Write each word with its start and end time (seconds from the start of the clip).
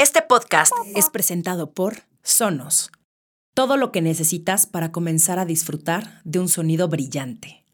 Este 0.00 0.22
podcast 0.22 0.72
es 0.94 1.10
presentado 1.10 1.72
por 1.72 1.94
Sonos. 2.22 2.92
Todo 3.52 3.76
lo 3.76 3.90
que 3.90 4.00
necesitas 4.00 4.64
para 4.64 4.92
comenzar 4.92 5.40
a 5.40 5.44
disfrutar 5.44 6.20
de 6.22 6.38
un 6.38 6.48
sonido 6.48 6.86
brillante. 6.86 7.64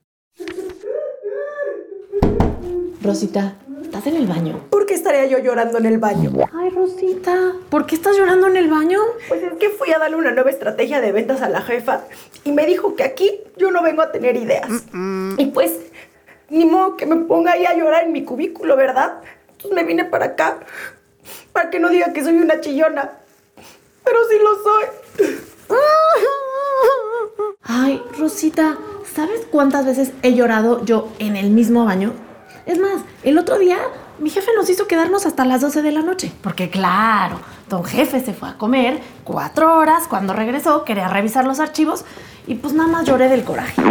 Rosita, 3.03 3.59
¿estás 3.83 4.07
en 4.07 4.17
el 4.17 4.27
baño? 4.27 4.65
¿Por 4.71 4.87
qué 4.87 4.95
estaría 4.95 5.27
yo 5.27 5.39
llorando 5.39 5.77
en 5.77 5.85
el 5.85 5.99
baño? 5.99 6.33
Ay, 6.55 6.71
Rosita, 6.71 7.53
¿por 7.69 7.85
qué 7.85 7.95
estás 7.95 8.17
llorando 8.17 8.47
en 8.47 8.57
el 8.57 8.71
baño? 8.71 9.01
Pues 9.29 9.43
es 9.43 9.53
que 9.59 9.69
fui 9.69 9.93
a 9.93 9.99
darle 9.99 10.17
una 10.17 10.31
nueva 10.31 10.49
estrategia 10.49 11.03
de 11.03 11.13
ventas 11.13 11.43
a 11.43 11.51
la 11.51 11.61
jefa 11.61 12.05
y 12.43 12.53
me 12.53 12.65
dijo 12.65 12.97
que 12.97 13.05
aquí 13.05 13.33
yo 13.59 13.71
no 13.71 13.83
vengo 13.83 14.01
a 14.01 14.13
tener 14.13 14.37
ideas. 14.37 14.71
Y 15.37 15.45
pues, 15.53 15.79
ni 16.49 16.65
modo 16.65 16.97
que 16.97 17.05
me 17.05 17.17
ponga 17.17 17.53
ahí 17.53 17.67
a 17.67 17.77
llorar 17.77 18.05
en 18.05 18.13
mi 18.13 18.25
cubículo, 18.25 18.77
¿verdad? 18.77 19.21
Entonces 19.51 19.73
me 19.73 19.85
vine 19.85 20.07
para 20.07 20.25
acá 20.25 20.61
para 21.53 21.71
que 21.71 21.79
no 21.81 21.89
diga 21.89 22.13
que 22.13 22.25
soy 22.25 22.37
una 22.37 22.61
chillona. 22.61 23.13
Pero 24.05 24.19
sí 24.29 24.37
lo 24.43 24.63
soy. 24.63 25.79
Ay, 27.63 28.03
Rosita, 28.19 28.77
¿sabes 29.15 29.47
cuántas 29.51 29.87
veces 29.87 30.13
he 30.23 30.35
llorado 30.35 30.85
yo 30.85 31.09
en 31.19 31.37
el 31.37 31.51
mismo 31.51 31.85
baño? 31.85 32.13
Es 32.67 32.79
más, 32.79 33.03
el 33.23 33.39
otro 33.39 33.59
día 33.59 33.79
mi 34.19 34.31
jefe 34.31 34.53
nos 34.57 34.71
hizo 34.71 34.87
quedarnos 34.87 35.27
hasta 35.27 35.45
las 35.45 35.61
12 35.61 35.83
de 35.83 35.93
la 35.93 36.03
noche. 36.03 36.33
Porque 36.43 36.71
claro, 36.71 37.41
don 37.69 37.85
jefe 37.85 38.21
se 38.21 38.33
fue 38.33 38.49
a 38.49 38.59
comer 38.59 39.01
cuatro 39.25 39.77
horas. 39.77 40.07
Cuando 40.09 40.33
regresó 40.33 40.85
quería 40.85 41.09
revisar 41.09 41.45
los 41.45 41.61
archivos 41.61 42.05
y 42.47 42.55
pues 42.55 42.73
nada 42.75 42.89
más 42.89 43.07
lloré 43.07 43.29
del 43.29 43.45
coraje. 43.45 43.83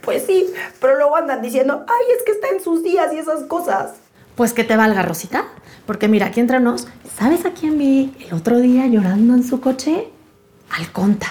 Pues 0.00 0.24
sí, 0.26 0.52
pero 0.80 0.96
luego 0.96 1.16
andan 1.16 1.42
diciendo, 1.42 1.84
ay, 1.86 2.16
es 2.16 2.24
que 2.24 2.32
está 2.32 2.48
en 2.48 2.60
sus 2.60 2.82
días 2.82 3.12
y 3.12 3.18
esas 3.18 3.44
cosas. 3.44 3.92
Pues 4.34 4.52
que 4.52 4.64
te 4.64 4.76
valga, 4.76 5.02
Rosita. 5.02 5.44
Porque 5.86 6.08
mira, 6.08 6.26
aquí 6.26 6.40
entre 6.40 6.60
nos, 6.60 6.86
¿sabes 7.18 7.44
a 7.44 7.50
quién 7.50 7.78
vi 7.78 8.14
el 8.20 8.34
otro 8.34 8.60
día 8.60 8.86
llorando 8.86 9.34
en 9.34 9.44
su 9.44 9.60
coche? 9.60 10.08
Al 10.70 10.90
Conta. 10.92 11.28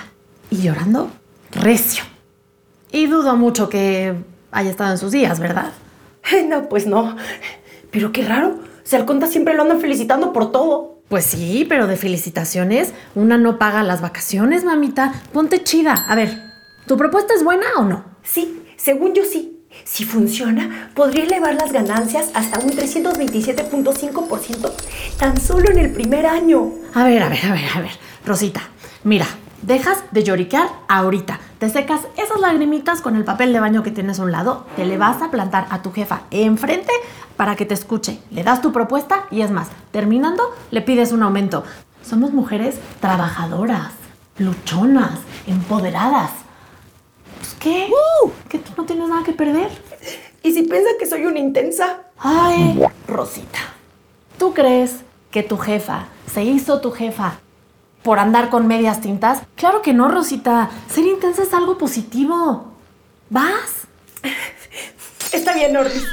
Y 0.49 0.62
llorando 0.62 1.09
recio. 1.51 2.03
Y 2.91 3.07
dudo 3.07 3.35
mucho 3.35 3.70
que 3.70 4.15
haya 4.51 4.70
estado 4.70 4.91
en 4.91 4.98
sus 4.98 5.11
días, 5.11 5.39
¿verdad? 5.39 5.71
No, 6.48 6.70
pues 6.70 6.85
no. 6.85 7.15
Pero 7.89 8.11
qué 8.11 8.23
raro. 8.23 8.59
Si 8.84 8.95
al 8.95 9.05
Conta 9.05 9.27
siempre 9.27 9.54
lo 9.54 9.63
andan 9.63 9.81
felicitando 9.81 10.33
por 10.33 10.51
todo. 10.51 11.01
Pues 11.09 11.26
sí, 11.26 11.65
pero 11.67 11.87
de 11.87 11.98
felicitaciones, 11.98 12.93
una 13.15 13.37
no 13.37 13.57
paga 13.57 13.83
las 13.83 14.01
vacaciones, 14.01 14.63
mamita. 14.63 15.13
Ponte 15.33 15.63
chida. 15.63 15.93
A 15.93 16.15
ver, 16.15 16.37
¿tu 16.85 16.95
propuesta 16.95 17.33
es 17.33 17.43
buena 17.43 17.65
o 17.77 17.83
no? 17.83 18.05
Sí, 18.23 18.63
según 18.77 19.13
yo 19.13 19.23
sí. 19.26 19.60
Si 19.83 20.05
funciona, 20.05 20.89
podría 20.95 21.23
elevar 21.23 21.55
las 21.55 21.71
ganancias 21.71 22.29
hasta 22.33 22.59
un 22.59 22.71
327.5% 22.71 24.71
tan 25.17 25.39
solo 25.39 25.71
en 25.71 25.79
el 25.79 25.91
primer 25.91 26.25
año. 26.25 26.71
A 26.93 27.03
ver, 27.03 27.23
a 27.23 27.29
ver, 27.29 27.45
a 27.45 27.53
ver, 27.53 27.69
a 27.75 27.81
ver. 27.81 27.91
Rosita, 28.25 28.61
mira, 29.03 29.27
dejas 29.61 30.03
de 30.11 30.23
lloriquear 30.23 30.67
ahorita. 30.87 31.39
Te 31.59 31.69
secas 31.69 32.01
esas 32.17 32.39
lagrimitas 32.39 33.01
con 33.01 33.15
el 33.15 33.23
papel 33.23 33.53
de 33.53 33.59
baño 33.59 33.83
que 33.83 33.91
tienes 33.91 34.19
a 34.19 34.23
un 34.23 34.31
lado, 34.31 34.65
te 34.75 34.85
le 34.85 34.97
vas 34.97 35.21
a 35.21 35.31
plantar 35.31 35.67
a 35.69 35.81
tu 35.81 35.91
jefa 35.91 36.23
enfrente 36.31 36.91
para 37.37 37.55
que 37.55 37.65
te 37.65 37.73
escuche. 37.73 38.19
Le 38.31 38.43
das 38.43 38.61
tu 38.61 38.71
propuesta 38.71 39.25
y 39.31 39.41
es 39.41 39.51
más, 39.51 39.69
terminando, 39.91 40.55
le 40.71 40.81
pides 40.81 41.11
un 41.11 41.23
aumento. 41.23 41.63
Somos 42.03 42.33
mujeres 42.33 42.79
trabajadoras, 42.99 43.91
luchonas, 44.37 45.19
empoderadas. 45.47 46.31
Pues, 47.41 47.55
¿Qué? 47.59 47.89
¿Que 48.49 48.59
tú 48.59 48.71
no 48.77 48.85
tienes 48.85 49.09
nada 49.09 49.23
que 49.23 49.34
perder? 49.34 49.71
¿Y 50.43 50.51
si 50.53 50.61
piensa 50.61 50.91
que 50.99 51.07
soy 51.07 51.25
una 51.25 51.39
intensa? 51.39 52.03
Ay, 52.20 52.79
Rosita, 53.07 53.57
¿tú 54.37 54.53
crees 54.53 54.98
que 55.31 55.41
tu 55.41 55.57
jefa 55.57 56.05
se 56.31 56.43
hizo 56.43 56.81
tu 56.81 56.91
jefa 56.91 57.39
por 58.03 58.20
andar 58.20 58.51
con 58.51 58.67
medias 58.67 59.01
tintas? 59.01 59.41
Claro 59.55 59.81
que 59.81 59.91
no, 59.91 60.07
Rosita. 60.07 60.70
Ser 60.87 61.05
intensa 61.05 61.41
es 61.41 61.51
algo 61.55 61.79
positivo. 61.79 62.73
¿Vas? 63.31 63.87
Está 65.33 65.55
bien, 65.55 65.75
Orbis. 65.75 66.05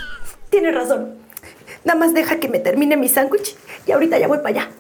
Tienes 0.49 0.75
razón. 0.75 1.15
Nada 1.85 1.99
más 1.99 2.15
deja 2.15 2.41
que 2.41 2.49
me 2.49 2.59
termine 2.59 2.97
mi 2.97 3.11
sándwich 3.11 3.55
y 3.87 3.93
ahorita 3.93 4.19
ya 4.19 4.29
voy 4.29 4.39
para 4.39 4.49
allá. 4.49 4.71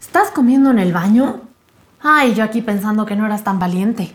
¿Estás 0.00 0.30
comiendo 0.30 0.70
en 0.70 0.78
el 0.78 0.94
baño? 0.94 1.42
Ay, 2.00 2.32
yo 2.32 2.44
aquí 2.44 2.62
pensando 2.62 3.04
que 3.04 3.14
no 3.14 3.26
eras 3.26 3.44
tan 3.44 3.58
valiente. 3.58 4.14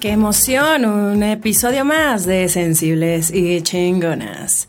¡Qué 0.00 0.12
emoción! 0.12 0.86
Un 0.86 1.22
episodio 1.22 1.84
más 1.84 2.24
de 2.24 2.48
Sensibles 2.48 3.30
y 3.34 3.60
Chingonas. 3.60 4.66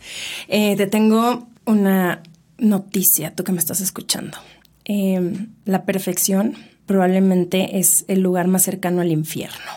Eh, 0.49 0.75
te 0.75 0.87
tengo 0.87 1.47
una 1.65 2.21
noticia, 2.57 3.33
tú 3.33 3.45
que 3.45 3.53
me 3.53 3.59
estás 3.59 3.79
escuchando. 3.79 4.37
Eh, 4.83 5.47
la 5.63 5.85
perfección 5.85 6.57
probablemente 6.85 7.79
es 7.79 8.03
el 8.09 8.19
lugar 8.19 8.47
más 8.47 8.63
cercano 8.63 8.99
al 8.99 9.09
infierno. 9.09 9.71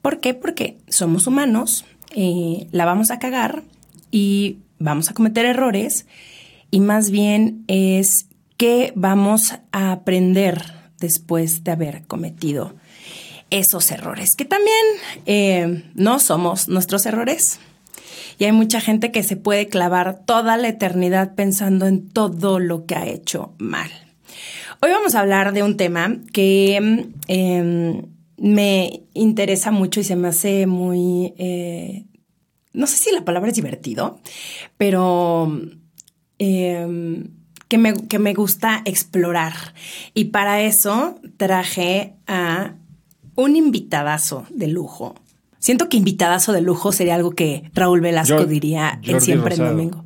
¿Por 0.00 0.20
qué? 0.20 0.34
Porque 0.34 0.78
somos 0.88 1.26
humanos, 1.26 1.84
eh, 2.14 2.68
la 2.70 2.84
vamos 2.84 3.10
a 3.10 3.18
cagar 3.18 3.64
y 4.12 4.58
vamos 4.78 5.10
a 5.10 5.14
cometer 5.14 5.46
errores 5.46 6.06
y 6.70 6.78
más 6.78 7.10
bien 7.10 7.64
es 7.66 8.28
qué 8.56 8.92
vamos 8.94 9.56
a 9.72 9.90
aprender 9.90 10.62
después 11.00 11.64
de 11.64 11.72
haber 11.72 12.04
cometido 12.06 12.76
esos 13.50 13.90
errores, 13.90 14.36
que 14.36 14.44
también 14.44 14.84
eh, 15.26 15.84
no 15.94 16.18
somos 16.18 16.68
nuestros 16.68 17.06
errores. 17.06 17.60
Y 18.38 18.44
hay 18.44 18.52
mucha 18.52 18.80
gente 18.80 19.12
que 19.12 19.22
se 19.22 19.36
puede 19.36 19.68
clavar 19.68 20.24
toda 20.24 20.56
la 20.56 20.68
eternidad 20.68 21.34
pensando 21.34 21.86
en 21.86 22.08
todo 22.08 22.58
lo 22.58 22.84
que 22.84 22.96
ha 22.96 23.06
hecho 23.06 23.54
mal. 23.58 23.90
Hoy 24.80 24.90
vamos 24.90 25.14
a 25.14 25.20
hablar 25.20 25.52
de 25.52 25.62
un 25.62 25.76
tema 25.76 26.16
que 26.32 27.06
eh, 27.28 28.02
me 28.36 29.02
interesa 29.14 29.70
mucho 29.70 30.00
y 30.00 30.04
se 30.04 30.16
me 30.16 30.28
hace 30.28 30.66
muy, 30.66 31.32
eh, 31.38 32.04
no 32.72 32.86
sé 32.86 32.96
si 32.96 33.12
la 33.12 33.24
palabra 33.24 33.50
es 33.50 33.56
divertido, 33.56 34.20
pero 34.76 35.60
eh, 36.38 37.24
que, 37.68 37.78
me, 37.78 37.94
que 37.94 38.18
me 38.18 38.34
gusta 38.34 38.82
explorar. 38.84 39.54
Y 40.12 40.26
para 40.26 40.60
eso 40.60 41.18
traje 41.36 42.14
a 42.26 42.74
un 43.36 43.56
invitadazo 43.56 44.46
de 44.50 44.68
lujo. 44.68 45.14
Siento 45.58 45.88
que 45.88 45.96
invitadazo 45.96 46.52
de 46.52 46.60
lujo 46.60 46.92
sería 46.92 47.14
algo 47.14 47.30
que 47.30 47.70
Raúl 47.74 48.00
Velasco 48.00 48.44
diría 48.44 48.98
en 49.02 49.12
Jordi 49.12 49.24
Siempre 49.24 49.54
en. 49.54 49.64
Domingo. 49.64 50.04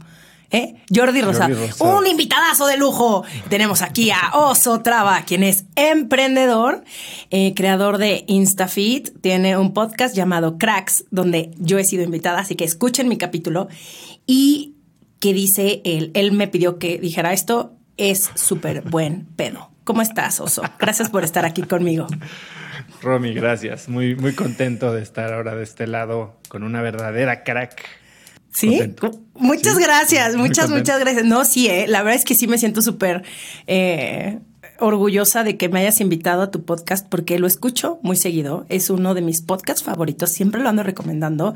¿Eh? 0.50 0.76
Jordi 0.94 1.20
Rosado. 1.20 1.54
Rosado. 1.54 1.98
Un 1.98 2.06
invitadazo 2.06 2.66
de 2.66 2.78
lujo. 2.78 3.24
Tenemos 3.50 3.82
aquí 3.82 4.10
a 4.10 4.30
Oso 4.34 4.80
Traba, 4.80 5.22
quien 5.22 5.42
es 5.42 5.64
emprendedor, 5.76 6.84
eh, 7.30 7.52
creador 7.54 7.98
de 7.98 8.24
InstaFit. 8.28 9.20
Tiene 9.20 9.58
un 9.58 9.74
podcast 9.74 10.14
llamado 10.14 10.56
Cracks, 10.56 11.04
donde 11.10 11.50
yo 11.58 11.78
he 11.78 11.84
sido 11.84 12.02
invitada, 12.02 12.38
así 12.38 12.54
que 12.54 12.64
escuchen 12.64 13.08
mi 13.08 13.18
capítulo. 13.18 13.68
Y 14.26 14.74
que 15.20 15.34
dice 15.34 15.82
él, 15.84 16.12
él 16.14 16.32
me 16.32 16.48
pidió 16.48 16.78
que 16.78 16.98
dijera 16.98 17.32
esto, 17.32 17.72
es 17.96 18.30
súper 18.34 18.82
buen 18.82 19.26
pedo. 19.36 19.70
¿Cómo 19.84 20.02
estás, 20.02 20.40
Oso? 20.40 20.62
Gracias 20.78 21.10
por 21.10 21.24
estar 21.24 21.44
aquí 21.44 21.62
conmigo. 21.62 22.06
Romy, 23.02 23.32
gracias. 23.34 23.88
Muy, 23.88 24.14
muy 24.16 24.34
contento 24.34 24.92
de 24.92 25.02
estar 25.02 25.32
ahora 25.32 25.54
de 25.54 25.62
este 25.64 25.86
lado 25.86 26.36
con 26.48 26.62
una 26.62 26.82
verdadera 26.82 27.42
crack. 27.44 27.84
Sí, 28.50 28.68
Contento. 28.70 29.20
muchas 29.34 29.76
Sí, 29.76 29.82
gracias, 29.82 30.34
muy 30.34 30.48
muchas, 30.48 30.66
contento. 30.66 30.78
muchas 30.92 31.00
gracias. 31.00 31.24
No, 31.26 31.44
sí, 31.44 31.68
eh, 31.68 31.86
la 31.86 32.02
verdad 32.02 32.16
es 32.18 32.24
que 32.24 32.34
sí 32.34 32.46
me 32.46 32.56
siento 32.58 32.80
súper 32.82 33.22
eh, 33.66 34.38
orgullosa 34.80 35.44
de 35.44 35.56
que 35.56 35.68
me 35.68 35.80
hayas 35.80 36.00
invitado 36.00 36.42
a 36.42 36.50
tu 36.50 36.64
podcast 36.64 37.06
porque 37.08 37.38
lo 37.38 37.46
escucho 37.46 37.98
muy 38.02 38.16
seguido. 38.16 38.64
Es 38.68 38.90
uno 38.90 39.14
de 39.14 39.20
mis 39.20 39.42
podcasts 39.42 39.82
favoritos, 39.84 40.30
siempre 40.30 40.60
lo 40.62 40.68
ando 40.70 40.82
recomendando 40.82 41.54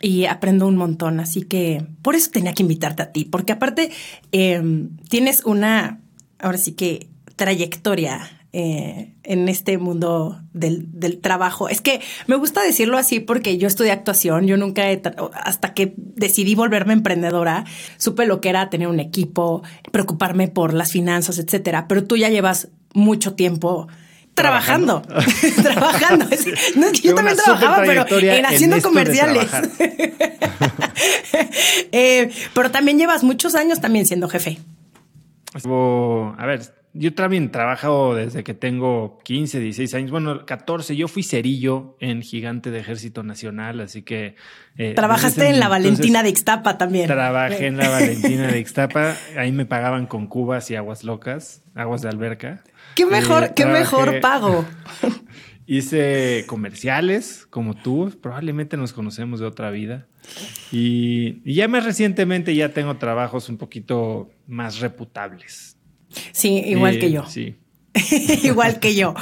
y 0.00 0.24
aprendo 0.24 0.66
un 0.66 0.76
montón. 0.76 1.20
Así 1.20 1.42
que 1.42 1.84
por 2.00 2.14
eso 2.16 2.30
tenía 2.30 2.54
que 2.54 2.62
invitarte 2.62 3.02
a 3.02 3.12
ti, 3.12 3.24
porque 3.26 3.52
aparte 3.52 3.90
eh, 4.32 4.88
tienes 5.08 5.44
una, 5.44 6.00
ahora 6.40 6.58
sí 6.58 6.72
que 6.72 7.08
trayectoria 7.36 8.41
eh, 8.54 9.14
en 9.22 9.48
este 9.48 9.78
mundo 9.78 10.42
del, 10.52 10.84
del, 10.92 11.20
trabajo. 11.20 11.70
Es 11.70 11.80
que 11.80 12.02
me 12.26 12.36
gusta 12.36 12.62
decirlo 12.62 12.98
así 12.98 13.18
porque 13.18 13.56
yo 13.56 13.66
estudié 13.66 13.92
actuación, 13.92 14.46
yo 14.46 14.58
nunca, 14.58 14.90
he, 14.90 15.00
hasta 15.32 15.72
que 15.72 15.94
decidí 15.96 16.54
volverme 16.54 16.92
emprendedora, 16.92 17.64
supe 17.96 18.26
lo 18.26 18.42
que 18.42 18.50
era 18.50 18.68
tener 18.68 18.88
un 18.88 19.00
equipo, 19.00 19.62
preocuparme 19.90 20.48
por 20.48 20.74
las 20.74 20.92
finanzas, 20.92 21.38
etcétera, 21.38 21.88
pero 21.88 22.04
tú 22.04 22.18
ya 22.18 22.28
llevas 22.28 22.68
mucho 22.92 23.32
tiempo 23.32 23.88
trabajando, 24.34 25.00
trabajando. 25.62 26.26
yo 27.02 27.14
también 27.14 27.36
trabajaba, 27.36 27.82
pero 27.86 28.18
en 28.18 28.44
haciendo 28.44 28.82
comerciales. 28.82 29.50
eh, 31.92 32.30
pero 32.52 32.70
también 32.70 32.98
llevas 32.98 33.24
muchos 33.24 33.54
años 33.54 33.80
también 33.80 34.06
siendo 34.06 34.28
jefe. 34.28 34.58
a 35.64 36.46
ver, 36.46 36.81
yo 36.94 37.14
también 37.14 37.50
trabajo 37.50 38.14
desde 38.14 38.44
que 38.44 38.52
tengo 38.52 39.18
15, 39.24 39.60
16 39.60 39.94
años, 39.94 40.10
bueno, 40.10 40.44
14. 40.44 40.94
Yo 40.94 41.08
fui 41.08 41.22
cerillo 41.22 41.96
en 42.00 42.20
Gigante 42.20 42.70
de 42.70 42.80
Ejército 42.80 43.22
Nacional, 43.22 43.80
así 43.80 44.02
que... 44.02 44.36
Eh, 44.76 44.92
Trabajaste 44.94 45.48
en 45.48 45.58
la 45.58 45.68
Valentina 45.68 46.22
de 46.22 46.28
Ixtapa 46.28 46.76
también. 46.76 47.06
Trabajé 47.06 47.66
en 47.66 47.78
la 47.78 47.88
Valentina 47.90 48.48
de 48.48 48.58
Ixtapa, 48.60 49.16
ahí 49.38 49.52
me 49.52 49.64
pagaban 49.64 50.06
con 50.06 50.26
cubas 50.26 50.70
y 50.70 50.76
aguas 50.76 51.02
locas, 51.02 51.62
aguas 51.74 52.02
de 52.02 52.10
alberca. 52.10 52.62
Qué 52.94 53.06
mejor, 53.06 53.44
eh, 53.44 53.52
qué 53.56 53.64
mejor 53.64 54.20
pago. 54.20 54.66
Hice 55.66 56.44
comerciales 56.46 57.46
como 57.48 57.74
tú, 57.74 58.12
probablemente 58.20 58.76
nos 58.76 58.92
conocemos 58.92 59.40
de 59.40 59.46
otra 59.46 59.70
vida. 59.70 60.06
Y, 60.70 61.40
y 61.44 61.54
ya 61.54 61.68
más 61.68 61.84
recientemente 61.84 62.54
ya 62.54 62.68
tengo 62.70 62.96
trabajos 62.98 63.48
un 63.48 63.56
poquito 63.56 64.30
más 64.46 64.80
reputables. 64.80 65.78
Sí, 66.32 66.62
igual 66.66 66.98
que 66.98 67.10
yo. 67.10 67.26
Sí. 67.28 67.56
igual 68.42 68.80
que 68.80 68.94
yo. 68.94 69.14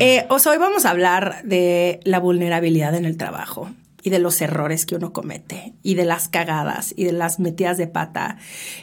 Eh, 0.00 0.26
hoy 0.28 0.58
vamos 0.58 0.84
a 0.84 0.90
hablar 0.90 1.42
de 1.44 2.00
la 2.04 2.18
vulnerabilidad 2.18 2.94
en 2.94 3.04
el 3.04 3.16
trabajo 3.16 3.70
y 4.02 4.10
de 4.10 4.18
los 4.18 4.40
errores 4.40 4.86
que 4.86 4.96
uno 4.96 5.12
comete 5.12 5.74
y 5.82 5.94
de 5.94 6.04
las 6.04 6.28
cagadas 6.28 6.94
y 6.96 7.04
de 7.04 7.12
las 7.12 7.38
metidas 7.38 7.78
de 7.78 7.86
pata 7.86 8.38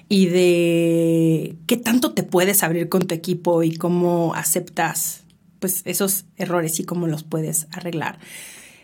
y 0.07 0.28
de 0.28 1.56
qué 1.68 1.78
tanto 1.78 2.13
te 2.13 2.24
puedes 2.24 2.63
abrir 2.63 2.90
con 2.90 3.07
tu 3.07 3.16
equipo 3.16 3.63
y 3.63 3.75
cómo 3.75 4.34
aceptas 4.36 5.24
pues 5.60 5.81
esos 5.86 6.25
errores 6.38 6.80
y 6.80 6.84
cómo 6.84 7.07
los 7.07 7.24
puedes 7.24 7.68
arreglar. 7.72 8.19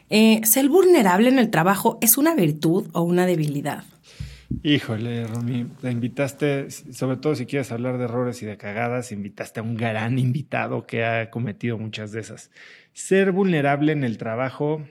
Eh, 0.09 0.41
¿Ser 0.43 0.67
vulnerable 0.67 1.29
en 1.29 1.39
el 1.39 1.49
trabajo 1.49 1.97
es 2.01 2.17
una 2.17 2.35
virtud 2.35 2.87
o 2.93 3.01
una 3.01 3.25
debilidad? 3.25 3.83
Híjole, 4.63 5.25
Romy, 5.25 5.65
te 5.81 5.91
invitaste, 5.91 6.69
sobre 6.69 7.17
todo 7.17 7.35
si 7.35 7.45
quieres 7.45 7.71
hablar 7.71 7.97
de 7.97 8.03
errores 8.03 8.41
y 8.43 8.45
de 8.45 8.57
cagadas, 8.57 9.11
invitaste 9.11 9.59
a 9.59 9.63
un 9.63 9.75
gran 9.75 10.19
invitado 10.19 10.85
que 10.85 11.05
ha 11.05 11.29
cometido 11.29 11.77
muchas 11.77 12.11
de 12.11 12.19
esas. 12.19 12.51
Ser 12.93 13.31
vulnerable 13.31 13.91
en 13.91 14.03
el 14.03 14.17
trabajo, 14.17 14.85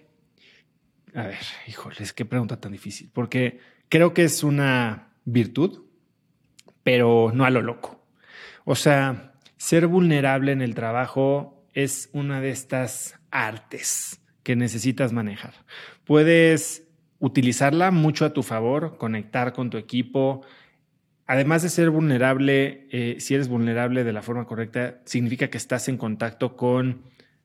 a 1.15 1.27
ver, 1.27 1.39
híjoles, 1.67 2.13
qué 2.13 2.25
pregunta 2.25 2.61
tan 2.61 2.73
difícil, 2.73 3.11
porque 3.13 3.61
creo 3.89 4.15
que 4.15 4.25
es 4.25 4.43
una 4.43 5.13
virtud, 5.25 5.85
pero 6.83 7.31
no 7.35 7.45
a 7.45 7.51
lo 7.51 7.63
loco. 7.63 8.05
O 8.65 8.75
sea, 8.75 9.35
ser 9.57 9.87
vulnerable 9.87 10.53
en 10.53 10.63
el 10.63 10.75
trabajo 10.75 11.67
es 11.75 12.09
una 12.13 12.41
de 12.41 12.51
estas 12.51 13.21
artes 13.31 14.21
que 14.43 14.57
necesitas 14.57 15.13
manejar. 15.13 15.55
Puedes 16.05 16.90
utilizarla 17.21 17.91
mucho 17.93 18.25
a 18.25 18.33
tu 18.33 18.43
favor, 18.43 18.97
conectar 18.99 19.53
con 19.53 19.71
tu 19.71 19.77
equipo. 19.79 20.43
Además 21.27 21.63
de 21.63 21.69
ser 21.69 21.91
vulnerable, 21.91 22.89
eh, 22.91 23.17
si 23.21 23.35
eres 23.35 23.49
vulnerable 23.49 24.03
de 24.03 24.13
la 24.13 24.23
forma 24.23 24.47
correcta, 24.47 25.01
significa 25.05 25.49
que 25.49 25.59
estás 25.59 25.89
en 25.89 25.97
contacto 25.97 26.57
con 26.57 27.03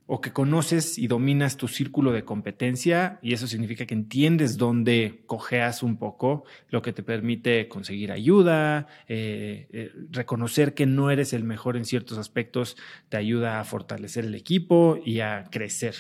o 0.07 0.21
que 0.21 0.31
conoces 0.31 0.97
y 0.99 1.07
dominas 1.07 1.57
tu 1.57 1.67
círculo 1.67 2.11
de 2.11 2.23
competencia 2.23 3.19
y 3.23 3.33
eso 3.33 3.47
significa 3.47 3.87
que 3.87 3.95
entiendes 3.95 4.57
dónde 4.57 5.23
cojeas 5.25 5.81
un 5.81 5.97
poco, 5.97 6.45
lo 6.69 6.83
que 6.83 6.93
te 6.93 7.01
permite 7.01 7.67
conseguir 7.67 8.11
ayuda, 8.11 8.87
eh, 9.07 9.67
eh, 9.71 9.91
reconocer 10.11 10.75
que 10.75 10.85
no 10.85 11.09
eres 11.09 11.33
el 11.33 11.43
mejor 11.43 11.75
en 11.75 11.85
ciertos 11.85 12.19
aspectos, 12.19 12.77
te 13.09 13.17
ayuda 13.17 13.59
a 13.59 13.63
fortalecer 13.63 14.25
el 14.25 14.35
equipo 14.35 14.99
y 15.03 15.21
a 15.21 15.45
crecer. 15.49 15.95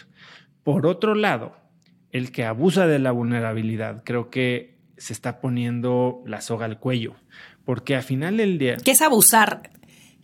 Por 0.63 0.85
otro 0.85 1.15
lado, 1.15 1.64
el 2.15 2.31
que 2.31 2.45
abusa 2.45 2.87
de 2.87 2.97
la 2.97 3.11
vulnerabilidad, 3.11 4.03
creo 4.05 4.29
que 4.29 4.77
se 4.95 5.11
está 5.11 5.41
poniendo 5.41 6.23
la 6.25 6.39
soga 6.39 6.63
al 6.63 6.79
cuello, 6.79 7.15
porque 7.65 7.93
al 7.93 8.03
final 8.03 8.37
del 8.37 8.57
día... 8.57 8.77
¿Qué 8.77 8.91
es 8.91 9.01
abusar? 9.01 9.69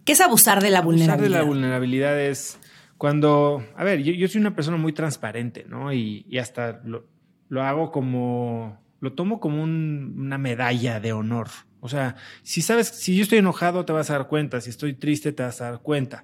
¿Qué 0.05 0.13
es 0.13 0.21
abusar 0.21 0.61
de 0.63 0.69
la 0.69 0.79
vulnerabilidad? 0.79 1.15
Abusar 1.15 1.29
de 1.29 1.37
la 1.37 1.43
vulnerabilidad 1.43 2.17
es 2.17 2.57
cuando, 2.97 3.65
a 3.75 3.83
ver, 3.83 4.03
yo, 4.03 4.25
soy 4.29 4.39
una 4.39 4.55
persona 4.55 4.77
muy 4.77 4.93
transparente, 4.93 5.65
¿no? 5.67 5.91
Y, 5.91 6.25
hasta 6.39 6.81
lo, 6.85 7.61
hago 7.61 7.91
como, 7.91 8.81
lo 9.01 9.11
tomo 9.11 9.41
como 9.41 9.61
una 9.61 10.37
medalla 10.37 11.01
de 11.01 11.11
honor. 11.11 11.49
O 11.81 11.89
sea, 11.89 12.15
si 12.41 12.61
sabes, 12.61 12.87
si 12.87 13.17
yo 13.17 13.23
estoy 13.23 13.39
enojado 13.39 13.83
te 13.83 13.91
vas 13.91 14.09
a 14.11 14.13
dar 14.13 14.29
cuenta, 14.29 14.61
si 14.61 14.69
estoy 14.69 14.93
triste 14.93 15.33
te 15.33 15.43
vas 15.43 15.59
a 15.59 15.71
dar 15.71 15.81
cuenta. 15.81 16.23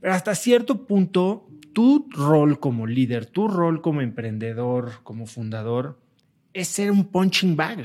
Pero 0.00 0.12
hasta 0.12 0.34
cierto 0.34 0.88
punto 0.88 1.46
tu 1.74 2.08
rol 2.10 2.58
como 2.58 2.86
líder, 2.86 3.26
tu 3.26 3.48
rol 3.48 3.82
como 3.82 4.00
emprendedor, 4.00 5.02
como 5.02 5.26
fundador, 5.26 6.00
es 6.54 6.68
ser 6.68 6.90
un 6.90 7.04
punching 7.06 7.56
bag. 7.56 7.84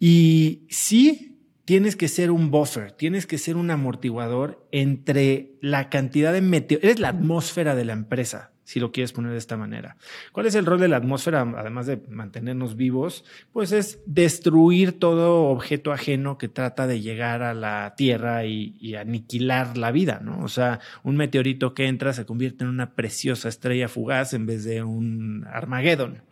Y 0.00 0.62
sí, 0.68 1.38
tienes 1.64 1.94
que 1.94 2.08
ser 2.08 2.30
un 2.30 2.50
buffer, 2.50 2.92
tienes 2.92 3.26
que 3.26 3.38
ser 3.38 3.56
un 3.56 3.70
amortiguador 3.70 4.66
entre 4.72 5.52
la 5.60 5.88
cantidad 5.90 6.32
de 6.32 6.40
meteoros. 6.40 6.84
Eres 6.84 6.98
la 6.98 7.10
atmósfera 7.10 7.76
de 7.76 7.84
la 7.84 7.92
empresa 7.92 8.51
si 8.64 8.80
lo 8.80 8.92
quieres 8.92 9.12
poner 9.12 9.32
de 9.32 9.38
esta 9.38 9.56
manera. 9.56 9.96
¿Cuál 10.32 10.46
es 10.46 10.54
el 10.54 10.66
rol 10.66 10.80
de 10.80 10.88
la 10.88 10.96
atmósfera, 10.96 11.40
además 11.56 11.86
de 11.86 12.00
mantenernos 12.08 12.76
vivos? 12.76 13.24
Pues 13.52 13.72
es 13.72 14.00
destruir 14.06 14.98
todo 14.98 15.44
objeto 15.46 15.92
ajeno 15.92 16.38
que 16.38 16.48
trata 16.48 16.86
de 16.86 17.00
llegar 17.00 17.42
a 17.42 17.54
la 17.54 17.94
Tierra 17.96 18.44
y, 18.44 18.94
aniquilar 18.94 19.78
la 19.78 19.90
vida, 19.90 20.20
¿no? 20.22 20.42
O 20.42 20.48
sea, 20.48 20.80
un 21.02 21.16
meteorito 21.16 21.74
que 21.74 21.86
entra 21.86 22.12
se 22.12 22.26
convierte 22.26 22.64
en 22.64 22.70
una 22.70 22.94
preciosa 22.94 23.48
estrella 23.48 23.88
fugaz 23.88 24.34
en 24.34 24.46
vez 24.46 24.64
de 24.64 24.82
un 24.82 25.46
Armagedón. 25.50 26.22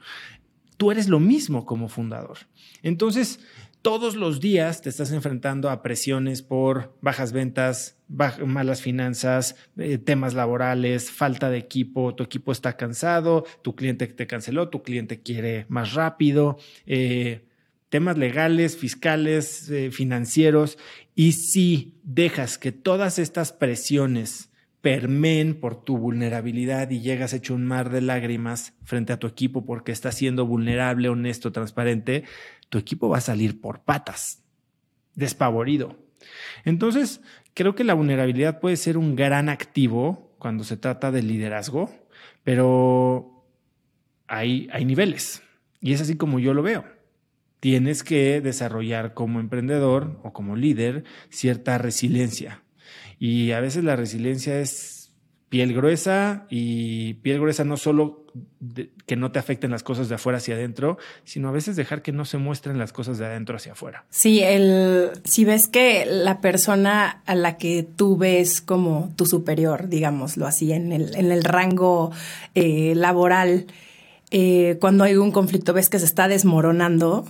Tú 0.76 0.90
eres 0.90 1.08
lo 1.08 1.20
mismo 1.20 1.66
como 1.66 1.88
fundador. 1.88 2.38
Entonces, 2.82 3.40
todos 3.82 4.14
los 4.14 4.40
días 4.40 4.82
te 4.82 4.90
estás 4.90 5.10
enfrentando 5.12 5.70
a 5.70 5.82
presiones 5.82 6.42
por 6.42 6.96
bajas 7.00 7.32
ventas, 7.32 7.96
malas 8.08 8.82
finanzas, 8.82 9.56
eh, 9.78 9.98
temas 9.98 10.34
laborales, 10.34 11.10
falta 11.10 11.48
de 11.50 11.58
equipo, 11.58 12.14
tu 12.14 12.24
equipo 12.24 12.52
está 12.52 12.76
cansado, 12.76 13.44
tu 13.62 13.74
cliente 13.74 14.06
te 14.06 14.26
canceló, 14.26 14.68
tu 14.68 14.82
cliente 14.82 15.20
quiere 15.22 15.66
más 15.68 15.94
rápido, 15.94 16.58
eh, 16.86 17.46
temas 17.88 18.18
legales, 18.18 18.76
fiscales, 18.76 19.70
eh, 19.70 19.90
financieros. 19.90 20.76
Y 21.14 21.32
si 21.32 21.94
dejas 22.02 22.58
que 22.58 22.72
todas 22.72 23.18
estas 23.18 23.52
presiones 23.52 24.49
permeen 24.80 25.60
por 25.60 25.82
tu 25.82 25.98
vulnerabilidad 25.98 26.90
y 26.90 27.00
llegas 27.00 27.32
hecho 27.32 27.54
un 27.54 27.66
mar 27.66 27.90
de 27.90 28.00
lágrimas 28.00 28.74
frente 28.84 29.12
a 29.12 29.18
tu 29.18 29.26
equipo 29.26 29.66
porque 29.66 29.92
estás 29.92 30.14
siendo 30.14 30.46
vulnerable, 30.46 31.08
honesto, 31.08 31.52
transparente, 31.52 32.24
tu 32.68 32.78
equipo 32.78 33.08
va 33.08 33.18
a 33.18 33.22
salir 33.22 33.60
por 33.60 33.80
patas, 33.82 34.42
despavorido. 35.14 35.98
Entonces, 36.64 37.20
creo 37.54 37.74
que 37.74 37.84
la 37.84 37.94
vulnerabilidad 37.94 38.60
puede 38.60 38.76
ser 38.76 38.96
un 38.96 39.16
gran 39.16 39.48
activo 39.48 40.34
cuando 40.38 40.64
se 40.64 40.76
trata 40.76 41.10
de 41.10 41.22
liderazgo, 41.22 41.90
pero 42.42 43.44
hay, 44.26 44.68
hay 44.72 44.84
niveles. 44.84 45.42
Y 45.80 45.92
es 45.92 46.00
así 46.00 46.16
como 46.16 46.38
yo 46.38 46.54
lo 46.54 46.62
veo. 46.62 46.84
Tienes 47.60 48.02
que 48.02 48.40
desarrollar 48.40 49.12
como 49.12 49.40
emprendedor 49.40 50.18
o 50.22 50.32
como 50.32 50.56
líder 50.56 51.04
cierta 51.28 51.76
resiliencia. 51.76 52.62
Y 53.20 53.52
a 53.52 53.60
veces 53.60 53.84
la 53.84 53.94
resiliencia 53.94 54.58
es 54.58 55.12
piel 55.50 55.74
gruesa 55.74 56.46
y 56.48 57.14
piel 57.14 57.40
gruesa 57.40 57.64
no 57.64 57.76
solo 57.76 58.24
que 59.06 59.16
no 59.16 59.32
te 59.32 59.40
afecten 59.40 59.72
las 59.72 59.82
cosas 59.82 60.08
de 60.08 60.14
afuera 60.14 60.38
hacia 60.38 60.54
adentro, 60.54 60.96
sino 61.24 61.48
a 61.48 61.52
veces 61.52 61.76
dejar 61.76 62.00
que 62.00 62.12
no 62.12 62.24
se 62.24 62.38
muestren 62.38 62.78
las 62.78 62.92
cosas 62.92 63.18
de 63.18 63.26
adentro 63.26 63.56
hacia 63.56 63.72
afuera. 63.72 64.06
Sí, 64.08 64.40
el, 64.40 65.10
si 65.24 65.44
ves 65.44 65.68
que 65.68 66.06
la 66.06 66.40
persona 66.40 67.20
a 67.26 67.34
la 67.34 67.58
que 67.58 67.82
tú 67.82 68.16
ves 68.16 68.60
como 68.62 69.12
tu 69.16 69.26
superior, 69.26 69.88
digámoslo 69.88 70.46
así, 70.46 70.72
en 70.72 70.92
el, 70.92 71.14
en 71.16 71.32
el 71.32 71.44
rango 71.44 72.12
eh, 72.54 72.94
laboral, 72.94 73.66
eh, 74.30 74.78
cuando 74.80 75.04
hay 75.04 75.16
un 75.16 75.32
conflicto 75.32 75.72
ves 75.72 75.90
que 75.90 75.98
se 75.98 76.04
está 76.04 76.28
desmoronando, 76.28 77.26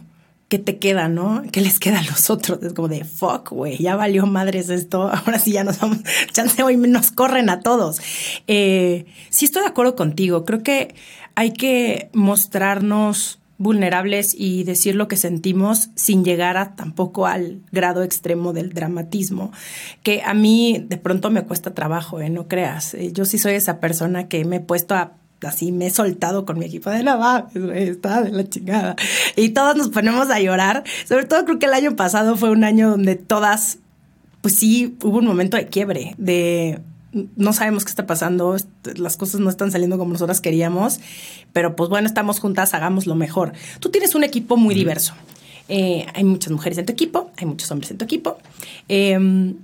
¿qué 0.50 0.58
te 0.58 0.78
queda, 0.78 1.08
no? 1.08 1.42
¿Qué 1.52 1.60
les 1.60 1.78
queda 1.78 2.00
a 2.00 2.02
los 2.02 2.28
otros? 2.28 2.62
Es 2.62 2.74
como 2.74 2.88
de 2.88 3.04
fuck, 3.04 3.50
güey, 3.50 3.78
ya 3.78 3.94
valió 3.94 4.26
madres 4.26 4.68
esto, 4.68 5.02
ahora 5.12 5.38
sí 5.38 5.52
ya 5.52 5.64
nos 5.64 5.78
vamos, 5.78 5.98
chance 6.32 6.62
hoy 6.62 6.76
nos 6.76 7.12
corren 7.12 7.48
a 7.48 7.60
todos. 7.60 8.00
Eh, 8.48 9.06
sí 9.30 9.46
estoy 9.46 9.62
de 9.62 9.68
acuerdo 9.68 9.94
contigo, 9.94 10.44
creo 10.44 10.62
que 10.62 10.94
hay 11.36 11.52
que 11.52 12.10
mostrarnos 12.12 13.38
vulnerables 13.58 14.34
y 14.36 14.64
decir 14.64 14.96
lo 14.96 15.06
que 15.06 15.16
sentimos 15.16 15.90
sin 15.94 16.24
llegar 16.24 16.56
a 16.56 16.74
tampoco 16.74 17.26
al 17.26 17.60
grado 17.70 18.02
extremo 18.02 18.52
del 18.52 18.72
dramatismo, 18.72 19.52
que 20.02 20.22
a 20.24 20.34
mí 20.34 20.84
de 20.88 20.96
pronto 20.96 21.30
me 21.30 21.44
cuesta 21.44 21.74
trabajo, 21.74 22.20
¿eh? 22.20 22.30
no 22.30 22.48
creas. 22.48 22.94
Eh, 22.94 23.12
yo 23.12 23.24
sí 23.24 23.38
soy 23.38 23.52
esa 23.52 23.78
persona 23.78 24.26
que 24.26 24.44
me 24.44 24.56
he 24.56 24.60
puesto 24.60 24.94
a 24.94 25.19
así 25.42 25.72
me 25.72 25.86
he 25.86 25.90
soltado 25.90 26.44
con 26.44 26.58
mi 26.58 26.66
equipo 26.66 26.90
de 26.90 27.02
la 27.02 27.48
está 27.74 28.22
de 28.22 28.30
la 28.30 28.48
chingada. 28.48 28.96
Y 29.36 29.50
todos 29.50 29.76
nos 29.76 29.88
ponemos 29.88 30.30
a 30.30 30.40
llorar. 30.40 30.84
Sobre 31.06 31.26
todo 31.26 31.44
creo 31.44 31.58
que 31.58 31.66
el 31.66 31.74
año 31.74 31.96
pasado 31.96 32.36
fue 32.36 32.50
un 32.50 32.64
año 32.64 32.90
donde 32.90 33.16
todas, 33.16 33.78
pues 34.42 34.56
sí, 34.56 34.96
hubo 35.02 35.18
un 35.18 35.26
momento 35.26 35.56
de 35.56 35.66
quiebre, 35.66 36.14
de 36.18 36.80
no 37.36 37.52
sabemos 37.52 37.84
qué 37.84 37.90
está 37.90 38.06
pasando, 38.06 38.56
las 38.96 39.16
cosas 39.16 39.40
no 39.40 39.50
están 39.50 39.72
saliendo 39.72 39.98
como 39.98 40.12
nosotras 40.12 40.40
queríamos, 40.40 41.00
pero 41.52 41.74
pues 41.74 41.90
bueno, 41.90 42.06
estamos 42.06 42.38
juntas, 42.38 42.74
hagamos 42.74 43.06
lo 43.06 43.14
mejor. 43.14 43.52
Tú 43.80 43.90
tienes 43.90 44.14
un 44.14 44.24
equipo 44.24 44.56
muy 44.56 44.74
diverso. 44.74 45.14
Eh, 45.68 46.06
hay 46.14 46.24
muchas 46.24 46.52
mujeres 46.52 46.78
en 46.78 46.86
tu 46.86 46.92
equipo, 46.92 47.30
hay 47.36 47.46
muchos 47.46 47.70
hombres 47.70 47.90
en 47.90 47.98
tu 47.98 48.04
equipo. 48.04 48.38
Em, 48.88 49.56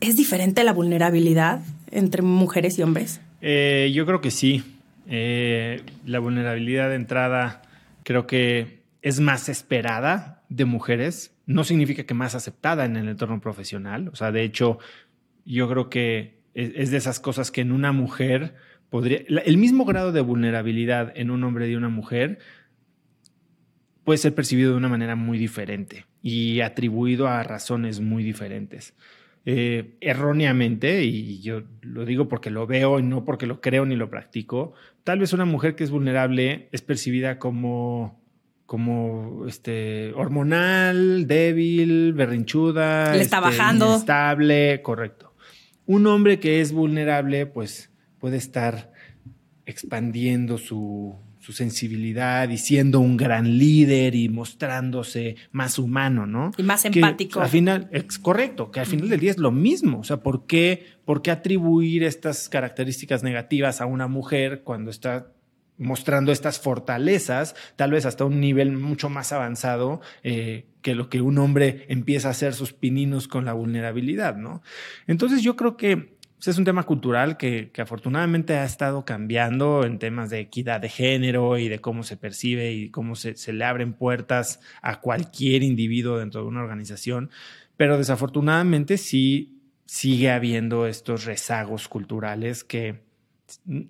¿Es 0.00 0.16
diferente 0.16 0.62
la 0.62 0.72
vulnerabilidad 0.72 1.60
entre 1.90 2.22
mujeres 2.22 2.78
y 2.78 2.82
hombres? 2.82 3.20
Eh, 3.40 3.90
yo 3.94 4.06
creo 4.06 4.20
que 4.20 4.30
sí. 4.30 4.62
Eh, 5.06 5.82
la 6.06 6.18
vulnerabilidad 6.18 6.88
de 6.88 6.96
entrada 6.96 7.62
creo 8.04 8.26
que 8.26 8.84
es 9.02 9.20
más 9.20 9.48
esperada 9.48 10.42
de 10.48 10.64
mujeres. 10.64 11.36
No 11.46 11.64
significa 11.64 12.04
que 12.04 12.14
más 12.14 12.34
aceptada 12.34 12.84
en 12.84 12.96
el 12.96 13.08
entorno 13.08 13.40
profesional. 13.40 14.08
O 14.08 14.16
sea, 14.16 14.32
de 14.32 14.42
hecho, 14.42 14.78
yo 15.44 15.68
creo 15.68 15.90
que 15.90 16.40
es, 16.54 16.90
de 16.90 16.96
esas 16.96 17.20
cosas 17.20 17.50
que 17.50 17.60
en 17.60 17.72
una 17.72 17.92
mujer 17.92 18.54
podría, 18.88 19.18
el 19.44 19.56
mismo 19.56 19.84
grado 19.84 20.12
de 20.12 20.20
vulnerabilidad 20.20 21.12
en 21.16 21.30
un 21.30 21.44
hombre 21.44 21.68
y 21.68 21.74
una 21.74 21.88
mujer 21.88 22.38
puede 24.04 24.18
ser 24.18 24.34
percibido 24.34 24.72
de 24.72 24.76
una 24.76 24.88
manera 24.88 25.16
muy 25.16 25.38
diferente 25.38 26.06
y 26.22 26.60
atribuido 26.60 27.26
a 27.26 27.42
razones 27.42 28.00
muy 28.00 28.22
diferentes. 28.22 28.94
Eh, 29.46 29.96
erróneamente, 30.00 31.02
y 31.04 31.42
yo 31.42 31.64
lo 31.82 32.06
digo 32.06 32.28
porque 32.28 32.48
lo 32.48 32.66
veo 32.66 32.98
y 32.98 33.02
no 33.02 33.26
porque 33.26 33.46
lo 33.46 33.60
creo 33.60 33.84
ni 33.84 33.94
lo 33.94 34.08
practico, 34.08 34.72
tal 35.04 35.18
vez 35.18 35.34
una 35.34 35.44
mujer 35.44 35.76
que 35.76 35.84
es 35.84 35.90
vulnerable 35.90 36.70
es 36.72 36.80
percibida 36.80 37.38
como 37.38 38.24
como 38.64 39.44
este 39.46 40.12
hormonal, 40.14 41.26
débil, 41.26 42.14
berrinchuda, 42.14 43.14
le 43.14 43.20
está 43.20 43.36
este, 43.36 43.50
bajando, 43.50 43.96
estable, 43.96 44.80
correcto. 44.82 45.34
Un 45.84 46.06
hombre 46.06 46.40
que 46.40 46.62
es 46.62 46.72
vulnerable, 46.72 47.44
pues 47.44 47.90
puede 48.18 48.38
estar 48.38 48.90
expandiendo 49.66 50.56
su, 50.56 51.14
sensibilidad 51.52 52.48
y 52.48 52.58
siendo 52.58 53.00
un 53.00 53.16
gran 53.16 53.58
líder 53.58 54.14
y 54.14 54.28
mostrándose 54.28 55.36
más 55.52 55.78
humano, 55.78 56.26
¿no? 56.26 56.52
Y 56.56 56.62
más 56.62 56.84
empático. 56.84 57.40
al 57.40 57.48
final, 57.48 57.88
es 57.92 58.18
correcto, 58.18 58.70
que 58.70 58.80
al 58.80 58.86
final 58.86 59.08
del 59.08 59.20
día 59.20 59.30
es 59.30 59.38
lo 59.38 59.52
mismo. 59.52 60.00
O 60.00 60.04
sea, 60.04 60.18
¿por 60.18 60.46
qué, 60.46 60.86
¿por 61.04 61.22
qué 61.22 61.30
atribuir 61.30 62.02
estas 62.02 62.48
características 62.48 63.22
negativas 63.22 63.80
a 63.80 63.86
una 63.86 64.08
mujer 64.08 64.62
cuando 64.64 64.90
está 64.90 65.28
mostrando 65.76 66.32
estas 66.32 66.60
fortalezas, 66.60 67.56
tal 67.76 67.90
vez 67.90 68.06
hasta 68.06 68.24
un 68.24 68.40
nivel 68.40 68.72
mucho 68.72 69.08
más 69.08 69.32
avanzado 69.32 70.00
eh, 70.22 70.66
que 70.82 70.94
lo 70.94 71.08
que 71.08 71.20
un 71.20 71.38
hombre 71.38 71.86
empieza 71.88 72.28
a 72.28 72.30
hacer 72.32 72.54
sus 72.54 72.72
pininos 72.72 73.26
con 73.26 73.44
la 73.44 73.54
vulnerabilidad, 73.54 74.36
¿no? 74.36 74.62
Entonces 75.06 75.42
yo 75.42 75.56
creo 75.56 75.76
que 75.76 76.13
pues, 76.44 76.54
es 76.54 76.58
un 76.58 76.64
tema 76.64 76.82
cultural 76.82 77.36
que, 77.36 77.70
afortunadamente 77.78 78.56
ha 78.56 78.64
estado 78.64 79.04
cambiando 79.04 79.84
en 79.84 79.98
temas 79.98 80.28
de 80.28 80.40
equidad 80.40 80.80
de 80.80 80.90
género 80.90 81.56
y 81.56 81.68
de 81.68 81.80
cómo 81.80 82.02
se 82.02 82.16
percibe 82.16 82.72
y 82.72 82.90
cómo 82.90 83.16
se, 83.16 83.36
se 83.36 83.52
le 83.54 83.64
abren 83.64 83.94
puertas 83.94 84.60
a 84.82 85.00
cualquier 85.00 85.62
individuo 85.62 86.18
dentro 86.18 86.42
de 86.42 86.48
una 86.48 86.60
organización, 86.60 87.30
pero 87.76 87.96
desafortunadamente 87.96 88.98
sí 88.98 89.62
sigue 89.86 90.30
habiendo 90.30 90.86
estos 90.86 91.24
rezagos 91.24 91.88
culturales 91.88 92.62
que 92.62 93.04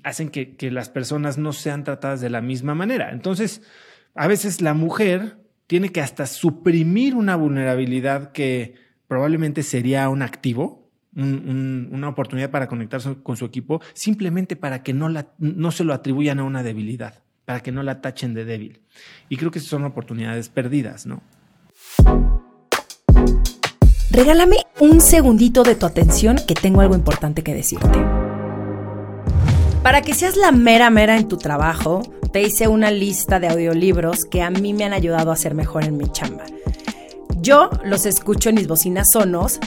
hacen 0.02 0.28
que, 0.28 0.70
las 0.70 0.88
personas 0.88 1.38
no 1.38 1.52
sean 1.52 1.84
tratadas 1.84 2.20
de 2.20 2.30
la 2.30 2.40
misma 2.40 2.74
manera. 2.74 3.10
Entonces, 3.10 3.62
a 4.14 4.26
veces 4.26 4.60
la 4.60 4.74
mujer 4.74 5.38
tiene 5.66 5.90
que 5.90 6.00
hasta 6.00 6.26
suprimir 6.26 7.14
una 7.14 7.36
vulnerabilidad 7.36 8.32
que 8.32 8.74
probablemente 9.08 9.62
sería 9.62 10.08
un 10.08 10.22
activo, 10.22 10.83
una 11.16 12.08
oportunidad 12.08 12.50
para 12.50 12.68
conectarse 12.68 13.16
con 13.22 13.36
su 13.36 13.44
equipo, 13.44 13.80
simplemente 13.92 14.56
para 14.56 14.82
que 14.82 14.92
no, 14.92 15.08
la, 15.08 15.28
no 15.38 15.70
se 15.70 15.84
lo 15.84 15.94
atribuyan 15.94 16.38
a 16.38 16.44
una 16.44 16.62
debilidad, 16.62 17.22
para 17.44 17.60
que 17.60 17.72
no 17.72 17.82
la 17.82 18.00
tachen 18.00 18.34
de 18.34 18.44
débil. 18.44 18.80
Y 19.28 19.36
creo 19.36 19.50
que 19.50 19.60
son 19.60 19.84
oportunidades 19.84 20.48
perdidas, 20.48 21.06
¿no? 21.06 21.22
Regálame 24.10 24.58
un 24.80 25.00
segundito 25.00 25.64
de 25.64 25.74
tu 25.74 25.86
atención 25.86 26.36
que 26.46 26.54
tengo 26.54 26.80
algo 26.80 26.94
importante 26.94 27.42
que 27.42 27.54
decirte. 27.54 27.98
Para 29.82 30.02
que 30.02 30.14
seas 30.14 30.36
la 30.36 30.52
mera 30.52 30.88
mera 30.88 31.16
en 31.16 31.28
tu 31.28 31.36
trabajo, 31.36 32.02
te 32.32 32.42
hice 32.42 32.68
una 32.68 32.90
lista 32.90 33.38
de 33.38 33.48
audiolibros 33.48 34.24
que 34.24 34.42
a 34.42 34.50
mí 34.50 34.72
me 34.72 34.84
han 34.84 34.92
ayudado 34.92 35.30
a 35.30 35.36
ser 35.36 35.54
mejor 35.54 35.84
en 35.84 35.96
mi 35.96 36.08
chamba. 36.10 36.44
Yo 37.40 37.70
los 37.84 38.06
escucho 38.06 38.48
en 38.48 38.54
mis 38.54 38.66
bocinas 38.66 39.10
sonos 39.10 39.60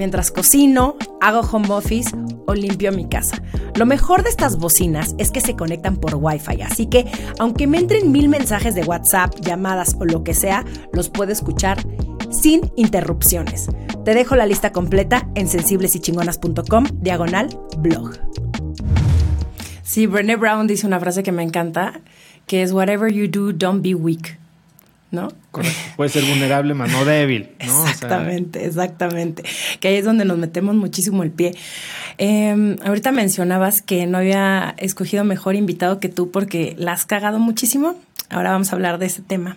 mientras 0.00 0.30
cocino, 0.30 0.96
hago 1.20 1.40
home 1.40 1.68
office 1.68 2.10
o 2.46 2.54
limpio 2.54 2.90
mi 2.90 3.06
casa. 3.06 3.42
Lo 3.74 3.84
mejor 3.84 4.22
de 4.22 4.30
estas 4.30 4.56
bocinas 4.56 5.14
es 5.18 5.30
que 5.30 5.42
se 5.42 5.56
conectan 5.56 5.98
por 5.98 6.14
Wi-Fi, 6.14 6.62
así 6.62 6.86
que 6.86 7.04
aunque 7.38 7.66
me 7.66 7.76
entren 7.76 8.10
mil 8.10 8.30
mensajes 8.30 8.74
de 8.74 8.82
WhatsApp, 8.82 9.34
llamadas 9.42 9.94
o 10.00 10.06
lo 10.06 10.24
que 10.24 10.32
sea, 10.32 10.64
los 10.94 11.10
puedo 11.10 11.32
escuchar 11.32 11.84
sin 12.30 12.72
interrupciones. 12.76 13.66
Te 14.02 14.14
dejo 14.14 14.36
la 14.36 14.46
lista 14.46 14.72
completa 14.72 15.28
en 15.34 15.48
sensiblesychingonas.com 15.48 16.86
diagonal 16.94 17.50
blog. 17.76 18.12
Sí, 19.82 20.06
Brené 20.06 20.36
Brown 20.36 20.66
dice 20.66 20.86
una 20.86 20.98
frase 20.98 21.22
que 21.22 21.32
me 21.32 21.42
encanta, 21.42 22.00
que 22.46 22.62
es 22.62 22.72
whatever 22.72 23.12
you 23.12 23.28
do, 23.28 23.52
don't 23.52 23.82
be 23.82 23.94
weak. 23.94 24.39
¿No? 25.10 25.32
Correcto. 25.50 25.76
Puede 25.96 26.10
ser 26.10 26.24
vulnerable, 26.24 26.72
mas 26.74 26.92
no 26.92 27.04
débil, 27.04 27.50
¿no? 27.66 27.84
Exactamente, 27.84 28.64
exactamente. 28.64 29.42
Que 29.80 29.88
ahí 29.88 29.96
es 29.96 30.04
donde 30.04 30.24
nos 30.24 30.38
metemos 30.38 30.76
muchísimo 30.76 31.24
el 31.24 31.32
pie. 31.32 31.56
Em, 32.18 32.76
ahorita 32.84 33.10
mencionabas 33.10 33.82
que 33.82 34.06
no 34.06 34.18
había 34.18 34.74
escogido 34.78 35.24
mejor 35.24 35.56
invitado 35.56 35.98
que 35.98 36.08
tú 36.08 36.30
porque 36.30 36.76
la 36.78 36.92
has 36.92 37.06
cagado 37.06 37.40
muchísimo. 37.40 37.96
Ahora 38.28 38.52
vamos 38.52 38.72
a 38.72 38.76
hablar 38.76 38.98
de 38.98 39.06
ese 39.06 39.22
tema. 39.22 39.56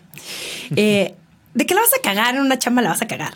Eh, 0.75 1.13
¿De 1.53 1.65
qué 1.67 1.75
la 1.75 1.81
vas 1.81 1.93
a 1.93 2.01
cagar? 2.01 2.36
En 2.36 2.41
una 2.41 2.57
chamba 2.57 2.81
la 2.81 2.89
vas 2.89 3.03
a 3.03 3.07
cagar. 3.07 3.33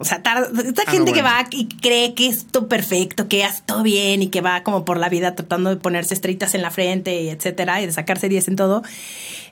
O 0.00 0.04
sea, 0.04 0.18
esta 0.18 0.82
ah, 0.86 0.90
gente 0.90 1.12
que 1.12 1.22
va 1.22 1.44
y 1.50 1.66
cree 1.66 2.14
que 2.14 2.28
es 2.28 2.46
todo 2.46 2.68
perfecto, 2.68 3.26
que 3.26 3.42
hace 3.42 3.62
todo 3.66 3.82
bien 3.82 4.22
y 4.22 4.28
que 4.28 4.40
va 4.40 4.62
como 4.62 4.84
por 4.84 4.96
la 4.96 5.08
vida 5.08 5.34
tratando 5.34 5.70
de 5.70 5.76
ponerse 5.76 6.14
estrellitas 6.14 6.54
en 6.54 6.62
la 6.62 6.70
frente, 6.70 7.30
etcétera, 7.32 7.82
y 7.82 7.86
de 7.86 7.92
sacarse 7.92 8.28
10 8.28 8.48
en 8.48 8.56
todo, 8.56 8.82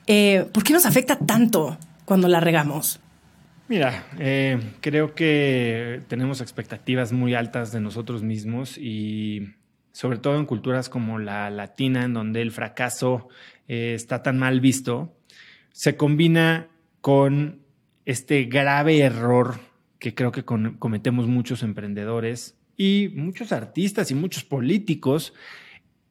eh, 0.06 0.46
¿por 0.52 0.62
qué 0.62 0.72
nos 0.72 0.86
afecta 0.86 1.16
tanto 1.18 1.76
cuando 2.06 2.28
la 2.28 2.40
regamos? 2.40 3.00
Mira, 3.68 4.06
eh, 4.18 4.58
creo 4.80 5.14
que 5.14 6.00
tenemos 6.08 6.40
expectativas 6.40 7.12
muy 7.12 7.34
altas 7.34 7.72
de 7.72 7.80
nosotros 7.80 8.22
mismos 8.22 8.78
y 8.78 9.54
sobre 9.92 10.18
todo 10.18 10.38
en 10.38 10.46
culturas 10.46 10.88
como 10.88 11.18
la 11.18 11.50
latina, 11.50 12.04
en 12.04 12.14
donde 12.14 12.42
el 12.42 12.52
fracaso 12.52 13.28
eh, 13.66 13.92
está 13.94 14.22
tan 14.22 14.38
mal 14.38 14.60
visto, 14.60 15.16
se 15.72 15.96
combina 15.96 16.68
con 17.00 17.60
este 18.04 18.44
grave 18.44 19.00
error 19.00 19.58
que 19.98 20.14
creo 20.14 20.30
que 20.30 20.44
cometemos 20.44 21.26
muchos 21.26 21.62
emprendedores 21.62 22.56
y 22.76 23.10
muchos 23.14 23.50
artistas 23.50 24.10
y 24.10 24.14
muchos 24.14 24.44
políticos 24.44 25.32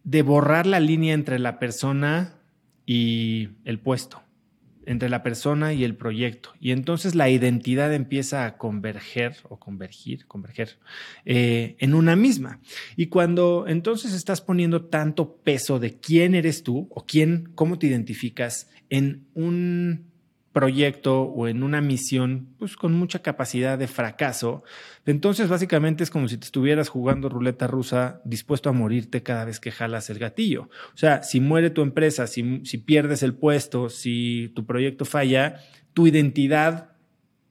de 0.04 0.24
borrar 0.24 0.66
la 0.66 0.80
línea 0.80 1.14
entre 1.14 1.40
la 1.40 1.58
persona 1.58 2.36
y 2.86 3.50
el 3.64 3.80
puesto, 3.80 4.22
entre 4.86 5.10
la 5.10 5.24
persona 5.24 5.74
y 5.74 5.84
el 5.84 5.96
proyecto. 5.96 6.52
Y 6.60 6.72
entonces 6.72 7.16
la 7.16 7.30
identidad 7.30 7.94
empieza 7.94 8.46
a 8.46 8.58
converger 8.58 9.38
o 9.50 9.58
convergir, 9.58 10.26
converger 10.26 10.78
eh, 11.26 11.76
en 11.80 11.94
una 11.94 12.16
misma. 12.16 12.60
Y 12.96 13.08
cuando 13.08 13.66
entonces 13.68 14.14
estás 14.14 14.42
poniendo 14.42 14.86
tanto 14.86 15.38
peso 15.38 15.80
de 15.80 15.98
quién 15.98 16.36
eres 16.36 16.64
tú 16.64 16.88
o 16.92 17.06
quién, 17.06 17.52
cómo 17.56 17.80
te 17.80 17.88
identificas 17.88 18.70
en 18.90 19.26
un 19.34 20.15
proyecto 20.56 21.24
o 21.24 21.50
en 21.50 21.64
una 21.64 21.82
misión 21.82 22.56
pues 22.58 22.78
con 22.78 22.94
mucha 22.94 23.20
capacidad 23.20 23.78
de 23.78 23.90
fracaso, 23.90 24.64
entonces 25.06 25.50
básicamente 25.50 26.02
es 26.02 26.10
como 26.10 26.30
si 26.30 26.38
te 26.38 26.46
estuvieras 26.46 26.88
jugando 26.88 27.28
ruleta 27.28 27.68
rusa 27.68 28.22
dispuesto 28.24 28.70
a 28.70 28.72
morirte 28.72 29.22
cada 29.22 29.44
vez 29.44 29.60
que 29.60 29.74
jalas 29.74 30.10
el 30.10 30.18
gatillo. 30.18 30.70
O 30.94 30.98
sea, 30.98 31.24
si 31.24 31.42
muere 31.42 31.72
tu 31.72 31.82
empresa, 31.82 32.26
si, 32.26 32.62
si 32.64 32.78
pierdes 32.78 33.22
el 33.22 33.34
puesto, 33.34 33.90
si 33.90 34.54
tu 34.56 34.66
proyecto 34.66 35.04
falla, 35.04 35.60
tu 35.94 36.08
identidad 36.08 36.94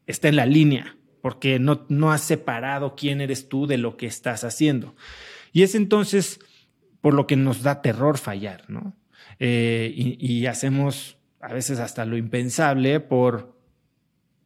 está 0.07 0.29
en 0.29 0.37
la 0.37 0.47
línea 0.47 0.97
porque 1.21 1.59
no, 1.59 1.85
no 1.91 2.11
has 2.11 2.23
separado 2.23 2.97
quién 2.97 3.21
eres 3.21 3.51
tú 3.51 3.67
de 3.67 3.77
lo 3.77 3.99
que 3.99 4.07
estás 4.07 4.45
haciendo. 4.45 4.97
Y 5.53 5.63
es 5.63 5.75
entonces 5.75 6.41
por 7.03 7.13
lo 7.13 7.27
que 7.27 7.37
nos 7.37 7.63
da 7.63 7.83
terror 7.83 8.17
fallar, 8.17 8.65
¿no? 8.69 8.97
Eh, 9.39 9.93
y 9.95 10.47
hacemos 10.47 11.19
a 11.45 11.53
veces 11.53 11.79
hasta 11.79 12.05
lo 12.05 12.17
impensable 12.17 13.01
por 13.01 13.57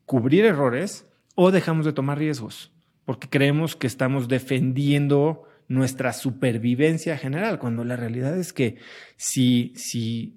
cubrir 0.05 0.45
errores 0.45 1.07
o 1.35 1.51
dejamos 1.51 1.87
de 1.87 1.93
tomar 1.93 2.19
riesgos 2.19 2.73
porque 3.09 3.31
creemos 3.31 3.75
que 3.75 3.87
estamos 3.87 4.29
defendiendo 4.29 5.49
nuestra 5.67 6.13
supervivencia 6.13 7.17
general, 7.17 7.59
cuando 7.59 7.83
la 7.83 7.97
realidad 7.97 8.37
es 8.37 8.53
que 8.53 8.77
si, 9.17 9.73
si, 9.77 10.37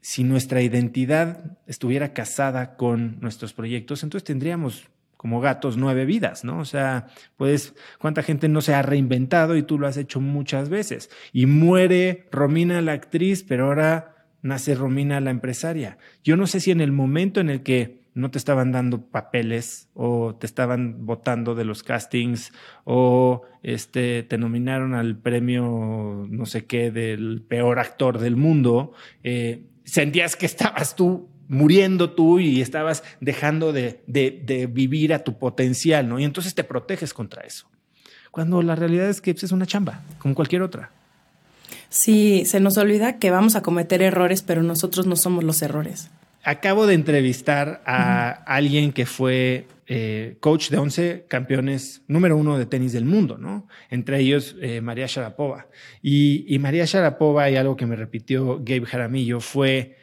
si 0.00 0.22
nuestra 0.22 0.62
identidad 0.62 1.58
estuviera 1.66 2.12
casada 2.12 2.76
con 2.76 3.18
nuestros 3.18 3.54
proyectos, 3.54 4.04
entonces 4.04 4.24
tendríamos 4.24 4.88
como 5.16 5.40
gatos 5.40 5.76
nueve 5.76 6.04
vidas, 6.04 6.44
¿no? 6.44 6.60
O 6.60 6.64
sea, 6.64 7.08
pues, 7.36 7.74
¿cuánta 7.98 8.22
gente 8.22 8.48
no 8.48 8.60
se 8.60 8.72
ha 8.72 8.82
reinventado 8.82 9.56
y 9.56 9.64
tú 9.64 9.76
lo 9.76 9.88
has 9.88 9.96
hecho 9.96 10.20
muchas 10.20 10.68
veces? 10.68 11.10
Y 11.32 11.46
muere 11.46 12.28
Romina 12.30 12.82
la 12.82 12.92
actriz, 12.92 13.42
pero 13.42 13.64
ahora 13.64 14.13
nace 14.44 14.74
Romina 14.74 15.20
la 15.20 15.30
empresaria. 15.30 15.96
Yo 16.22 16.36
no 16.36 16.46
sé 16.46 16.60
si 16.60 16.70
en 16.70 16.82
el 16.82 16.92
momento 16.92 17.40
en 17.40 17.48
el 17.48 17.62
que 17.62 18.04
no 18.12 18.30
te 18.30 18.38
estaban 18.38 18.72
dando 18.72 19.06
papeles 19.06 19.88
o 19.94 20.36
te 20.36 20.46
estaban 20.46 21.06
votando 21.06 21.54
de 21.54 21.64
los 21.64 21.82
castings 21.82 22.52
o 22.84 23.42
este, 23.62 24.22
te 24.22 24.38
nominaron 24.38 24.94
al 24.94 25.16
premio 25.16 26.26
no 26.28 26.46
sé 26.46 26.66
qué 26.66 26.90
del 26.90 27.42
peor 27.42 27.78
actor 27.78 28.18
del 28.18 28.36
mundo, 28.36 28.92
eh, 29.24 29.64
sentías 29.84 30.36
que 30.36 30.46
estabas 30.46 30.94
tú 30.94 31.28
muriendo 31.48 32.10
tú 32.10 32.38
y 32.38 32.60
estabas 32.60 33.02
dejando 33.20 33.72
de, 33.72 34.02
de, 34.06 34.66
vivir 34.70 35.14
a 35.14 35.24
tu 35.24 35.38
potencial, 35.38 36.08
¿no? 36.08 36.18
Y 36.18 36.24
entonces 36.24 36.54
te 36.54 36.64
proteges 36.64 37.14
contra 37.14 37.42
eso. 37.42 37.68
Cuando 38.30 38.62
la 38.62 38.74
realidad 38.74 39.08
es 39.08 39.20
que 39.20 39.32
pues, 39.32 39.44
es 39.44 39.52
una 39.52 39.66
chamba, 39.66 40.02
como 40.18 40.34
cualquier 40.34 40.62
otra. 40.62 40.90
Sí, 41.94 42.44
se 42.44 42.58
nos 42.58 42.76
olvida 42.76 43.18
que 43.18 43.30
vamos 43.30 43.54
a 43.54 43.62
cometer 43.62 44.02
errores, 44.02 44.42
pero 44.42 44.62
nosotros 44.62 45.06
no 45.06 45.14
somos 45.14 45.44
los 45.44 45.62
errores 45.62 46.10
acabo 46.44 46.86
de 46.86 46.94
entrevistar 46.94 47.82
a 47.86 48.30
alguien 48.30 48.92
que 48.92 49.06
fue 49.06 49.66
eh, 49.86 50.36
coach 50.40 50.70
de 50.70 50.78
11 50.78 51.24
campeones 51.28 52.02
número 52.06 52.36
uno 52.36 52.58
de 52.58 52.66
tenis 52.66 52.92
del 52.92 53.06
mundo, 53.06 53.38
¿no? 53.38 53.66
Entre 53.90 54.20
ellos 54.20 54.54
eh, 54.60 54.80
María 54.80 55.06
Sharapova. 55.06 55.66
Y, 56.02 56.58
María 56.60 56.84
Sharapova, 56.84 57.50
y 57.50 57.56
algo 57.56 57.76
que 57.76 57.86
me 57.86 57.96
repitió 57.96 58.58
Gabe 58.58 58.86
Jaramillo, 58.86 59.40
fue, 59.40 59.96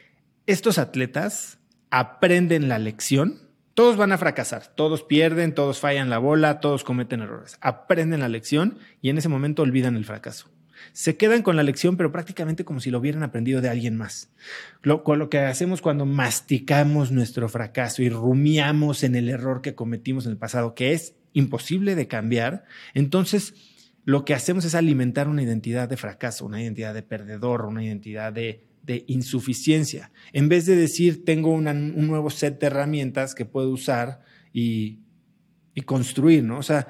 estos 0.48 0.78
atletas 0.78 1.60
aprenden 1.92 2.68
la 2.68 2.80
lección. 2.80 3.50
Todos 3.74 3.96
van 3.96 4.12
a 4.12 4.18
fracasar, 4.18 4.68
todos 4.76 5.04
pierden, 5.04 5.56
todos 5.56 5.80
fallan 5.80 6.10
la 6.10 6.18
bola, 6.18 6.60
todos 6.60 6.84
cometen 6.84 7.22
errores. 7.22 7.58
Aprenden 7.62 8.20
la 8.20 8.30
lección 8.30 8.80
y 9.02 9.10
en 9.10 9.18
ese 9.18 9.30
momento 9.30 9.62
olvidan 9.62 9.96
el 9.96 10.06
fracaso 10.06 10.50
se 10.94 11.18
quedan 11.18 11.42
con 11.42 11.56
la 11.56 11.64
lección, 11.64 11.98
pero 11.98 12.12
prácticamente 12.12 12.66
como 12.66 12.80
si 12.80 12.92
lo 12.92 13.00
hubieran 13.00 13.24
aprendido 13.24 13.62
de 13.62 13.70
alguien 13.70 13.96
más. 13.98 14.30
Lo, 14.82 15.04
lo 15.06 15.30
que 15.30 15.40
hacemos 15.40 15.82
cuando 15.82 16.06
masticamos 16.06 17.12
nuestro 17.12 17.50
fracaso 17.50 18.02
y 18.02 18.10
rumiamos 18.10 19.04
en 19.04 19.16
el 19.16 19.30
error 19.30 19.62
que 19.62 19.76
cometimos 19.76 20.26
en 20.26 20.32
el 20.32 20.38
pasado, 20.38 20.76
que 20.76 20.94
es 20.94 21.16
imposible 21.34 21.96
de 21.96 22.08
cambiar, 22.08 22.66
entonces 22.94 23.54
lo 24.04 24.26
que 24.26 24.34
hacemos 24.34 24.66
es 24.66 24.76
alimentar 24.76 25.28
una 25.28 25.44
identidad 25.44 25.88
de 25.88 25.98
fracaso, 25.98 26.46
una 26.46 26.62
identidad 26.62 26.94
de 26.94 27.04
perdedor, 27.04 27.66
una 27.66 27.84
identidad 27.84 28.34
de, 28.34 28.68
insuficiencia. 29.08 30.12
En 30.34 30.50
vez 30.50 30.66
de 30.66 30.76
decir, 30.76 31.24
tengo 31.24 31.54
un 31.54 32.08
nuevo 32.08 32.30
set 32.30 32.60
de 32.60 32.68
herramientas 32.68 33.36
que 33.36 33.46
puedo 33.46 33.70
usar 33.70 34.22
y, 34.52 35.00
y 35.74 35.82
construir, 35.82 36.44
¿no? 36.44 36.58
O 36.58 36.64
sea, 36.64 36.88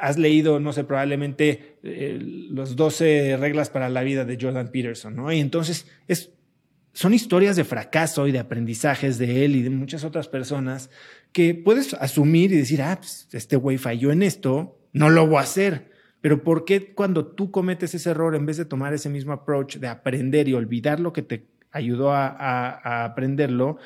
has 0.00 0.18
leído, 0.18 0.60
no 0.60 0.72
sé, 0.72 0.84
probablemente 0.84 1.78
eh, 1.82 2.18
los 2.20 2.76
12 2.76 3.36
reglas 3.38 3.70
para 3.70 3.88
la 3.88 4.02
vida 4.02 4.24
de 4.24 4.38
Jordan 4.40 4.68
Peterson, 4.68 5.14
¿no? 5.14 5.32
Y 5.32 5.40
entonces 5.40 5.86
es, 6.08 6.32
son 6.92 7.14
historias 7.14 7.56
de 7.56 7.64
fracaso 7.64 8.26
y 8.26 8.32
de 8.32 8.38
aprendizajes 8.38 9.18
de 9.18 9.44
él 9.44 9.56
y 9.56 9.62
de 9.62 9.70
muchas 9.70 10.04
otras 10.04 10.28
personas 10.28 10.90
que 11.32 11.54
puedes 11.54 11.94
asumir 11.94 12.52
y 12.52 12.56
decir, 12.56 12.82
ah, 12.82 12.96
pues 12.98 13.28
este 13.32 13.56
güey 13.56 13.78
falló 13.78 14.10
en 14.10 14.22
esto, 14.22 14.78
no 14.92 15.10
lo 15.10 15.26
voy 15.26 15.38
a 15.38 15.42
hacer. 15.42 15.90
Pero 16.20 16.42
¿por 16.42 16.64
qué 16.64 16.92
cuando 16.92 17.26
tú 17.26 17.50
cometes 17.50 17.94
ese 17.94 18.10
error, 18.10 18.34
en 18.34 18.46
vez 18.46 18.56
de 18.56 18.64
tomar 18.64 18.92
ese 18.92 19.08
mismo 19.08 19.32
approach 19.32 19.76
de 19.76 19.88
aprender 19.88 20.48
y 20.48 20.54
olvidar 20.54 21.00
lo 21.00 21.12
que 21.12 21.22
te 21.22 21.46
ayudó 21.70 22.12
a, 22.12 22.26
a 22.28 23.04
aprenderlo, 23.04 23.78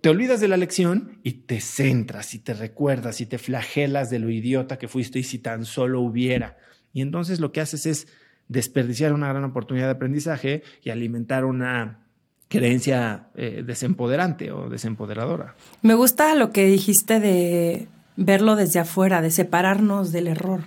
te 0.00 0.08
olvidas 0.08 0.40
de 0.40 0.48
la 0.48 0.56
lección 0.56 1.18
y 1.22 1.32
te 1.32 1.60
centras 1.60 2.34
y 2.34 2.38
te 2.38 2.54
recuerdas 2.54 3.20
y 3.20 3.26
te 3.26 3.38
flagelas 3.38 4.08
de 4.08 4.18
lo 4.18 4.30
idiota 4.30 4.78
que 4.78 4.88
fuiste 4.88 5.18
y 5.18 5.22
si 5.22 5.38
tan 5.38 5.64
solo 5.64 6.00
hubiera. 6.00 6.56
Y 6.92 7.02
entonces 7.02 7.40
lo 7.40 7.52
que 7.52 7.60
haces 7.60 7.86
es 7.86 8.08
desperdiciar 8.48 9.12
una 9.12 9.28
gran 9.28 9.44
oportunidad 9.44 9.86
de 9.86 9.92
aprendizaje 9.92 10.62
y 10.82 10.90
alimentar 10.90 11.44
una 11.44 12.00
creencia 12.48 13.28
eh, 13.36 13.62
desempoderante 13.64 14.50
o 14.50 14.68
desempoderadora. 14.68 15.54
Me 15.82 15.94
gusta 15.94 16.34
lo 16.34 16.50
que 16.50 16.64
dijiste 16.64 17.20
de 17.20 17.86
verlo 18.16 18.56
desde 18.56 18.80
afuera, 18.80 19.22
de 19.22 19.30
separarnos 19.30 20.10
del 20.10 20.26
error, 20.26 20.62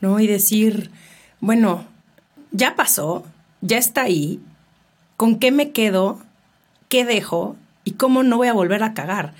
¿no? 0.00 0.18
Y 0.18 0.26
decir, 0.26 0.90
bueno, 1.40 1.86
ya 2.50 2.74
pasó, 2.74 3.24
ya 3.60 3.78
está 3.78 4.02
ahí, 4.02 4.40
¿con 5.16 5.38
qué 5.38 5.52
me 5.52 5.70
quedo? 5.70 6.20
¿Qué 6.88 7.04
dejo? 7.04 7.56
Y 7.84 7.92
cómo 7.92 8.22
no 8.22 8.36
voy 8.36 8.48
a 8.48 8.52
volver 8.52 8.82
a 8.82 8.94
cagar. 8.94 9.34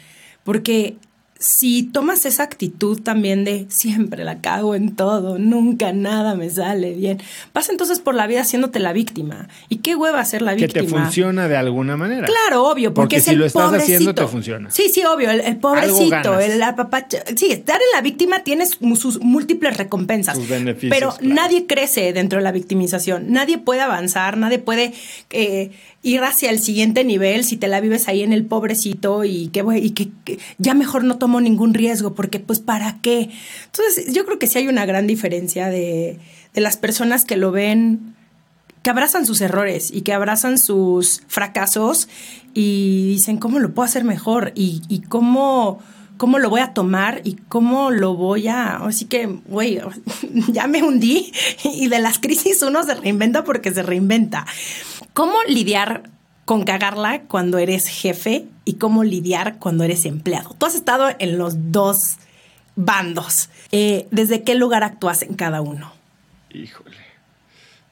Porque 0.44 0.96
si 1.44 1.82
tomas 1.82 2.24
esa 2.24 2.42
actitud 2.42 3.00
también 3.02 3.44
de 3.44 3.66
siempre 3.68 4.24
la 4.24 4.40
cago 4.40 4.74
en 4.74 4.94
todo, 4.96 5.38
nunca 5.38 5.92
nada 5.92 6.34
me 6.34 6.48
sale 6.48 6.94
bien, 6.94 7.20
vas 7.52 7.68
entonces 7.68 7.98
por 7.98 8.14
la 8.14 8.26
vida 8.26 8.40
haciéndote 8.40 8.78
la 8.78 8.92
víctima. 8.92 9.48
¿Y 9.68 9.78
qué 9.78 9.94
hueva 9.94 10.24
ser 10.24 10.42
la 10.42 10.54
víctima? 10.54 10.72
Que 10.72 10.86
te 10.86 10.88
funciona 10.88 11.48
de 11.48 11.56
alguna 11.56 11.96
manera. 11.96 12.26
Claro, 12.26 12.66
obvio, 12.66 12.94
porque, 12.94 13.20
si 13.20 13.34
lo 13.34 13.44
estás 13.44 13.72
haciendo 13.74 14.14
te 14.14 14.26
funciona. 14.26 14.70
Sí, 14.70 14.88
sí, 14.92 15.04
obvio, 15.04 15.30
el, 15.30 15.56
pobrecito, 15.58 16.38
el 16.38 16.62
apapacho. 16.62 17.18
Sí, 17.36 17.50
estar 17.50 17.76
en 17.76 17.92
la 17.94 18.00
víctima 18.00 18.42
tienes 18.42 18.78
sus 18.96 19.20
múltiples 19.20 19.76
recompensas. 19.76 20.36
Sus 20.36 20.48
beneficios. 20.48 20.94
Pero 20.94 21.14
nadie 21.20 21.66
crece 21.66 22.12
dentro 22.12 22.38
de 22.38 22.44
la 22.44 22.52
victimización, 22.52 23.30
nadie 23.32 23.58
puede 23.58 23.80
avanzar, 23.80 24.38
nadie 24.38 24.60
puede 24.60 24.94
eh, 25.30 25.72
ir 26.04 26.22
hacia 26.22 26.50
el 26.50 26.58
siguiente 26.60 27.02
nivel 27.02 27.44
si 27.44 27.56
te 27.56 27.66
la 27.66 27.80
vives 27.80 28.08
ahí 28.08 28.22
en 28.22 28.34
el 28.34 28.44
pobrecito 28.44 29.24
y 29.24 29.48
que, 29.48 29.64
y 29.80 29.90
que, 29.90 30.38
ya 30.58 30.74
mejor 30.74 31.02
no 31.02 31.16
tomo 31.16 31.40
ningún 31.40 31.72
riesgo 31.72 32.14
porque 32.14 32.38
pues 32.38 32.60
para 32.60 33.00
qué. 33.00 33.30
Entonces 33.64 34.12
yo 34.12 34.26
creo 34.26 34.38
que 34.38 34.46
sí 34.46 34.58
hay 34.58 34.68
una 34.68 34.84
gran 34.84 35.06
diferencia 35.06 35.68
de, 35.68 36.20
de 36.52 36.60
las 36.60 36.76
personas 36.76 37.24
que 37.24 37.36
lo 37.36 37.52
ven, 37.52 38.14
que 38.82 38.90
abrazan 38.90 39.24
sus 39.24 39.40
errores 39.40 39.90
y 39.90 40.02
que 40.02 40.12
abrazan 40.12 40.58
sus 40.58 41.22
fracasos 41.26 42.08
y 42.52 43.08
dicen 43.08 43.38
cómo 43.38 43.58
lo 43.58 43.72
puedo 43.72 43.86
hacer 43.86 44.04
mejor 44.04 44.52
y, 44.54 44.82
y 44.88 45.00
cómo 45.00 45.80
cómo 46.16 46.38
lo 46.38 46.48
voy 46.48 46.60
a 46.60 46.74
tomar 46.74 47.22
y 47.24 47.34
cómo 47.48 47.90
lo 47.90 48.14
voy 48.14 48.46
a... 48.48 48.76
Así 48.76 49.06
que, 49.06 49.26
güey, 49.26 49.80
ya 50.52 50.66
me 50.66 50.82
hundí 50.82 51.32
y 51.64 51.88
de 51.88 51.98
las 51.98 52.18
crisis 52.18 52.62
uno 52.62 52.82
se 52.84 52.94
reinventa 52.94 53.44
porque 53.44 53.72
se 53.72 53.82
reinventa. 53.82 54.46
¿Cómo 55.14 55.42
lidiar 55.48 56.10
con 56.44 56.64
cagarla 56.64 57.22
cuando 57.22 57.58
eres 57.58 57.86
jefe 57.86 58.46
y 58.64 58.74
cómo 58.74 59.04
lidiar 59.04 59.58
cuando 59.58 59.84
eres 59.84 60.04
empleado? 60.04 60.54
Tú 60.58 60.66
has 60.66 60.74
estado 60.74 61.08
en 61.18 61.38
los 61.38 61.72
dos 61.72 62.18
bandos. 62.74 63.48
Eh, 63.70 64.08
¿Desde 64.10 64.42
qué 64.42 64.56
lugar 64.56 64.82
actúas 64.82 65.22
en 65.22 65.34
cada 65.34 65.60
uno? 65.60 65.92
Híjole. 66.52 66.96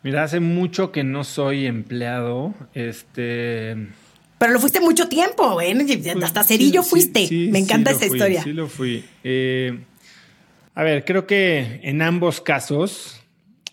Mira, 0.02 0.24
hace 0.24 0.40
mucho 0.40 0.90
que 0.90 1.04
no 1.04 1.22
soy 1.22 1.66
empleado. 1.66 2.54
Este 2.74 3.76
pero 4.42 4.54
lo 4.54 4.58
fuiste 4.58 4.80
mucho 4.80 5.08
tiempo, 5.08 5.60
¿eh? 5.60 5.72
Hasta 6.20 6.42
Cerillo 6.42 6.82
fuiste. 6.82 7.28
Me 7.30 7.60
encanta 7.60 7.92
esa 7.92 8.06
historia. 8.06 8.42
Sí, 8.42 8.52
lo 8.52 8.66
fui. 8.66 9.04
Eh, 9.22 9.78
a 10.74 10.82
ver, 10.82 11.04
creo 11.04 11.28
que 11.28 11.78
en 11.84 12.02
ambos 12.02 12.40
casos 12.40 13.20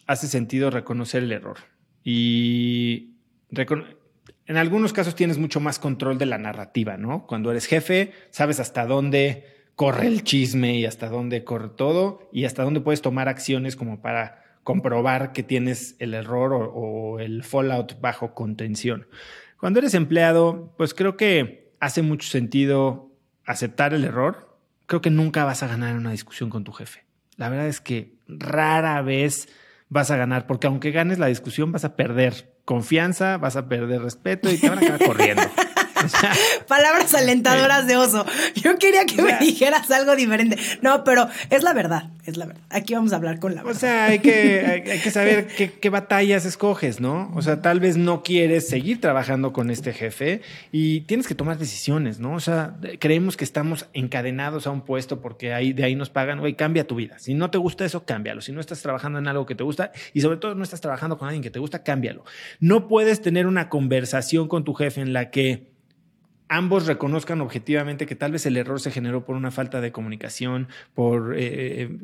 hace 0.06 0.28
sentido 0.28 0.70
reconocer 0.70 1.24
el 1.24 1.32
error. 1.32 1.58
Y 2.04 3.16
en 3.52 4.58
algunos 4.58 4.94
casos 4.94 5.16
tienes 5.16 5.38
mucho 5.38 5.60
más 5.60 5.80
control 5.80 6.18
de 6.18 6.26
la 6.26 6.38
narrativa, 6.38 6.98
¿no? 6.98 7.26
Cuando 7.28 7.52
eres 7.52 7.66
jefe, 7.66 8.14
sabes 8.32 8.60
hasta 8.60 8.86
dónde 8.86 9.46
corre 9.76 10.08
el 10.08 10.24
chisme 10.24 10.78
y 10.78 10.86
hasta 10.86 11.08
dónde 11.08 11.44
corre 11.44 11.70
todo 11.70 12.30
y 12.34 12.46
hasta 12.46 12.64
dónde 12.64 12.82
puedes 12.82 13.02
tomar 13.02 13.30
acciones 13.30 13.76
como 13.76 14.02
para 14.02 14.44
comprobar 14.64 15.32
que 15.32 15.42
tienes 15.42 15.96
el 16.00 16.14
error 16.14 16.72
o 16.74 17.20
el 17.20 17.44
fallout 17.44 18.00
bajo 18.02 18.34
contención. 18.34 19.08
Cuando 19.60 19.80
eres 19.80 19.94
empleado, 19.94 20.74
pues 20.78 20.94
creo 20.94 21.18
que 21.18 21.72
hace 21.80 22.02
mucho 22.02 22.28
sentido 22.28 23.12
aceptar 23.46 23.94
el 23.94 24.04
error. 24.04 24.58
Creo 24.86 25.02
que 25.02 25.10
nunca 25.10 25.44
vas 25.44 25.64
a 25.64 25.68
ganar 25.68 25.96
una 25.96 26.12
discusión 26.12 26.50
con 26.50 26.64
tu 26.64 26.72
jefe. 26.72 27.06
La 27.36 27.50
verdad 27.50 27.68
es 27.68 27.82
que 27.82 28.16
rara 28.28 29.02
vez 29.02 29.48
vas 29.90 30.12
a 30.12 30.18
ganar, 30.18 30.46
porque 30.46 30.68
aunque 30.68 30.92
ganes 30.92 31.20
la 31.20 31.28
discusión 31.28 31.72
vas 31.72 31.86
a 31.86 31.96
perder 31.96 32.59
confianza, 32.70 33.38
vas 33.38 33.56
a 33.56 33.68
perder 33.68 34.04
respeto 34.04 34.48
y 34.48 34.60
te 34.60 34.70
van 34.70 34.78
a 34.78 34.82
quedar 34.82 35.04
corriendo. 35.04 35.42
Palabras 36.68 37.14
alentadoras 37.14 37.88
de 37.88 37.98
oso. 37.98 38.26
Yo 38.56 38.78
quería 38.78 39.06
que 39.06 39.22
me 39.22 39.38
dijeras 39.40 39.90
algo 39.92 40.16
diferente. 40.16 40.58
No, 40.82 41.04
pero 41.04 41.28
es 41.50 41.64
la 41.64 41.74
verdad, 41.74 42.10
es 42.26 42.38
la 42.38 42.46
verdad. 42.46 42.62
Aquí 42.70 42.94
vamos 42.94 43.14
a 43.14 43.18
hablar 43.18 43.40
con 43.40 43.56
la 43.56 43.64
verdad. 43.64 43.76
O 43.76 43.80
sea, 43.80 44.06
hay 44.06 44.20
que, 44.20 44.84
hay, 44.86 45.00
que 45.00 45.12
saber 45.12 45.48
qué, 45.58 45.72
qué, 45.72 45.90
batallas 45.90 46.46
escoges, 46.46 47.00
¿no? 47.00 47.32
O 47.36 47.42
sea, 47.42 47.62
tal 47.62 47.80
vez 47.80 47.98
no 47.98 48.24
quieres 48.24 48.68
seguir 48.68 49.02
trabajando 49.02 49.54
con 49.54 49.70
este 49.70 49.94
jefe 49.94 50.42
y 50.72 51.02
tienes 51.02 51.28
que 51.28 51.36
tomar 51.36 51.58
decisiones, 51.58 52.20
¿no? 52.20 52.34
O 52.34 52.40
sea, 52.40 52.76
creemos 53.00 53.38
que 53.38 53.44
estamos 53.44 53.88
encadenados 53.94 54.68
a 54.68 54.72
un 54.72 54.82
puesto 54.82 55.22
porque 55.22 55.54
ahí, 55.54 55.74
de 55.74 55.84
ahí 55.84 55.96
nos 55.96 56.10
pagan, 56.10 56.40
güey, 56.40 56.56
cambia 56.56 56.88
tu 56.88 56.96
vida. 56.96 57.20
Si 57.20 57.34
no 57.34 57.52
te 57.52 57.58
gusta 57.58 57.86
eso, 57.86 58.06
cámbialo. 58.06 58.42
Si 58.42 58.52
no 58.52 58.62
estás 58.62 58.82
trabajando 58.82 59.20
en 59.20 59.28
algo 59.28 59.46
que 59.46 59.56
te 59.56 59.64
gusta 59.64 59.92
y 60.14 60.22
sobre 60.22 60.38
todo 60.38 60.56
no 60.56 60.64
estás 60.64 60.82
trabajando 60.82 61.18
con 61.18 61.28
alguien 61.28 61.44
que 61.44 61.52
te 61.52 61.60
gusta, 61.60 61.84
cámbialo. 61.84 62.24
No 62.60 62.88
puedes 62.88 63.22
tener 63.22 63.48
una 63.48 63.70
conversación 63.70 64.48
con 64.48 64.64
tu 64.64 64.74
jefe 64.74 65.02
en 65.02 65.14
la 65.14 65.32
que 65.32 65.79
ambos 66.50 66.88
reconozcan 66.88 67.40
objetivamente 67.42 68.06
que 68.06 68.16
tal 68.16 68.34
vez 68.34 68.46
el 68.46 68.58
error 68.58 68.82
se 68.82 68.92
generó 68.92 69.24
por 69.24 69.36
una 69.36 69.52
falta 69.52 69.80
de 69.80 69.92
comunicación, 69.92 70.68
por 70.94 71.38
eh, 71.38 71.84
eh, 71.84 71.98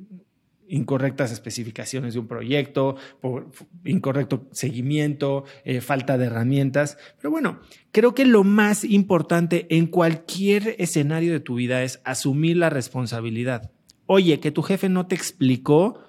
incorrectas 0.68 1.32
especificaciones 1.32 2.14
de 2.14 2.20
un 2.20 2.28
proyecto, 2.28 2.96
por 3.22 3.52
incorrecto 3.84 4.48
seguimiento, 4.52 5.44
eh, 5.64 5.82
falta 5.82 6.18
de 6.18 6.28
herramientas. 6.28 6.98
Pero 7.18 7.32
bueno, 7.32 7.60
creo 7.92 8.16
que 8.16 8.26
lo 8.26 8.44
más 8.44 8.84
importante 8.84 9.66
en 9.70 9.88
cualquier 9.88 10.76
escenario 10.78 11.34
de 11.34 11.40
tu 11.40 11.56
vida 11.56 11.84
es 11.84 12.02
asumir 12.04 12.58
la 12.58 12.70
responsabilidad. 12.70 13.72
Oye, 14.06 14.40
que 14.40 14.52
tu 14.52 14.62
jefe 14.62 14.90
no 14.90 15.08
te 15.08 15.16
explicó, 15.16 16.00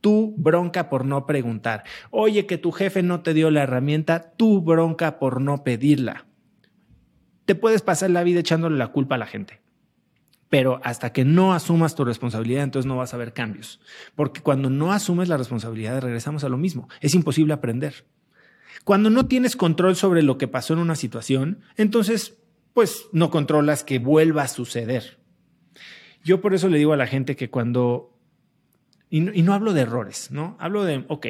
tu 0.00 0.34
bronca 0.36 0.90
por 0.90 1.04
no 1.04 1.26
preguntar. 1.26 1.84
Oye, 2.10 2.46
que 2.46 2.58
tu 2.58 2.72
jefe 2.72 3.02
no 3.02 3.22
te 3.22 3.32
dio 3.34 3.50
la 3.50 3.62
herramienta, 3.62 4.32
tu 4.36 4.60
bronca 4.60 5.18
por 5.18 5.40
no 5.40 5.62
pedirla 5.64 6.26
te 7.44 7.54
puedes 7.54 7.82
pasar 7.82 8.10
la 8.10 8.24
vida 8.24 8.40
echándole 8.40 8.76
la 8.76 8.88
culpa 8.88 9.16
a 9.16 9.18
la 9.18 9.26
gente. 9.26 9.60
Pero 10.48 10.80
hasta 10.84 11.12
que 11.12 11.24
no 11.24 11.52
asumas 11.52 11.94
tu 11.94 12.04
responsabilidad, 12.04 12.62
entonces 12.62 12.86
no 12.86 12.96
vas 12.96 13.12
a 13.12 13.16
ver 13.16 13.32
cambios. 13.32 13.80
Porque 14.14 14.40
cuando 14.40 14.70
no 14.70 14.92
asumes 14.92 15.28
la 15.28 15.36
responsabilidad, 15.36 16.00
regresamos 16.00 16.44
a 16.44 16.48
lo 16.48 16.56
mismo. 16.56 16.88
Es 17.00 17.14
imposible 17.14 17.54
aprender. 17.54 18.06
Cuando 18.84 19.10
no 19.10 19.26
tienes 19.26 19.56
control 19.56 19.96
sobre 19.96 20.22
lo 20.22 20.38
que 20.38 20.48
pasó 20.48 20.74
en 20.74 20.80
una 20.80 20.94
situación, 20.94 21.60
entonces, 21.76 22.38
pues 22.72 23.06
no 23.12 23.30
controlas 23.30 23.82
que 23.82 23.98
vuelva 23.98 24.42
a 24.42 24.48
suceder. 24.48 25.18
Yo 26.22 26.40
por 26.40 26.54
eso 26.54 26.68
le 26.68 26.78
digo 26.78 26.92
a 26.92 26.98
la 26.98 27.06
gente 27.06 27.36
que 27.36 27.50
cuando, 27.50 28.16
y 29.10 29.20
no, 29.20 29.32
y 29.34 29.42
no 29.42 29.54
hablo 29.54 29.72
de 29.72 29.82
errores, 29.82 30.30
¿no? 30.30 30.56
Hablo 30.60 30.84
de, 30.84 31.04
ok, 31.08 31.26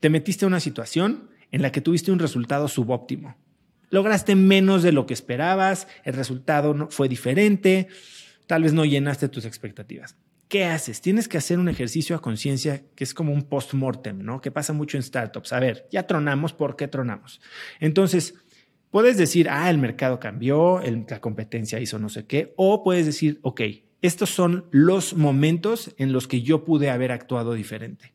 te 0.00 0.10
metiste 0.10 0.44
a 0.44 0.48
una 0.48 0.60
situación 0.60 1.30
en 1.50 1.62
la 1.62 1.70
que 1.70 1.80
tuviste 1.80 2.12
un 2.12 2.18
resultado 2.18 2.68
subóptimo 2.68 3.36
lograste 3.90 4.34
menos 4.34 4.82
de 4.82 4.92
lo 4.92 5.06
que 5.06 5.14
esperabas, 5.14 5.88
el 6.04 6.14
resultado 6.14 6.74
no, 6.74 6.90
fue 6.90 7.08
diferente, 7.08 7.88
tal 8.46 8.62
vez 8.62 8.72
no 8.72 8.84
llenaste 8.84 9.28
tus 9.28 9.44
expectativas. 9.44 10.16
¿Qué 10.48 10.64
haces? 10.66 11.00
Tienes 11.00 11.26
que 11.26 11.38
hacer 11.38 11.58
un 11.58 11.68
ejercicio 11.68 12.14
a 12.14 12.22
conciencia 12.22 12.82
que 12.94 13.04
es 13.04 13.14
como 13.14 13.32
un 13.32 13.42
post-mortem, 13.42 14.22
¿no? 14.22 14.40
Que 14.40 14.50
pasa 14.50 14.72
mucho 14.72 14.96
en 14.96 15.02
startups. 15.02 15.52
A 15.52 15.58
ver, 15.58 15.88
ya 15.90 16.06
tronamos, 16.06 16.52
¿por 16.52 16.76
qué 16.76 16.86
tronamos? 16.86 17.40
Entonces, 17.80 18.34
puedes 18.90 19.16
decir, 19.16 19.48
ah, 19.50 19.68
el 19.70 19.78
mercado 19.78 20.20
cambió, 20.20 20.80
la 21.08 21.20
competencia 21.20 21.80
hizo 21.80 21.98
no 21.98 22.08
sé 22.08 22.26
qué, 22.26 22.52
o 22.56 22.84
puedes 22.84 23.06
decir, 23.06 23.40
ok, 23.42 23.62
estos 24.02 24.30
son 24.30 24.66
los 24.70 25.14
momentos 25.14 25.94
en 25.98 26.12
los 26.12 26.28
que 26.28 26.42
yo 26.42 26.64
pude 26.64 26.90
haber 26.90 27.10
actuado 27.10 27.54
diferente. 27.54 28.13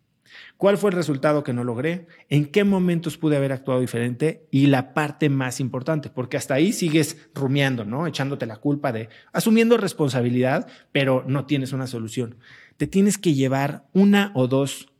¿Cuál 0.57 0.77
fue 0.77 0.89
el 0.89 0.95
resultado 0.95 1.43
que 1.43 1.53
no 1.53 1.63
logré? 1.63 2.07
¿En 2.29 2.45
qué 2.45 2.63
momentos 2.63 3.17
pude 3.17 3.37
haber 3.37 3.51
actuado 3.51 3.79
diferente? 3.79 4.47
Y 4.51 4.67
la 4.67 4.93
parte 4.93 5.29
más 5.29 5.59
importante, 5.59 6.09
porque 6.09 6.37
hasta 6.37 6.53
ahí 6.53 6.73
sigues 6.73 7.29
rumiando, 7.33 7.85
¿no? 7.85 8.07
Echándote 8.07 8.45
la 8.45 8.57
culpa 8.57 8.91
de, 8.91 9.09
asumiendo 9.31 9.77
responsabilidad, 9.77 10.67
pero 10.91 11.23
no 11.27 11.45
tienes 11.45 11.73
una 11.73 11.87
solución. 11.87 12.37
Te 12.77 12.87
tienes 12.87 13.17
que 13.17 13.33
llevar 13.33 13.85
una 13.93 14.31
o 14.35 14.47
dos 14.47 14.91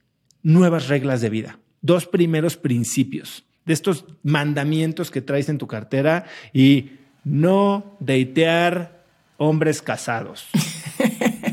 nuevas 0.43 0.88
reglas 0.88 1.21
de 1.21 1.30
vida, 1.30 1.60
dos 1.82 2.06
primeros 2.06 2.58
principios 2.58 3.45
de 3.65 3.73
estos 3.73 4.06
mandamientos 4.23 5.12
que 5.12 5.21
traes 5.21 5.47
en 5.49 5.58
tu 5.58 5.67
cartera 5.67 6.25
y 6.54 6.91
no 7.23 7.97
deitear 7.99 9.04
hombres 9.38 9.82
casados. 9.82 10.47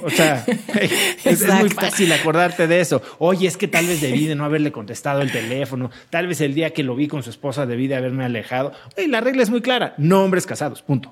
O 0.06 0.10
sea, 0.10 0.44
es, 1.24 1.48
muy 1.54 1.68
fácil 1.68 2.12
acordarte 2.12 2.68
de 2.68 2.80
eso. 2.80 3.02
Oye, 3.18 3.48
es 3.48 3.56
que 3.56 3.66
tal 3.66 3.88
vez 3.88 4.00
debí 4.00 4.26
de 4.26 4.36
no 4.36 4.44
haberle 4.44 4.70
contestado 4.70 5.20
el 5.20 5.32
teléfono. 5.32 5.90
Tal 6.10 6.28
vez 6.28 6.40
el 6.40 6.54
día 6.54 6.72
que 6.72 6.84
lo 6.84 6.94
vi 6.94 7.08
con 7.08 7.24
su 7.24 7.30
esposa 7.30 7.66
debí 7.66 7.88
de 7.88 7.96
haberme 7.96 8.24
alejado. 8.24 8.72
Oye, 8.96 9.08
la 9.08 9.20
regla 9.20 9.42
es 9.42 9.50
muy 9.50 9.62
clara. 9.62 9.94
No 9.98 10.22
hombres 10.22 10.46
casados, 10.46 10.80
punto. 10.80 11.10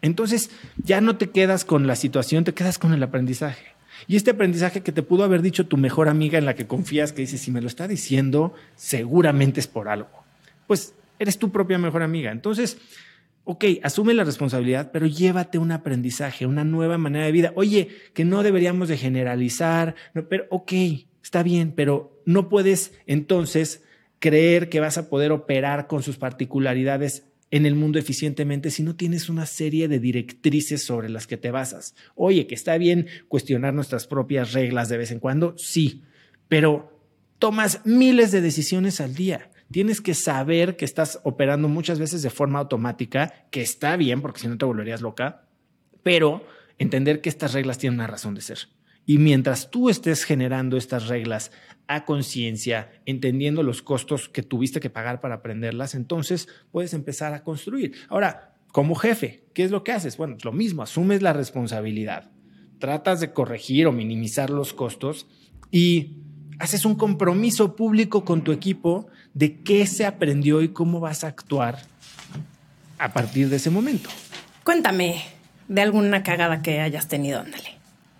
Entonces, 0.00 0.50
ya 0.82 1.02
no 1.02 1.16
te 1.16 1.28
quedas 1.28 1.66
con 1.66 1.86
la 1.86 1.96
situación, 1.96 2.44
te 2.44 2.54
quedas 2.54 2.78
con 2.78 2.94
el 2.94 3.02
aprendizaje. 3.02 3.74
Y 4.08 4.16
este 4.16 4.30
aprendizaje 4.30 4.80
que 4.80 4.92
te 4.92 5.02
pudo 5.02 5.24
haber 5.24 5.42
dicho 5.42 5.66
tu 5.66 5.76
mejor 5.76 6.08
amiga 6.08 6.38
en 6.38 6.46
la 6.46 6.54
que 6.54 6.66
confías, 6.66 7.12
que 7.12 7.22
dice, 7.22 7.36
si 7.36 7.50
me 7.50 7.60
lo 7.60 7.66
está 7.66 7.86
diciendo, 7.86 8.54
seguramente 8.74 9.60
es 9.60 9.66
por 9.66 9.90
algo. 9.90 10.08
Pues 10.66 10.94
eres 11.18 11.38
tu 11.38 11.50
propia 11.50 11.76
mejor 11.76 12.02
amiga. 12.02 12.32
Entonces, 12.32 12.78
ok, 13.44 13.64
asume 13.82 14.14
la 14.14 14.24
responsabilidad, 14.24 14.90
pero 14.92 15.06
llévate 15.06 15.58
un 15.58 15.70
aprendizaje, 15.70 16.46
una 16.46 16.64
nueva 16.64 16.98
manera 16.98 17.26
de 17.26 17.32
vida. 17.32 17.52
Oye, 17.54 17.88
que 18.14 18.24
no 18.24 18.42
deberíamos 18.42 18.88
de 18.88 18.96
generalizar, 18.96 19.94
no, 20.14 20.28
pero 20.28 20.46
ok, 20.50 20.72
está 21.22 21.42
bien, 21.42 21.72
pero 21.72 22.22
no 22.26 22.48
puedes 22.48 22.92
entonces 23.06 23.82
creer 24.18 24.70
que 24.70 24.80
vas 24.80 24.96
a 24.96 25.10
poder 25.10 25.32
operar 25.32 25.86
con 25.86 26.02
sus 26.02 26.16
particularidades 26.16 27.26
en 27.50 27.66
el 27.66 27.74
mundo 27.74 27.98
eficientemente 27.98 28.70
si 28.70 28.82
no 28.82 28.96
tienes 28.96 29.28
una 29.28 29.46
serie 29.46 29.86
de 29.86 30.00
directrices 30.00 30.82
sobre 30.82 31.10
las 31.10 31.26
que 31.26 31.36
te 31.36 31.50
basas. 31.50 31.94
Oye, 32.14 32.46
que 32.46 32.54
está 32.54 32.78
bien 32.78 33.06
cuestionar 33.28 33.74
nuestras 33.74 34.06
propias 34.06 34.52
reglas 34.52 34.88
de 34.88 34.96
vez 34.96 35.10
en 35.10 35.20
cuando, 35.20 35.56
sí, 35.58 36.02
pero 36.48 36.98
tomas 37.38 37.82
miles 37.84 38.32
de 38.32 38.40
decisiones 38.40 39.00
al 39.00 39.14
día 39.14 39.50
tienes 39.74 40.00
que 40.00 40.14
saber 40.14 40.76
que 40.76 40.84
estás 40.84 41.18
operando 41.24 41.66
muchas 41.66 41.98
veces 41.98 42.22
de 42.22 42.30
forma 42.30 42.60
automática, 42.60 43.48
que 43.50 43.60
está 43.60 43.96
bien, 43.96 44.22
porque 44.22 44.38
si 44.38 44.46
no 44.46 44.56
te 44.56 44.64
volverías 44.64 45.00
loca, 45.00 45.48
pero 46.04 46.46
entender 46.78 47.20
que 47.20 47.28
estas 47.28 47.54
reglas 47.54 47.78
tienen 47.78 47.98
una 47.98 48.06
razón 48.06 48.36
de 48.36 48.40
ser. 48.40 48.68
Y 49.04 49.18
mientras 49.18 49.72
tú 49.72 49.90
estés 49.90 50.22
generando 50.22 50.76
estas 50.76 51.08
reglas 51.08 51.50
a 51.88 52.04
conciencia, 52.04 52.92
entendiendo 53.04 53.64
los 53.64 53.82
costos 53.82 54.28
que 54.28 54.44
tuviste 54.44 54.78
que 54.78 54.90
pagar 54.90 55.20
para 55.20 55.34
aprenderlas, 55.34 55.96
entonces 55.96 56.46
puedes 56.70 56.94
empezar 56.94 57.34
a 57.34 57.42
construir. 57.42 57.94
Ahora, 58.08 58.54
como 58.70 58.94
jefe, 58.94 59.48
¿qué 59.54 59.64
es 59.64 59.72
lo 59.72 59.82
que 59.82 59.90
haces? 59.90 60.16
Bueno, 60.16 60.36
es 60.36 60.44
lo 60.44 60.52
mismo, 60.52 60.84
asumes 60.84 61.20
la 61.20 61.32
responsabilidad, 61.32 62.30
tratas 62.78 63.18
de 63.18 63.32
corregir 63.32 63.88
o 63.88 63.92
minimizar 63.92 64.50
los 64.50 64.72
costos 64.72 65.26
y 65.72 66.20
haces 66.58 66.84
un 66.84 66.94
compromiso 66.94 67.76
público 67.76 68.24
con 68.24 68.42
tu 68.42 68.52
equipo 68.52 69.06
de 69.34 69.60
qué 69.60 69.86
se 69.86 70.06
aprendió 70.06 70.62
y 70.62 70.68
cómo 70.68 71.00
vas 71.00 71.24
a 71.24 71.28
actuar 71.28 71.78
a 72.98 73.12
partir 73.12 73.48
de 73.48 73.56
ese 73.56 73.70
momento. 73.70 74.08
Cuéntame 74.62 75.22
de 75.68 75.82
alguna 75.82 76.22
cagada 76.22 76.62
que 76.62 76.80
hayas 76.80 77.08
tenido, 77.08 77.40
ándale. 77.40 77.74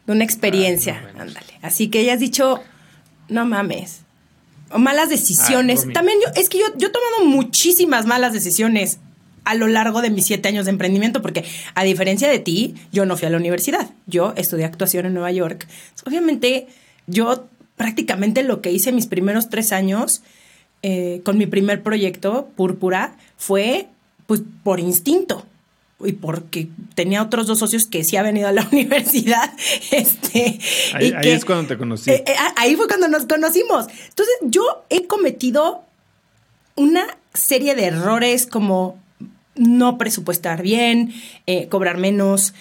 De 0.07 0.13
una 0.13 0.25
experiencia, 0.25 1.11
ándale. 1.19 1.59
Así 1.63 1.89
que 1.89 2.01
hayas 2.01 2.21
dicho, 2.21 2.61
no 3.29 3.47
mames. 3.47 4.01
O 4.71 4.79
malas 4.79 5.09
decisiones. 5.09 5.87
También 5.93 6.19
yo, 6.25 6.33
es 6.41 6.49
que 6.49 6.59
yo, 6.59 6.67
yo 6.77 6.89
he 6.89 6.91
tomado 6.91 7.25
muchísimas 7.27 8.07
malas 8.07 8.33
decisiones 8.33 8.99
a 9.45 9.55
lo 9.55 9.69
largo 9.69 10.03
de 10.03 10.11
mis 10.11 10.27
siete 10.27 10.49
años 10.49 10.65
de 10.65 10.73
emprendimiento, 10.73 11.23
porque 11.23 11.45
a 11.75 11.85
diferencia 11.85 12.29
de 12.29 12.39
ti, 12.39 12.75
yo 12.93 13.07
no 13.07 13.17
fui 13.17 13.27
a 13.27 13.31
la 13.31 13.37
universidad. 13.37 13.91
Yo 14.07 14.33
estudié 14.37 14.65
actuación 14.65 15.07
en 15.07 15.15
Nueva 15.15 15.33
York. 15.33 15.67
Obviamente, 16.07 16.67
yo 17.07 17.49
prácticamente 17.77 18.43
lo 18.43 18.61
que 18.61 18.73
hice 18.73 18.93
mis 18.93 19.07
primeros 19.07 19.49
tres 19.49 19.73
años 19.73 20.23
eh, 20.83 21.23
con 21.25 21.39
mi 21.39 21.47
primer 21.47 21.83
proyecto, 21.83 22.49
Púrpura, 22.57 23.17
fue 23.37 23.89
pues 24.27 24.43
por 24.63 24.81
instinto 24.81 25.47
y 26.01 26.13
porque 26.13 26.69
tenía 26.95 27.23
otros 27.23 27.47
dos 27.47 27.59
socios 27.59 27.87
que 27.87 28.05
sí 28.05 28.17
habían 28.17 28.37
ido 28.37 28.49
a 28.49 28.53
la 28.53 28.69
universidad. 28.73 29.53
Este, 29.91 30.59
ahí, 30.93 31.15
es 31.23 31.45
cuando 31.45 31.69
te 31.69 31.79
conocí. 31.79 32.11
Eh, 32.11 32.25
eh, 32.27 32.35
ahí 32.57 32.77
fue 32.77 32.87
cuando 32.87 33.09
nos 33.09 33.27
conocimos. 33.27 33.87
Entonces, 33.89 34.35
yo 34.43 34.85
he 34.91 35.07
cometido 35.07 35.85
una 36.77 37.17
serie 37.33 37.75
de 37.75 37.87
errores 37.87 38.47
como 38.47 38.99
no 39.57 39.99
presupuestar 39.99 40.63
bien, 40.63 41.13
cobrar 41.71 41.97
menos, 41.99 42.55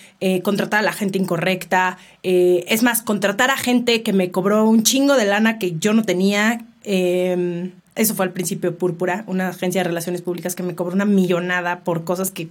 contratar 0.44 0.82
a 0.82 0.84
la 0.84 0.94
gente 0.94 1.18
incorrecta. 1.18 1.98
es 2.22 2.84
más, 2.84 3.02
contratar 3.02 3.50
a 3.50 3.58
gente 3.58 4.04
que 4.04 4.14
me 4.14 4.30
cobró 4.32 4.70
un 4.70 4.84
chingo 4.84 5.16
de 5.16 5.26
lana 5.26 5.58
que 5.58 5.78
yo 5.80 5.94
no 5.94 6.04
tenía. 6.04 6.66
Em, 6.84 7.72
eso 7.96 8.16
fue 8.16 8.26
al 8.26 8.32
principio 8.32 8.78
Púrpura, 8.78 9.24
una 9.28 9.50
agencia 9.50 9.82
de 9.82 9.88
relaciones 9.88 10.22
públicas 10.22 10.56
que 10.56 10.64
me 10.64 10.76
cobró 10.76 10.94
una 10.94 11.06
millonada 11.06 11.82
por 11.82 12.04
cosas 12.04 12.32
que, 12.32 12.48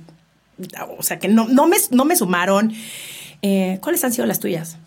o 0.97 1.03
sea, 1.03 1.19
que 1.19 1.29
no, 1.29 1.49
no, 1.49 1.67
me, 1.67 1.77
no 1.91 2.05
me 2.05 2.17
sumaron. 2.17 2.73
Eh, 3.43 3.79
¿Cuáles 3.83 4.05
han 4.05 4.13
sido 4.13 4.27
las 4.27 4.39
tuyas? 4.39 4.79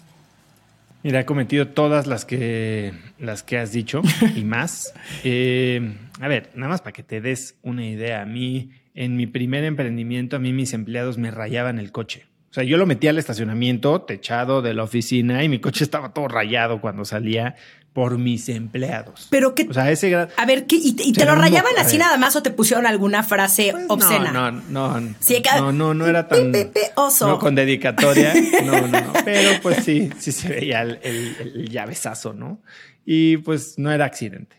Mira, 1.04 1.20
he 1.20 1.26
cometido 1.26 1.68
todas 1.68 2.08
las 2.08 2.26
que, 2.26 2.94
las 3.20 3.44
que 3.44 3.58
has 3.58 3.72
dicho 3.74 4.02
y 4.36 4.44
más. 4.46 4.94
Eh, 5.24 5.94
a 6.22 6.28
ver, 6.28 6.50
nada 6.56 6.70
más 6.70 6.82
para 6.82 6.94
que 6.94 7.04
te 7.04 7.20
des 7.20 7.56
una 7.62 7.86
idea. 7.86 8.22
A 8.22 8.26
mí, 8.26 8.72
en 8.96 9.16
mi 9.18 9.28
primer 9.28 9.64
emprendimiento 9.64 10.38
a 10.38 10.40
mí 10.40 10.54
mis 10.54 10.74
empleados 10.74 11.18
me 11.20 11.30
rayaban 11.30 11.78
el 11.78 11.92
coche. 11.92 12.26
O 12.50 12.54
sea, 12.56 12.64
yo 12.64 12.78
lo 12.78 12.86
metí 12.86 13.08
al 13.10 13.18
estacionamiento 13.20 14.02
techado 14.04 14.62
de 14.62 14.74
la 14.74 14.84
oficina 14.84 15.44
y 15.44 15.50
mi 15.50 15.60
coche 15.60 15.84
estaba 15.84 16.14
todo 16.14 16.30
rayado 16.30 16.80
cuando 16.80 17.04
salía 17.04 17.56
por 17.92 18.18
mis 18.18 18.48
empleados. 18.50 19.28
Pero 19.30 19.54
que. 19.56 19.68
O 19.70 19.74
sea, 19.74 19.92
ese 19.92 20.10
grado. 20.10 20.30
A 20.38 20.46
ver, 20.46 20.66
¿qué, 20.66 20.78
¿y, 20.78 20.94
te, 20.96 21.04
y 21.04 21.12
te 21.12 21.20
Pero 21.22 21.36
lo 21.36 21.42
rayaban 21.42 21.74
así 21.78 21.98
nada 21.98 22.18
más 22.18 22.36
o 22.38 22.42
te 22.44 22.52
pusieron 22.52 22.86
alguna 22.86 23.24
frase 23.24 23.74
obscena? 23.90 24.32
No, 24.32 24.52
no, 24.52 25.00
no. 25.02 25.16
Sí, 25.20 25.42
no, 25.58 25.74
no, 25.74 25.94
no 25.94 26.08
era 26.08 26.28
tan. 26.30 26.52
Pi, 26.54 26.60
oso. 26.96 27.28
No, 27.28 27.40
con 27.40 27.56
dedicatoria. 27.56 28.34
No, 28.66 28.88
no, 28.88 29.02
no. 29.02 29.14
Pero 29.26 29.62
pues 29.62 29.84
sí, 29.84 30.10
sí 30.18 30.32
se 30.32 30.48
veía 30.50 30.82
el, 30.82 31.00
el- 31.04 31.36
el 31.42 31.70
llavezazo, 31.70 32.34
¿no? 32.34 32.62
Y 33.06 33.38
pues 33.38 33.78
no 33.78 33.92
era 33.92 34.06
accidente. 34.06 34.56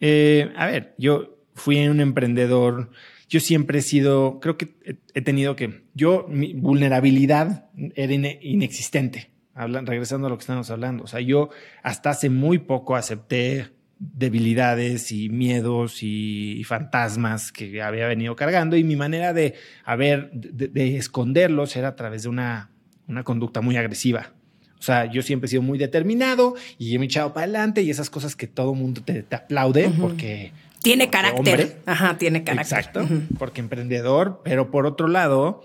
Eh, 0.00 0.52
a 0.56 0.66
ver, 0.66 0.94
yo 0.98 1.38
fui 1.54 1.86
un 1.86 2.00
emprendedor. 2.00 2.90
Yo 3.28 3.40
siempre 3.40 3.80
he 3.80 3.82
sido, 3.82 4.38
creo 4.40 4.56
que 4.56 4.76
he, 5.14 5.20
tenido 5.22 5.56
que, 5.56 5.82
yo, 5.94 6.26
mi 6.28 6.52
vulnerabilidad 6.54 7.68
era 7.94 8.12
ine- 8.12 8.38
inexistente. 8.40 9.30
Hablan, 9.54 9.86
regresando 9.86 10.26
a 10.26 10.30
lo 10.30 10.36
que 10.36 10.42
estamos 10.42 10.70
hablando. 10.70 11.04
O 11.04 11.06
sea, 11.06 11.20
yo 11.20 11.48
hasta 11.82 12.10
hace 12.10 12.30
muy 12.30 12.58
poco 12.58 12.94
acepté 12.94 13.68
debilidades 13.98 15.10
y 15.12 15.28
miedos 15.28 16.02
y, 16.02 16.52
y 16.60 16.64
fantasmas 16.64 17.50
que 17.52 17.80
había 17.82 18.06
venido 18.06 18.36
cargando 18.36 18.76
y 18.76 18.84
mi 18.84 18.94
manera 18.96 19.32
de, 19.32 19.54
haber, 19.84 20.30
de, 20.32 20.68
de 20.68 20.96
esconderlos 20.96 21.76
era 21.76 21.88
a 21.88 21.96
través 21.96 22.24
de 22.24 22.28
una, 22.28 22.70
una 23.08 23.24
conducta 23.24 23.60
muy 23.60 23.76
agresiva. 23.76 24.32
O 24.78 24.82
sea, 24.82 25.06
yo 25.10 25.22
siempre 25.22 25.46
he 25.46 25.48
sido 25.48 25.62
muy 25.62 25.78
determinado 25.78 26.54
y 26.78 26.98
me 26.98 27.04
he 27.04 27.06
echado 27.06 27.32
para 27.32 27.44
adelante 27.44 27.82
y 27.82 27.90
esas 27.90 28.10
cosas 28.10 28.36
que 28.36 28.46
todo 28.46 28.74
mundo 28.74 29.00
te, 29.04 29.22
te 29.22 29.34
aplaude 29.36 29.90
porque... 29.98 30.52
Tiene 30.86 31.10
carácter. 31.10 31.60
hombre. 31.60 31.76
Ajá, 31.84 32.16
tiene 32.16 32.44
carácter. 32.44 32.78
Exacto, 32.78 33.08
porque 33.38 33.60
emprendedor, 33.60 34.40
pero 34.44 34.70
por 34.70 34.86
otro 34.86 35.08
lado, 35.08 35.62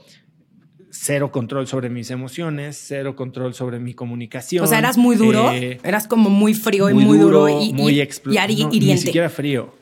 cero 0.89 1.31
control 1.31 1.67
sobre 1.67 1.89
mis 1.89 2.09
emociones, 2.09 2.83
cero 2.87 3.15
control 3.15 3.53
sobre 3.53 3.79
mi 3.79 3.93
comunicación. 3.93 4.63
O 4.63 4.67
sea, 4.67 4.79
eras 4.79 4.97
muy 4.97 5.15
duro, 5.15 5.51
eh, 5.51 5.79
eras 5.83 6.07
como 6.07 6.31
muy 6.31 6.55
frío 6.55 6.89
y 6.89 6.93
muy 6.95 7.19
duro, 7.19 7.47
y, 7.49 7.71
muy 7.71 7.99
y, 7.99 8.01
y 8.01 8.55
no, 8.55 8.69
Ni 8.69 8.97
siquiera 8.97 9.29
frío, 9.29 9.75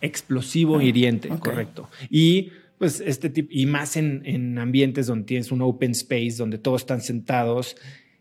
explosivo, 0.00 0.80
hiriente, 0.80 1.30
ok. 1.30 1.40
correcto. 1.40 1.88
Y 2.08 2.50
pues 2.78 3.00
este 3.00 3.30
tipo, 3.30 3.48
y 3.52 3.66
más 3.66 3.96
en, 3.96 4.22
en 4.24 4.58
ambientes 4.58 5.06
donde 5.08 5.26
tienes 5.26 5.50
un 5.50 5.62
open 5.62 5.90
space, 5.90 6.36
donde 6.38 6.58
todos 6.58 6.82
están 6.82 7.00
sentados. 7.00 7.76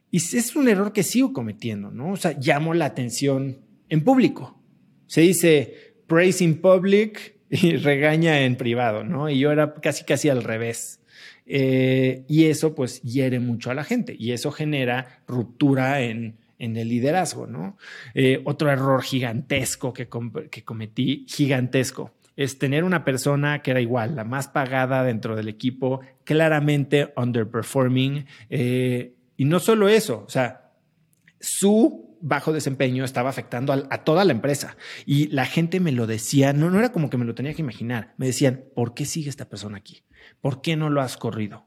Y 0.10 0.18
es 0.18 0.56
un 0.56 0.68
error 0.68 0.92
que 0.92 1.04
sigo 1.04 1.34
cometiendo, 1.34 1.92
¿no? 1.92 2.12
O 2.14 2.18
sea, 2.18 2.36
llamo 2.40 2.74
la 2.74 2.86
atención 2.86 3.60
en 3.90 4.04
público. 4.04 4.60
Se 5.08 5.22
dice 5.22 5.93
praise 6.08 6.44
in 6.44 6.62
public 6.62 7.36
y 7.50 7.76
regaña 7.78 8.42
en 8.42 8.56
privado, 8.56 9.04
¿no? 9.04 9.30
Y 9.30 9.40
yo 9.40 9.52
era 9.52 9.74
casi, 9.76 10.04
casi 10.04 10.30
al 10.30 10.44
revés. 10.44 11.00
Eh, 11.46 12.24
y 12.28 12.46
eso 12.46 12.74
pues 12.74 13.02
hiere 13.02 13.40
mucho 13.40 13.70
a 13.70 13.74
la 13.74 13.84
gente 13.84 14.16
y 14.18 14.32
eso 14.32 14.50
genera 14.52 15.22
ruptura 15.28 16.00
en, 16.00 16.38
en 16.58 16.78
el 16.78 16.88
liderazgo, 16.88 17.48
¿no? 17.48 17.78
Eh, 18.14 18.42
otro 18.46 18.72
error 18.72 19.02
gigantesco 19.04 19.94
que, 19.94 20.08
que 20.50 20.64
cometí, 20.64 21.26
gigantesco, 21.28 22.14
es 22.36 22.58
tener 22.58 22.84
una 22.84 23.04
persona 23.04 23.62
que 23.62 23.72
era 23.72 23.82
igual, 23.82 24.16
la 24.16 24.24
más 24.24 24.48
pagada 24.48 25.04
dentro 25.04 25.36
del 25.36 25.50
equipo, 25.50 26.00
claramente 26.24 27.14
underperforming. 27.18 28.26
eh, 28.50 29.14
y 29.36 29.46
no 29.46 29.60
solo 29.60 29.90
eso, 29.90 30.24
o 30.26 30.30
sea, 30.30 30.72
su 31.40 32.13
bajo 32.26 32.54
desempeño 32.54 33.04
estaba 33.04 33.30
afectando 33.30 33.74
a, 33.74 33.98
toda 34.06 34.24
la 34.24 34.32
empresa. 34.32 34.78
Y 35.06 35.28
la 35.28 35.46
gente 35.46 35.82
me 35.82 35.92
lo 35.92 36.08
decía, 36.08 36.54
no, 36.54 36.70
no 36.70 36.80
era 36.80 36.94
como 36.94 37.10
que 37.10 37.18
me 37.18 37.26
lo 37.26 37.36
tenía 37.36 37.54
que 37.54 37.62
imaginar. 37.62 38.14
Me 38.18 38.26
decían, 38.26 38.64
¿por 38.74 38.94
qué 38.94 39.04
sigue 39.04 39.30
esta 39.30 39.50
persona 39.50 39.78
aquí? 39.78 40.04
¿Por 40.40 40.62
qué 40.62 40.78
no 40.78 40.90
lo 40.90 41.02
has 41.02 41.18
corrido? 41.18 41.66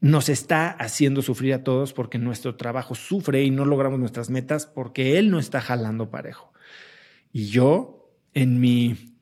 Nos 0.00 0.30
está 0.30 0.70
haciendo 0.70 1.20
sufrir 1.20 1.52
a 1.52 1.62
todos 1.62 1.92
porque 1.92 2.18
nuestro 2.18 2.56
trabajo 2.56 2.94
sufre 2.94 3.42
y 3.42 3.50
no 3.50 3.66
logramos 3.66 4.00
nuestras 4.00 4.30
metas 4.30 4.64
porque 4.66 5.18
él 5.18 5.30
no 5.30 5.38
está 5.38 5.60
jalando 5.60 6.10
parejo. 6.10 6.54
Y 7.30 7.48
yo, 7.48 8.10
en 8.32 8.58
mi 8.58 9.14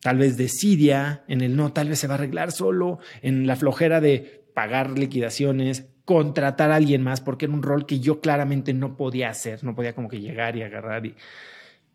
tal 0.00 0.16
vez 0.16 0.38
desidia, 0.38 1.22
en 1.28 1.42
el 1.42 1.54
no, 1.54 1.74
tal 1.74 1.90
vez 1.90 1.98
se 1.98 2.06
va 2.06 2.14
a 2.14 2.16
arreglar 2.16 2.50
solo, 2.52 2.98
en 3.20 3.46
la 3.46 3.56
flojera 3.56 4.00
de 4.00 4.46
pagar 4.54 4.98
liquidaciones, 4.98 5.86
contratar 6.08 6.70
a 6.70 6.76
alguien 6.76 7.02
más, 7.02 7.20
porque 7.20 7.44
era 7.44 7.52
un 7.52 7.62
rol 7.62 7.84
que 7.84 8.00
yo 8.00 8.22
claramente 8.22 8.72
no 8.72 8.96
podía 8.96 9.28
hacer, 9.28 9.62
no 9.62 9.74
podía 9.74 9.94
como 9.94 10.08
que 10.08 10.20
llegar 10.20 10.56
y 10.56 10.62
agarrar 10.62 11.04
y 11.04 11.14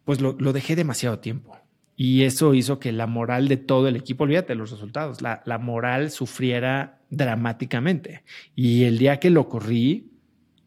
pues 0.06 0.21
lo, 0.21 0.34
lo 0.38 0.54
dejé 0.54 0.76
demasiado 0.76 1.17
tiempo. 1.17 1.58
Y 1.95 2.21
eso 2.21 2.54
hizo 2.54 2.78
que 2.78 2.91
la 2.91 3.08
moral 3.08 3.47
de 3.47 3.58
todo 3.58 3.88
el 3.88 3.95
equipo, 3.95 4.26
olvídate 4.26 4.54
los 4.54 4.69
resultados, 4.69 5.23
la, 5.23 5.41
la 5.47 5.58
moral 5.58 6.12
sufriera 6.12 6.99
dramáticamente. 7.10 8.23
Y 8.56 8.84
el 8.84 8.99
día 8.99 9.19
que 9.19 9.32
lo 9.32 9.49
corrí, 9.49 10.12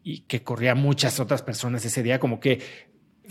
y 0.03 0.19
que 0.27 0.43
corría 0.43 0.75
muchas 0.75 1.21
otras 1.21 1.41
personas 1.41 1.85
ese 1.85 2.03
día, 2.03 2.19
como 2.19 2.41
que 2.41 2.59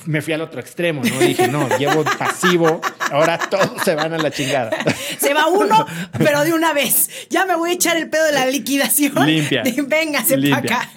me 0.05 0.23
fui 0.23 0.33
al 0.35 0.43
otro 0.43 0.61
extremo, 0.61 1.03
¿no? 1.03 1.19
Dije, 1.19 1.49
no, 1.49 1.69
llevo 1.79 2.05
pasivo, 2.19 2.81
ahora 3.11 3.39
todos 3.39 3.83
se 3.83 3.95
van 3.95 4.13
a 4.13 4.19
la 4.19 4.31
chingada. 4.31 4.71
Se 5.19 5.35
va 5.35 5.49
uno, 5.49 5.85
pero 6.19 6.45
de 6.45 6.53
una 6.53 6.73
vez. 6.73 7.11
Ya 7.31 7.47
me 7.47 7.57
voy 7.57 7.71
a 7.71 7.73
echar 7.73 7.97
el 7.97 8.09
pedo 8.09 8.25
de 8.27 8.33
la 8.33 8.47
liquidación. 8.47 9.27
Limpia. 9.27 9.63
Véngase 9.89 10.39
para 10.39 10.57
acá. 10.59 10.91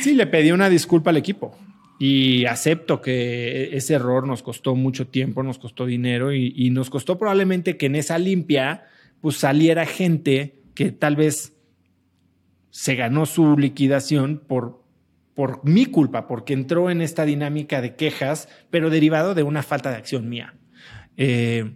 Sí, 0.00 0.14
le 0.14 0.26
pedí 0.26 0.50
una 0.50 0.68
disculpa 0.68 1.10
al 1.10 1.18
equipo. 1.18 1.56
Y 1.98 2.46
acepto 2.46 3.00
que 3.00 3.76
ese 3.76 3.94
error 3.94 4.26
nos 4.26 4.42
costó 4.42 4.74
mucho 4.74 5.06
tiempo, 5.06 5.42
nos 5.44 5.58
costó 5.58 5.86
dinero 5.86 6.32
y, 6.32 6.52
y 6.56 6.70
nos 6.70 6.90
costó 6.90 7.16
probablemente 7.16 7.76
que 7.76 7.86
en 7.86 7.94
esa 7.94 8.18
limpia 8.18 8.86
pues 9.20 9.36
saliera 9.36 9.86
gente 9.86 10.56
que 10.74 10.90
tal 10.90 11.14
vez 11.14 11.52
se 12.70 12.96
ganó 12.96 13.26
su 13.26 13.56
liquidación 13.56 14.42
por, 14.44 14.81
por 15.34 15.64
mi 15.64 15.86
culpa, 15.86 16.26
porque 16.26 16.52
entró 16.52 16.90
en 16.90 17.00
esta 17.00 17.24
dinámica 17.24 17.80
de 17.80 17.96
quejas, 17.96 18.48
pero 18.70 18.90
derivado 18.90 19.34
de 19.34 19.42
una 19.42 19.62
falta 19.62 19.90
de 19.90 19.96
acción 19.96 20.28
mía. 20.28 20.54
Eh, 21.16 21.72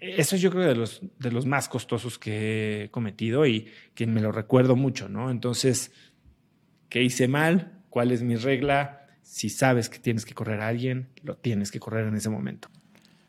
eso 0.00 0.36
yo 0.36 0.50
creo 0.50 0.64
de 0.64 0.76
los, 0.76 1.00
de 1.18 1.32
los 1.32 1.46
más 1.46 1.68
costosos 1.68 2.18
que 2.18 2.84
he 2.84 2.90
cometido 2.90 3.46
y 3.46 3.68
que 3.94 4.06
me 4.06 4.20
lo 4.20 4.30
recuerdo 4.30 4.76
mucho, 4.76 5.08
¿no? 5.08 5.30
Entonces, 5.30 5.90
¿qué 6.88 7.02
hice 7.02 7.28
mal? 7.28 7.82
¿Cuál 7.90 8.12
es 8.12 8.22
mi 8.22 8.36
regla? 8.36 9.06
Si 9.22 9.48
sabes 9.48 9.88
que 9.88 9.98
tienes 9.98 10.24
que 10.24 10.34
correr 10.34 10.60
a 10.60 10.68
alguien, 10.68 11.08
lo 11.22 11.36
tienes 11.36 11.70
que 11.70 11.80
correr 11.80 12.06
en 12.06 12.14
ese 12.14 12.28
momento. 12.28 12.68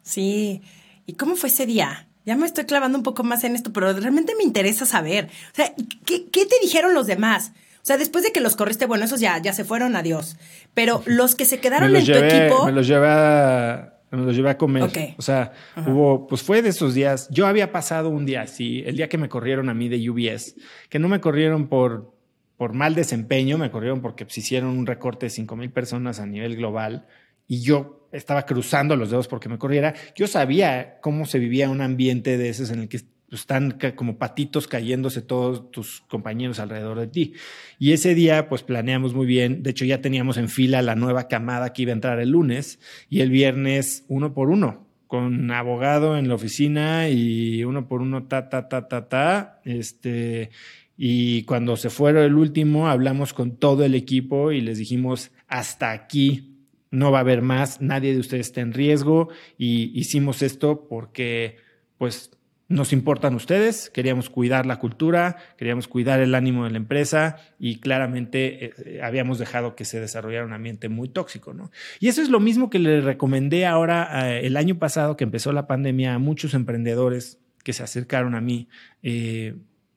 Sí. 0.03 0.61
¿Y 1.05 1.13
cómo 1.13 1.35
fue 1.35 1.49
ese 1.49 1.65
día? 1.65 2.07
Ya 2.25 2.35
me 2.35 2.45
estoy 2.45 2.65
clavando 2.65 2.97
un 2.97 3.03
poco 3.03 3.23
más 3.23 3.43
en 3.43 3.55
esto, 3.55 3.73
pero 3.73 3.91
realmente 3.93 4.35
me 4.37 4.43
interesa 4.43 4.85
saber. 4.85 5.29
O 5.51 5.55
sea, 5.55 5.73
¿qué, 6.05 6.29
qué 6.29 6.45
te 6.45 6.55
dijeron 6.61 6.93
los 6.93 7.07
demás? 7.07 7.53
O 7.81 7.85
sea, 7.89 7.97
después 7.97 8.23
de 8.23 8.31
que 8.31 8.41
los 8.41 8.55
corriste, 8.55 8.85
bueno, 8.85 9.05
esos 9.05 9.19
ya, 9.19 9.41
ya 9.41 9.53
se 9.53 9.63
fueron, 9.63 9.95
adiós. 9.95 10.37
Pero 10.73 11.01
los 11.05 11.35
que 11.35 11.45
se 11.45 11.59
quedaron 11.59 11.95
en 11.95 12.05
tu 12.05 12.11
equipo. 12.11 12.65
me 12.65 12.71
los 12.71 12.87
llevé 12.87 13.07
a, 13.07 13.99
me 14.11 14.23
los 14.23 14.35
llevé 14.35 14.49
a 14.49 14.57
comer. 14.57 15.15
O 15.17 15.21
sea, 15.21 15.53
hubo, 15.87 16.27
pues 16.27 16.41
fue 16.41 16.61
de 16.61 16.69
esos 16.69 16.93
días. 16.93 17.27
Yo 17.31 17.47
había 17.47 17.71
pasado 17.71 18.09
un 18.09 18.25
día 18.25 18.41
así, 18.41 18.83
el 18.85 18.97
día 18.97 19.07
que 19.09 19.17
me 19.17 19.29
corrieron 19.29 19.69
a 19.69 19.73
mí 19.73 19.87
de 19.87 20.09
UBS, 20.09 20.55
que 20.89 20.99
no 20.99 21.07
me 21.07 21.21
corrieron 21.21 21.67
por, 21.67 22.13
por 22.57 22.73
mal 22.73 22.95
desempeño, 22.95 23.57
me 23.57 23.71
corrieron 23.71 24.01
porque 24.01 24.25
pues, 24.25 24.37
hicieron 24.37 24.77
un 24.77 24.85
recorte 24.85 25.27
de 25.27 25.29
5 25.29 25.55
mil 25.55 25.71
personas 25.71 26.19
a 26.19 26.25
nivel 26.25 26.55
global 26.55 27.07
y 27.47 27.61
yo 27.61 28.07
estaba 28.11 28.45
cruzando 28.45 28.95
los 28.95 29.11
dedos 29.11 29.27
porque 29.27 29.49
me 29.49 29.57
corriera. 29.57 29.93
Yo 30.15 30.27
sabía 30.27 30.99
cómo 31.01 31.25
se 31.25 31.39
vivía 31.39 31.69
un 31.69 31.81
ambiente 31.81 32.37
de 32.37 32.49
esos 32.49 32.71
en 32.71 32.81
el 32.81 32.89
que 32.89 33.01
están 33.31 33.77
como 33.95 34.17
patitos 34.17 34.67
cayéndose 34.67 35.21
todos 35.21 35.71
tus 35.71 36.01
compañeros 36.01 36.59
alrededor 36.59 36.99
de 36.99 37.07
ti. 37.07 37.33
Y 37.77 37.93
ese 37.93 38.15
día, 38.15 38.49
pues 38.49 38.63
planeamos 38.63 39.13
muy 39.13 39.25
bien. 39.25 39.63
De 39.63 39.71
hecho, 39.71 39.85
ya 39.85 40.01
teníamos 40.01 40.37
en 40.37 40.49
fila 40.49 40.81
la 40.81 40.95
nueva 40.95 41.27
camada 41.27 41.73
que 41.73 41.83
iba 41.83 41.91
a 41.91 41.95
entrar 41.95 42.19
el 42.19 42.29
lunes 42.29 42.79
y 43.09 43.21
el 43.21 43.29
viernes 43.29 44.05
uno 44.07 44.33
por 44.33 44.49
uno, 44.49 44.87
con 45.07 45.51
abogado 45.51 46.17
en 46.17 46.27
la 46.27 46.35
oficina 46.35 47.09
y 47.09 47.63
uno 47.63 47.87
por 47.87 48.01
uno, 48.01 48.23
ta, 48.23 48.49
ta, 48.49 48.67
ta, 48.67 48.87
ta, 48.87 49.07
ta. 49.07 49.61
Este, 49.63 50.49
y 50.97 51.43
cuando 51.43 51.77
se 51.77 51.89
fueron 51.89 52.23
el 52.23 52.35
último, 52.35 52.89
hablamos 52.89 53.33
con 53.33 53.57
todo 53.57 53.85
el 53.85 53.95
equipo 53.95 54.51
y 54.51 54.61
les 54.61 54.77
dijimos, 54.77 55.31
hasta 55.47 55.91
aquí 55.91 56.49
no 56.91 57.11
va 57.11 57.19
a 57.19 57.21
haber 57.21 57.41
más, 57.41 57.81
nadie 57.81 58.13
de 58.13 58.19
ustedes 58.19 58.47
está 58.47 58.61
en 58.61 58.73
riesgo 58.73 59.29
y 59.57 59.97
hicimos 59.99 60.41
esto 60.41 60.87
porque 60.89 61.57
pues 61.97 62.31
nos 62.69 62.93
importan 62.93 63.33
ustedes, 63.33 63.89
queríamos 63.89 64.29
cuidar 64.29 64.67
la 64.67 64.77
cultura, 64.77 65.37
queríamos 65.57 65.87
cuidar 65.87 66.19
el 66.19 66.35
ánimo 66.35 66.65
de 66.65 66.69
la 66.69 66.77
empresa 66.77 67.37
y 67.57 67.79
claramente 67.79 68.65
eh, 68.65 68.73
eh, 68.85 69.01
habíamos 69.03 69.39
dejado 69.39 69.75
que 69.75 69.85
se 69.85 69.99
desarrollara 69.99 70.45
un 70.45 70.53
ambiente 70.53 70.87
muy 70.87 71.09
tóxico, 71.09 71.51
¿no? 71.51 71.71
Y 71.99 72.09
eso 72.09 72.21
es 72.21 72.29
lo 72.29 72.39
mismo 72.39 72.69
que 72.69 72.77
le 72.77 73.01
recomendé 73.01 73.65
ahora 73.65 74.37
eh, 74.37 74.45
el 74.45 74.55
año 74.55 74.77
pasado 74.77 75.17
que 75.17 75.23
empezó 75.23 75.51
la 75.51 75.65
pandemia 75.65 76.13
a 76.13 76.19
muchos 76.19 76.53
emprendedores 76.53 77.39
que 77.63 77.73
se 77.73 77.81
acercaron 77.81 78.35
a 78.35 78.41
mí 78.41 78.69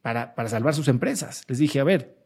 para, 0.00 0.34
para 0.34 0.48
salvar 0.48 0.74
sus 0.74 0.88
empresas. 0.88 1.44
Les 1.48 1.58
dije, 1.58 1.78
a 1.78 1.84
ver, 1.84 2.16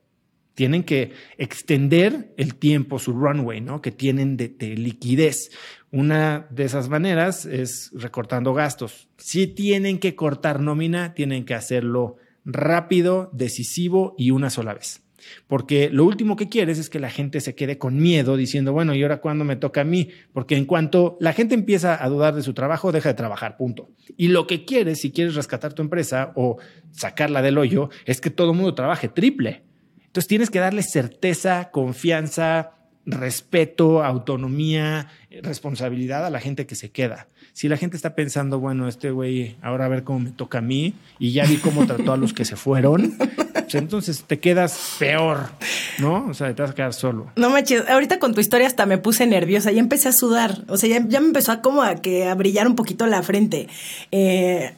Tienen 0.54 0.84
que 0.84 1.12
extender 1.36 2.32
el 2.38 2.54
tiempo, 2.54 2.98
su 2.98 3.12
runway, 3.12 3.60
¿no? 3.60 3.82
Que 3.82 3.90
tienen 3.90 4.38
de 4.38 4.48
liquidez. 4.58 5.50
Una 5.96 6.46
de 6.50 6.64
esas 6.64 6.90
maneras 6.90 7.46
es 7.46 7.90
recortando 7.94 8.52
gastos. 8.52 9.08
Si 9.16 9.46
tienen 9.46 9.98
que 9.98 10.14
cortar 10.14 10.60
nómina, 10.60 11.14
tienen 11.14 11.46
que 11.46 11.54
hacerlo 11.54 12.16
rápido, 12.44 13.30
decisivo 13.32 14.14
y 14.18 14.30
una 14.30 14.50
sola 14.50 14.74
vez. 14.74 15.04
Porque 15.46 15.88
lo 15.88 16.04
último 16.04 16.36
que 16.36 16.50
quieres 16.50 16.78
es 16.78 16.90
que 16.90 17.00
la 17.00 17.08
gente 17.08 17.40
se 17.40 17.54
quede 17.54 17.78
con 17.78 17.96
miedo 17.96 18.36
diciendo, 18.36 18.74
bueno, 18.74 18.94
¿y 18.94 19.02
ahora 19.02 19.22
cuándo 19.22 19.46
me 19.46 19.56
toca 19.56 19.80
a 19.80 19.84
mí? 19.84 20.10
Porque 20.34 20.58
en 20.58 20.66
cuanto 20.66 21.16
la 21.18 21.32
gente 21.32 21.54
empieza 21.54 22.04
a 22.04 22.10
dudar 22.10 22.34
de 22.34 22.42
su 22.42 22.52
trabajo, 22.52 22.92
deja 22.92 23.08
de 23.08 23.14
trabajar, 23.14 23.56
punto. 23.56 23.88
Y 24.18 24.28
lo 24.28 24.46
que 24.46 24.66
quieres, 24.66 25.00
si 25.00 25.12
quieres 25.12 25.34
rescatar 25.34 25.72
tu 25.72 25.80
empresa 25.80 26.34
o 26.36 26.58
sacarla 26.92 27.40
del 27.40 27.56
hoyo, 27.56 27.88
es 28.04 28.20
que 28.20 28.28
todo 28.28 28.50
el 28.50 28.56
mundo 28.58 28.74
trabaje 28.74 29.08
triple. 29.08 29.64
Entonces 30.04 30.28
tienes 30.28 30.50
que 30.50 30.58
darle 30.58 30.82
certeza, 30.82 31.70
confianza, 31.70 32.75
respeto, 33.06 34.02
autonomía, 34.02 35.08
responsabilidad 35.42 36.26
a 36.26 36.30
la 36.30 36.40
gente 36.40 36.66
que 36.66 36.74
se 36.74 36.90
queda. 36.90 37.28
Si 37.52 37.68
la 37.68 37.76
gente 37.76 37.96
está 37.96 38.14
pensando, 38.14 38.58
bueno, 38.60 38.88
este 38.88 39.10
güey, 39.10 39.56
ahora 39.62 39.86
a 39.86 39.88
ver 39.88 40.04
cómo 40.04 40.18
me 40.18 40.30
toca 40.30 40.58
a 40.58 40.60
mí, 40.60 40.94
y 41.18 41.32
ya 41.32 41.46
vi 41.46 41.56
cómo 41.56 41.86
trató 41.86 42.12
a 42.12 42.16
los 42.16 42.34
que 42.34 42.44
se 42.44 42.56
fueron, 42.56 43.16
pues 43.54 43.74
entonces 43.76 44.24
te 44.24 44.40
quedas 44.40 44.96
peor, 44.98 45.50
¿no? 45.98 46.26
O 46.26 46.34
sea, 46.34 46.54
te 46.54 46.60
vas 46.60 46.72
a 46.72 46.74
quedar 46.74 46.92
solo. 46.92 47.30
No 47.36 47.48
manches, 47.48 47.88
ahorita 47.88 48.18
con 48.18 48.34
tu 48.34 48.40
historia 48.40 48.66
hasta 48.66 48.84
me 48.84 48.98
puse 48.98 49.26
nerviosa, 49.26 49.72
ya 49.72 49.80
empecé 49.80 50.08
a 50.08 50.12
sudar, 50.12 50.64
o 50.68 50.76
sea, 50.76 50.90
ya, 50.90 51.20
me 51.20 51.28
empezó 51.28 51.52
a 51.52 51.62
como 51.62 51.82
a, 51.82 51.96
que, 51.96 52.26
a 52.26 52.34
brillar 52.34 52.66
un 52.66 52.76
poquito 52.76 53.06
la 53.06 53.22
frente. 53.22 53.68
Eh, 54.10 54.74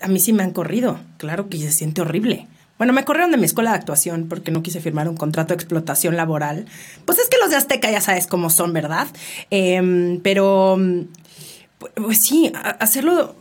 a 0.00 0.08
mí 0.08 0.20
sí 0.20 0.32
me 0.32 0.42
han 0.42 0.52
corrido, 0.52 1.00
claro 1.18 1.48
que 1.48 1.58
se 1.58 1.72
siente 1.72 2.00
horrible. 2.00 2.46
Bueno, 2.78 2.92
me 2.92 3.04
corrieron 3.04 3.30
de 3.30 3.38
mi 3.38 3.46
escuela 3.46 3.70
de 3.70 3.76
actuación 3.76 4.26
porque 4.28 4.50
no 4.50 4.62
quise 4.62 4.80
firmar 4.80 5.08
un 5.08 5.16
contrato 5.16 5.48
de 5.48 5.54
explotación 5.54 6.16
laboral. 6.16 6.66
Pues 7.04 7.18
es 7.18 7.28
que 7.28 7.38
los 7.38 7.50
de 7.50 7.56
Azteca 7.56 7.90
ya 7.90 8.00
sabes 8.00 8.26
cómo 8.26 8.50
son, 8.50 8.72
¿verdad? 8.72 9.06
Eh, 9.50 10.20
pero, 10.22 10.78
pues 11.94 12.20
sí, 12.22 12.52
hacerlo, 12.78 13.34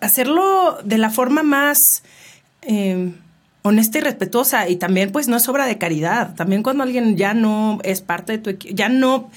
hacerlo 0.00 0.78
de 0.84 0.98
la 0.98 1.10
forma 1.10 1.42
más 1.42 1.78
eh, 2.62 3.12
honesta 3.62 3.98
y 3.98 4.00
respetuosa. 4.02 4.68
Y 4.68 4.76
también, 4.76 5.10
pues, 5.10 5.26
no 5.26 5.36
es 5.36 5.48
obra 5.48 5.66
de 5.66 5.78
caridad. 5.78 6.34
También 6.36 6.62
cuando 6.62 6.84
alguien 6.84 7.16
ya 7.16 7.34
no 7.34 7.80
es 7.82 8.00
parte 8.00 8.32
de 8.32 8.38
tu 8.38 8.50
equipo, 8.50 8.74
ya 8.76 8.88
no 8.88 9.30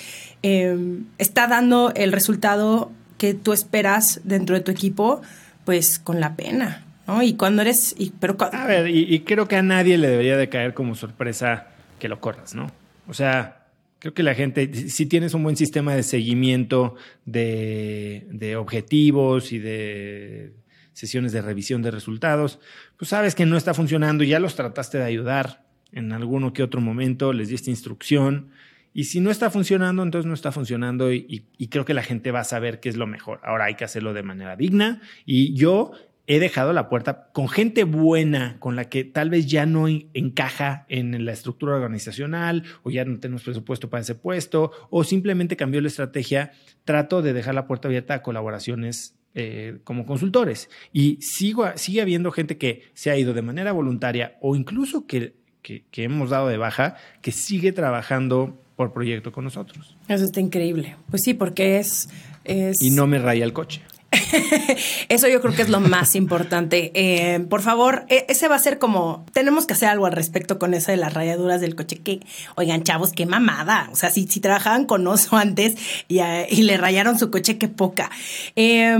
eh, 0.44 1.02
está 1.18 1.48
dando 1.48 1.92
el 1.96 2.12
resultado 2.12 2.92
que 3.18 3.34
tú 3.34 3.54
esperas 3.54 4.22
dentro 4.24 4.56
de 4.56 4.62
tu 4.62 4.72
equipo, 4.72 5.22
pues 5.66 6.00
con 6.00 6.20
la 6.20 6.36
pena. 6.36 6.84
Y 7.24 7.34
cuando 7.34 7.62
eres... 7.62 7.96
Pero, 8.20 8.38
a 8.40 8.66
ver, 8.66 8.90
y, 8.90 9.20
creo 9.22 9.48
que 9.48 9.56
a 9.56 9.64
nadie 9.64 9.98
le 9.98 10.08
debería 10.08 10.38
de 10.38 10.50
caer 10.50 10.74
como 10.74 10.96
sorpresa 10.96 11.68
que 12.00 12.10
lo 12.10 12.20
corras, 12.20 12.56
¿no? 12.56 12.72
O 13.08 13.14
sea, 13.14 13.68
creo 14.00 14.14
que 14.14 14.24
la 14.24 14.36
gente, 14.36 14.90
si 14.90 15.06
tienes 15.06 15.34
un 15.34 15.44
buen 15.44 15.58
sistema 15.58 15.96
de 15.96 16.04
seguimiento 16.04 16.96
de, 17.26 18.28
de 18.32 18.56
objetivos 18.56 19.52
y 19.52 19.60
de 19.60 20.54
sesiones 20.94 21.32
de 21.32 21.42
revisión 21.42 21.82
de 21.82 21.92
resultados, 21.92 22.60
pues 22.98 23.10
sabes 23.10 23.36
que 23.36 23.46
no 23.46 23.58
está 23.58 23.74
funcionando 23.74 24.24
y 24.24 24.28
ya 24.28 24.40
los 24.40 24.56
trataste 24.56 24.98
de 24.98 25.06
ayudar 25.06 25.64
en 25.92 26.12
alguno 26.12 26.54
que 26.54 26.64
otro 26.64 26.82
momento, 26.82 27.34
les 27.34 27.50
diste 27.50 27.70
instrucción. 27.70 28.50
Y 28.94 29.06
si 29.06 29.20
no 29.20 29.32
está 29.32 29.50
funcionando, 29.50 30.04
entonces 30.04 30.28
no 30.28 30.34
está 30.34 30.52
funcionando 30.52 31.12
y, 31.12 31.46
creo 31.70 31.86
que 31.86 31.94
la 31.94 32.04
gente 32.04 32.32
va 32.32 32.42
a 32.42 32.44
saber 32.44 32.80
qué 32.80 32.90
es 32.90 32.98
lo 32.98 33.08
mejor. 33.08 33.40
Ahora 33.44 33.66
hay 33.66 33.76
que 33.76 33.86
hacerlo 33.86 34.14
de 34.14 34.24
manera 34.24 34.56
digna 34.56 35.02
y 35.26 35.54
yo 35.54 35.92
he 36.30 36.40
dejado 36.40 36.74
la 36.74 36.90
puerta 36.90 37.30
con 37.34 37.50
gente 37.50 37.86
buena, 37.86 38.58
con 38.60 38.76
la 38.76 38.86
que 38.86 39.04
tal 39.04 39.32
vez 39.32 39.48
ya 39.48 39.66
no 39.66 39.88
encaja 39.88 40.86
en 40.88 41.26
la 41.26 41.32
estructura 41.32 41.74
organizacional 41.74 42.64
o 42.84 42.92
ya 42.92 43.04
no 43.04 43.20
tenemos 43.20 43.42
presupuesto 43.42 43.90
para 43.90 44.02
ese 44.02 44.14
puesto 44.14 44.72
o 44.92 45.04
simplemente 45.04 45.58
cambió 45.58 45.82
la 45.82 45.88
estrategia, 45.88 46.52
trato 46.86 47.24
de 47.24 47.34
dejar 47.34 47.56
la 47.56 47.66
puerta 47.66 47.88
abierta 47.88 48.14
a 48.14 48.22
colaboraciones 48.22 49.16
eh, 49.34 49.80
como 49.84 50.06
consultores. 50.06 50.70
Y 50.94 51.18
sigo, 51.20 51.66
sigue 51.78 52.02
habiendo 52.02 52.32
gente 52.32 52.60
que 52.60 52.84
se 52.94 53.10
ha 53.10 53.18
ido 53.18 53.34
de 53.34 53.42
manera 53.42 53.72
voluntaria 53.72 54.38
o 54.40 54.56
incluso 54.56 55.08
que, 55.08 55.34
que, 55.64 55.86
que 55.90 56.04
hemos 56.04 56.30
dado 56.30 56.48
de 56.48 56.58
baja, 56.58 56.96
que 57.24 57.32
sigue 57.32 57.72
trabajando 57.72 58.62
por 58.76 58.94
proyecto 58.94 59.32
con 59.32 59.46
nosotros. 59.46 59.98
Eso 60.08 60.26
está 60.26 60.40
increíble. 60.42 60.96
Pues 61.10 61.24
sí, 61.24 61.34
porque 61.34 61.80
es... 61.80 62.08
es... 62.44 62.84
Y 62.84 62.92
no 62.92 63.08
me 63.08 63.18
raya 63.18 63.44
el 63.44 63.52
coche. 63.52 63.82
Eso 65.10 65.28
yo 65.28 65.42
creo 65.42 65.54
que 65.54 65.62
es 65.62 65.70
lo 65.70 65.80
más 65.80 66.16
importante. 66.16 66.92
Eh, 66.94 67.40
por 67.50 67.62
favor, 67.62 68.06
ese 68.10 68.48
va 68.48 68.56
a 68.56 68.60
ser 68.60 68.80
como, 68.80 69.26
tenemos 69.34 69.66
que 69.66 69.74
hacer 69.74 69.90
algo 69.90 70.06
al 70.06 70.12
respecto 70.12 70.60
con 70.60 70.74
eso 70.74 70.92
de 70.92 70.98
las 70.98 71.14
rayaduras 71.14 71.62
del 71.62 71.76
coche. 71.76 71.98
Que, 71.98 72.20
oigan, 72.56 72.84
chavos, 72.84 73.12
qué 73.12 73.26
mamada. 73.26 73.90
O 73.92 73.96
sea, 73.96 74.10
si, 74.10 74.28
si 74.28 74.40
trabajaban 74.40 74.86
con 74.86 75.06
oso 75.08 75.36
antes 75.38 75.76
y, 76.08 76.20
y, 76.20 76.64
le 76.64 76.78
rayaron 76.78 77.18
su 77.18 77.32
coche, 77.32 77.58
qué 77.58 77.68
poca. 77.68 78.10
Eh, 78.56 78.98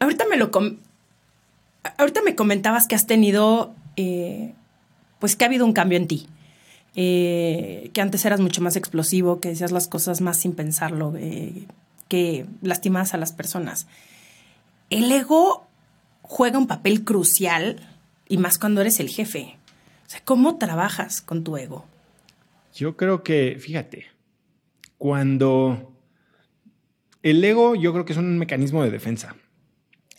ahorita 0.00 0.24
me 0.30 0.36
lo, 0.36 0.50
ahorita 1.98 2.22
me 2.22 2.34
comentabas 2.34 2.86
que 2.86 2.94
has 2.94 3.06
tenido, 3.06 3.74
eh, 3.96 4.52
pues 5.18 5.36
que 5.36 5.44
ha 5.44 5.48
habido 5.48 5.66
un 5.66 5.72
cambio 5.72 5.98
en 5.98 6.08
ti. 6.08 6.26
Eh, 6.94 7.90
que 7.94 8.02
antes 8.02 8.24
eras 8.26 8.40
mucho 8.40 8.60
más 8.60 8.76
explosivo, 8.76 9.40
que 9.40 9.48
decías 9.48 9.72
las 9.72 9.88
cosas 9.88 10.20
más 10.20 10.36
sin 10.36 10.52
pensarlo, 10.52 11.14
que 12.08 12.44
lastimabas 12.60 13.14
a 13.14 13.16
las 13.16 13.32
personas 13.32 13.86
el 14.92 15.10
ego 15.10 15.66
juega 16.20 16.58
un 16.58 16.66
papel 16.66 17.02
crucial 17.02 17.80
y 18.28 18.36
más 18.36 18.58
cuando 18.58 18.82
eres 18.82 19.00
el 19.00 19.08
jefe. 19.08 19.56
O 20.06 20.10
sea, 20.10 20.20
¿cómo 20.22 20.58
trabajas 20.58 21.22
con 21.22 21.44
tu 21.44 21.56
ego? 21.56 21.86
Yo 22.74 22.94
creo 22.96 23.22
que, 23.22 23.56
fíjate, 23.58 24.06
cuando 24.98 25.94
el 27.22 27.42
ego 27.42 27.74
yo 27.74 27.92
creo 27.94 28.04
que 28.04 28.12
es 28.12 28.18
un 28.18 28.38
mecanismo 28.38 28.84
de 28.84 28.90
defensa. 28.90 29.34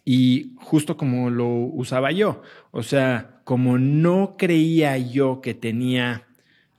Y 0.05 0.55
justo 0.57 0.97
como 0.97 1.29
lo 1.29 1.47
usaba 1.47 2.11
yo, 2.11 2.41
o 2.71 2.81
sea, 2.81 3.41
como 3.43 3.77
no 3.77 4.35
creía 4.37 4.97
yo 4.97 5.39
que 5.39 5.53
tenía 5.53 6.27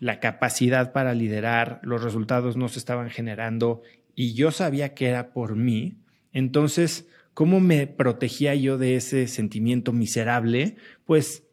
la 0.01 0.19
capacidad 0.19 0.93
para 0.93 1.15
liderar, 1.15 1.81
los 1.83 2.03
resultados 2.03 2.57
no 2.57 2.69
se 2.69 2.81
estaban 2.81 3.09
generando 3.09 3.83
y 4.17 4.35
yo 4.35 4.51
sabía 4.51 4.95
que 4.95 5.07
era 5.07 5.33
por 5.33 5.57
mí, 5.57 5.97
entonces 6.33 7.07
¿Cómo 7.35 7.61
me 7.61 7.87
protegía 7.87 8.55
yo 8.55 8.79
de 8.79 8.97
ese 8.97 9.27
sentimiento 9.27 9.93
miserable? 9.93 10.77
Pues 11.05 11.45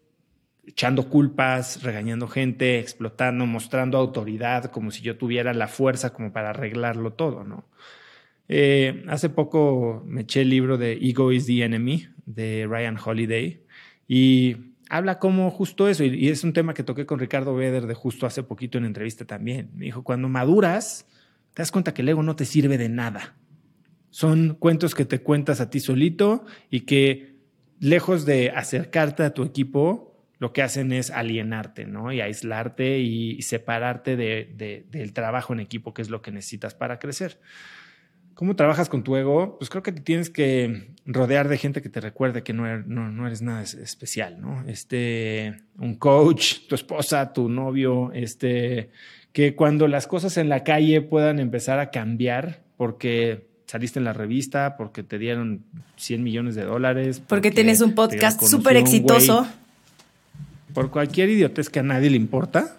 echando 0.65 1.09
culpas, 1.09 1.81
regañando 1.83 2.27
gente, 2.27 2.79
explotando, 2.79 3.45
mostrando 3.45 3.97
autoridad, 3.97 4.65
como 4.65 4.91
si 4.91 5.01
yo 5.01 5.17
tuviera 5.17 5.53
la 5.53 5.67
fuerza 5.67 6.13
como 6.13 6.31
para 6.31 6.51
arreglarlo 6.51 7.13
todo, 7.13 7.43
¿no? 7.43 7.65
Eh, 8.47 9.03
hace 9.07 9.29
poco 9.29 10.03
me 10.05 10.21
eché 10.21 10.41
el 10.41 10.49
libro 10.49 10.77
de 10.77 10.93
Ego 10.93 11.31
is 11.31 11.45
the 11.45 11.63
Enemy 11.63 12.07
de 12.25 12.67
Ryan 12.69 12.97
Holiday 13.03 13.63
y 14.07 14.57
habla 14.89 15.19
como 15.19 15.49
justo 15.51 15.87
eso, 15.87 16.03
y, 16.03 16.27
es 16.27 16.43
un 16.43 16.51
tema 16.51 16.73
que 16.73 16.83
toqué 16.83 17.05
con 17.05 17.19
Ricardo 17.19 17.55
Beder 17.55 17.87
de 17.87 17.93
justo 17.93 18.25
hace 18.25 18.43
poquito 18.43 18.77
en 18.77 18.85
entrevista 18.85 19.25
también. 19.25 19.69
Me 19.73 19.85
dijo, 19.85 20.03
cuando 20.03 20.27
maduras, 20.27 21.07
te 21.53 21.61
das 21.61 21.71
cuenta 21.71 21.93
que 21.93 22.01
el 22.01 22.09
ego 22.09 22.23
no 22.23 22.35
te 22.35 22.45
sirve 22.45 22.77
de 22.77 22.89
nada. 22.89 23.35
Son 24.11 24.55
cuentos 24.55 24.93
que 24.93 25.05
te 25.05 25.19
cuentas 25.19 25.61
a 25.61 25.69
ti 25.69 25.79
solito 25.79 26.45
y 26.69 26.81
que 26.81 27.35
lejos 27.79 28.25
de 28.25 28.51
acercarte 28.51 29.23
a 29.23 29.33
tu 29.33 29.43
equipo, 29.43 30.15
lo 30.37 30.53
que 30.53 30.61
hacen 30.61 30.91
es 30.91 31.11
alienarte, 31.11 31.85
¿no? 31.85 32.11
Y 32.11 32.21
aislarte 32.21 32.99
y 32.99 33.41
separarte 33.41 34.15
de, 34.15 34.51
de, 34.55 34.85
del 34.89 35.13
trabajo 35.13 35.53
en 35.53 35.59
equipo, 35.59 35.93
que 35.93 36.01
es 36.01 36.09
lo 36.09 36.21
que 36.21 36.31
necesitas 36.31 36.75
para 36.75 36.99
crecer. 36.99 37.39
¿Cómo 38.33 38.55
trabajas 38.55 38.89
con 38.89 39.03
tu 39.03 39.15
ego? 39.15 39.57
Pues 39.59 39.69
creo 39.69 39.83
que 39.83 39.91
tienes 39.91 40.29
que 40.29 40.93
rodear 41.05 41.47
de 41.47 41.57
gente 41.57 41.81
que 41.81 41.89
te 41.89 42.01
recuerde 42.01 42.43
que 42.43 42.53
no 42.53 42.65
eres, 42.65 42.87
no 42.87 43.27
eres 43.27 43.41
nada 43.41 43.61
especial, 43.61 44.41
¿no? 44.41 44.63
Este, 44.67 45.61
un 45.77 45.95
coach, 45.95 46.67
tu 46.67 46.75
esposa, 46.75 47.33
tu 47.33 47.49
novio, 47.49 48.11
este, 48.13 48.89
que 49.31 49.55
cuando 49.55 49.87
las 49.87 50.07
cosas 50.07 50.37
en 50.37 50.49
la 50.49 50.63
calle 50.63 51.01
puedan 51.01 51.39
empezar 51.39 51.79
a 51.79 51.91
cambiar, 51.91 52.63
porque 52.77 53.50
saliste 53.71 53.99
en 53.99 54.03
la 54.03 54.11
revista, 54.11 54.75
porque 54.75 55.01
te 55.01 55.17
dieron 55.17 55.63
100 55.95 56.21
millones 56.21 56.55
de 56.55 56.65
dólares. 56.65 57.19
Porque, 57.19 57.27
porque 57.29 57.51
tienes 57.51 57.79
un 57.79 57.95
podcast 57.95 58.43
súper 58.43 58.75
exitoso. 58.75 59.47
por 60.73 60.91
cualquier 60.91 61.29
idiotez 61.29 61.69
que 61.69 61.79
a 61.79 61.83
nadie 61.83 62.09
le 62.09 62.17
importa, 62.17 62.75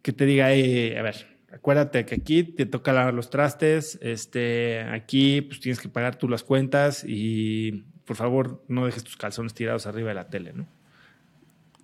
que 0.00 0.14
te 0.14 0.24
diga, 0.24 0.50
eh, 0.54 0.98
a 0.98 1.02
ver, 1.02 1.26
acuérdate 1.52 2.06
que 2.06 2.14
aquí 2.14 2.42
te 2.42 2.64
toca 2.64 2.94
lavar 2.94 3.12
los 3.12 3.28
trastes, 3.28 3.98
este, 4.00 4.80
aquí 4.80 5.42
pues 5.42 5.60
tienes 5.60 5.78
que 5.78 5.90
pagar 5.90 6.16
tú 6.16 6.26
las 6.26 6.42
cuentas 6.42 7.04
y 7.06 7.84
por 8.06 8.16
favor 8.16 8.64
no 8.68 8.86
dejes 8.86 9.04
tus 9.04 9.18
calzones 9.18 9.52
tirados 9.52 9.86
arriba 9.86 10.08
de 10.08 10.14
la 10.14 10.28
tele, 10.28 10.54
¿no? 10.54 10.66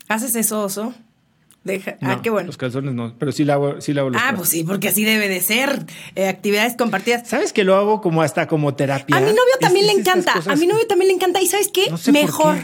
¿Haces 0.08 0.34
eso, 0.34 0.62
Oso? 0.62 0.94
Deja, 1.64 1.96
No, 2.00 2.12
ah, 2.12 2.20
qué 2.22 2.30
bueno. 2.30 2.46
Los 2.46 2.56
calzones 2.56 2.94
no, 2.94 3.14
pero 3.18 3.30
sí 3.30 3.44
lavo, 3.44 3.80
sí 3.80 3.92
lavo 3.92 4.08
los 4.10 4.22
Ah, 4.22 4.32
pues 4.34 4.48
sí, 4.48 4.64
porque 4.64 4.88
así 4.88 5.04
debe 5.04 5.28
de 5.28 5.40
ser. 5.40 5.84
Eh, 6.14 6.26
actividades 6.28 6.76
compartidas. 6.76 7.28
¿Sabes 7.28 7.52
que 7.52 7.62
lo 7.64 7.74
hago 7.76 8.00
como 8.00 8.22
hasta 8.22 8.46
como 8.46 8.74
terapia? 8.74 9.16
A 9.16 9.20
mi 9.20 9.26
novio 9.26 9.42
también 9.60 9.84
es 9.86 9.92
le 9.94 10.00
encanta. 10.00 10.32
cosas- 10.34 10.52
A 10.54 10.56
mi 10.56 10.66
novio 10.66 10.86
también 10.86 11.08
le 11.08 11.14
encanta. 11.14 11.42
¿Y 11.42 11.46
sabes 11.46 11.68
qué? 11.68 11.90
No 11.90 11.98
sé 11.98 12.12
por 12.12 12.22
Mejor. 12.22 12.56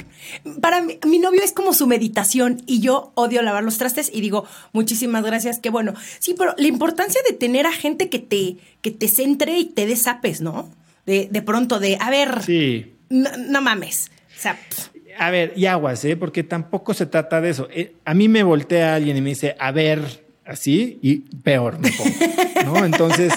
qué. 0.43 0.51
Para 0.61 0.81
mí, 0.81 0.99
mi 1.07 1.19
novio 1.19 1.43
es 1.43 1.53
como 1.53 1.75
su 1.75 1.87
meditación 1.87 2.63
y 2.67 2.81
yo 2.81 3.13
odio 3.15 3.43
lavar 3.43 3.63
los 3.65 3.77
trastes 3.77 4.11
y 4.15 4.21
digo, 4.23 4.47
muchísimas 4.73 5.23
gracias, 5.25 5.59
qué 5.59 5.69
bueno. 5.71 5.93
Sí, 6.21 6.35
pero 6.39 6.55
la 6.57 6.67
importancia 6.69 7.21
de 7.29 7.35
tener 7.37 7.67
a 7.67 7.73
gente 7.73 8.09
que 8.09 8.21
te, 8.21 8.57
que 8.81 8.91
te 8.91 9.09
centre 9.09 9.59
y 9.59 9.67
te 9.67 9.87
desapes, 9.87 10.41
¿no? 10.41 10.71
De, 11.05 11.29
de 11.31 11.43
pronto, 11.43 11.79
de, 11.79 11.99
a 12.01 12.09
ver, 12.11 12.43
Sí. 12.43 12.95
no, 13.11 13.29
no 13.37 13.61
mames. 13.61 14.11
O 14.35 14.41
sea, 14.41 14.59
pff, 14.71 14.89
A 15.19 15.31
ver, 15.31 15.53
y 15.57 15.67
aguas, 15.67 16.05
¿eh? 16.05 16.17
Porque 16.17 16.43
tampoco 16.43 16.95
se 16.95 17.07
trata 17.07 17.41
de 17.41 17.51
eso. 17.51 17.69
Eh, 17.71 17.95
a 18.05 18.15
mí 18.15 18.29
me 18.29 18.43
voltea 18.43 18.95
alguien 18.95 19.17
y 19.17 19.21
me 19.21 19.31
dice, 19.31 19.57
a 19.59 19.73
ver, 19.73 20.01
así, 20.45 20.99
y 21.03 21.17
peor 21.43 21.79
me 21.79 21.91
pongo, 21.93 22.79
¿no? 22.79 22.85
Entonces, 22.85 23.33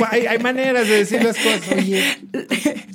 hay 0.10 0.38
maneras 0.38 0.88
de 0.88 0.94
decir 0.96 1.22
las 1.22 1.36
cosas. 1.36 1.72
Oye, 1.76 2.02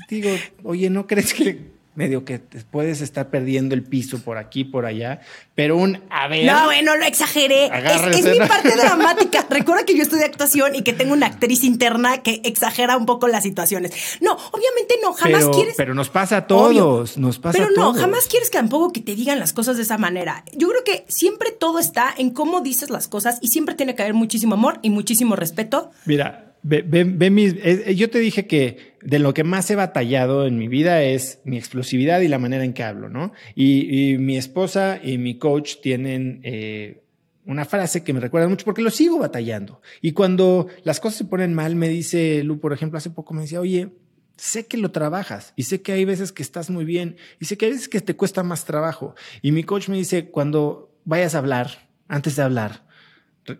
digo, 0.10 0.30
oye, 0.64 0.89
¿no 0.89 1.08
crees 1.08 1.34
que 1.34 1.70
medio 1.96 2.24
que 2.26 2.39
te 2.39 2.60
puedes 2.62 3.02
estar 3.02 3.30
perdiendo 3.30 3.76
el 3.76 3.84
piso 3.84 4.20
por 4.20 4.38
aquí, 4.38 4.64
por 4.64 4.86
allá? 4.86 5.22
Pero 5.56 5.78
un, 5.78 6.02
a 6.10 6.28
ver... 6.28 6.46
no, 6.46 6.66
bueno, 6.66 6.96
lo 6.96 7.06
exageré. 7.06 7.66
Es, 7.66 8.26
mi 8.32 8.39
¿no? 8.39 8.48
parte 8.48 8.72
dramática. 8.78 9.46
Recuerda 9.50 9.84
que 9.86 9.96
yo 9.96 10.04
estudié 10.04 10.24
actuación 10.26 10.76
y 10.76 10.84
que 10.84 10.94
tengo 10.94 11.14
una 11.14 11.28
actriz 11.28 11.64
interna 11.64 12.24
que 12.24 12.42
exagera 12.44 12.98
un 12.98 13.06
poco 13.06 13.28
las 13.28 13.44
situaciones. 13.44 13.92
No, 14.22 14.34
obviamente 14.52 14.96
no, 15.02 15.14
jamás 15.14 15.42
pero, 15.42 15.52
quieres. 15.52 15.74
pero 15.78 15.94
nos 15.94 16.10
pasa 16.10 16.38
a 16.38 16.39
Obvio. 16.39 16.84
todos, 16.84 17.18
nos 17.18 17.39
pasa 17.39 17.58
Pero 17.58 17.68
a 17.70 17.72
no, 17.76 17.92
todos. 17.92 18.02
jamás 18.02 18.28
quieres 18.28 18.50
que 18.50 18.58
tampoco 18.58 18.92
que 18.92 19.02
te 19.02 19.16
digan 19.16 19.39
las 19.39 19.54
cosas 19.54 19.78
de 19.78 19.84
esa 19.84 19.98
manera. 19.98 20.44
Yo 20.56 20.70
creo 20.70 20.84
que 20.84 21.06
siempre 21.08 21.52
todo 21.52 21.80
está 21.80 22.14
en 22.18 22.32
cómo 22.32 22.62
dices 22.62 22.89
las 22.89 23.08
cosas 23.08 23.38
y 23.42 23.50
siempre 23.50 23.76
tiene 23.76 23.96
que 23.96 24.02
haber 24.04 24.14
muchísimo 24.14 24.54
amor 24.56 24.80
y 24.82 24.89
muchísimo 24.89 25.36
respeto. 25.36 25.92
Mira, 26.06 26.51
eh, 26.70 27.84
eh, 27.86 27.95
yo 27.95 28.09
te 28.09 28.20
dije 28.20 28.47
que 28.47 28.95
de 29.01 29.20
lo 29.20 29.34
que 29.34 29.43
más 29.43 29.70
he 29.72 29.76
batallado 29.76 30.45
en 30.45 30.57
mi 30.57 30.68
vida 30.68 31.01
es 31.03 31.39
mi 31.43 31.57
explosividad 31.57 32.22
y 32.22 32.28
la 32.28 32.39
manera 32.39 32.64
en 32.64 32.74
que 32.74 32.84
hablo, 32.84 33.09
¿no? 33.09 33.34
Y, 33.55 34.14
y 34.14 34.18
mi 34.18 34.38
esposa 34.38 34.99
y 35.01 35.18
mi 35.18 35.38
coach 35.38 35.76
tienen 35.82 36.41
eh, 36.43 37.01
una 37.45 37.66
frase 37.66 38.03
que 38.03 38.14
me 38.14 38.20
recuerda 38.20 38.47
mucho 38.47 38.66
porque 38.66 38.82
lo 38.82 38.91
sigo 38.91 39.20
batallando. 39.20 39.82
Y 40.01 40.12
cuando 40.12 40.68
las 40.84 40.99
cosas 40.99 41.18
se 41.20 41.26
ponen 41.26 41.53
mal, 41.53 41.76
me 41.76 41.89
dice 41.89 42.43
Lu, 42.43 42.59
por 42.59 42.74
ejemplo, 42.74 42.97
hace 42.97 43.09
poco 43.09 43.34
me 43.34 43.41
decía, 43.41 43.59
oye, 43.59 43.89
sé 44.38 44.68
que 44.68 44.78
lo 44.78 44.91
trabajas 44.91 45.53
y 45.55 45.64
sé 45.64 45.82
que 45.82 45.91
hay 45.91 46.05
veces 46.05 46.32
que 46.32 46.43
estás 46.43 46.70
muy 46.70 46.86
bien 46.86 47.18
y 47.39 47.45
sé 47.45 47.57
que 47.57 47.66
hay 47.66 47.72
veces 47.72 47.89
que 47.89 48.01
te 48.01 48.16
cuesta 48.16 48.43
más 48.43 48.66
trabajo. 48.66 49.16
Y 49.41 49.51
mi 49.51 49.64
coach 49.64 49.89
me 49.89 49.97
dice, 49.97 50.30
cuando 50.30 50.91
vayas 51.05 51.36
a 51.36 51.39
hablar, 51.39 51.89
antes 52.07 52.36
de 52.36 52.43
hablar, 52.43 52.86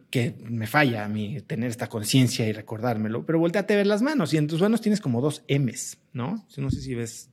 que 0.10 0.36
me 0.44 0.68
falla 0.68 1.06
a 1.06 1.10
mí 1.10 1.42
tener 1.42 1.70
esta 1.70 1.88
conciencia 1.88 2.48
y 2.48 2.52
recordármelo, 2.52 3.26
pero 3.26 3.40
volteate 3.40 3.74
a 3.74 3.78
ver 3.78 3.88
las 3.88 4.02
manos 4.02 4.34
y 4.34 4.38
en 4.38 4.48
tus 4.48 4.62
manos 4.62 4.82
tienes 4.82 5.02
como 5.02 5.22
dos 5.22 5.44
M's, 5.48 5.98
¿no? 6.14 6.46
No 6.58 6.70
sé 6.70 6.82
si 6.82 6.96
ves. 6.96 7.30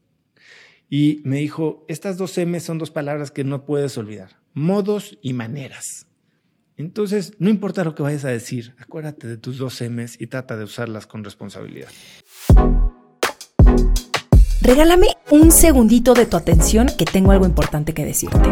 Y 0.91 1.21
me 1.25 1.37
dijo, 1.37 1.85
estas 1.89 2.17
dos 2.17 2.39
M's 2.39 2.63
son 2.63 2.79
dos 2.79 2.91
palabras 2.91 3.31
que 3.31 3.45
no 3.45 3.67
puedes 3.67 3.99
olvidar, 3.99 4.39
modos 4.55 5.19
y 5.23 5.35
maneras. 5.35 6.07
Entonces, 6.77 7.35
no 7.39 7.51
importa 7.51 7.85
lo 7.85 7.95
que 7.95 8.03
vayas 8.03 8.25
a 8.25 8.29
decir, 8.29 8.75
acuérdate 8.79 9.27
de 9.27 9.37
tus 9.37 9.59
dos 9.59 9.81
M's 9.83 10.21
y 10.21 10.29
trata 10.29 10.57
de 10.57 10.65
usarlas 10.65 11.07
con 11.07 11.25
responsabilidad. 11.25 11.89
Regálame 14.63 15.09
un 15.31 15.51
segundito 15.51 16.15
de 16.15 16.27
tu 16.27 16.37
atención 16.37 16.89
que 16.97 17.05
tengo 17.05 17.33
algo 17.33 17.47
importante 17.47 17.95
que 17.95 18.05
decirte. 18.05 18.49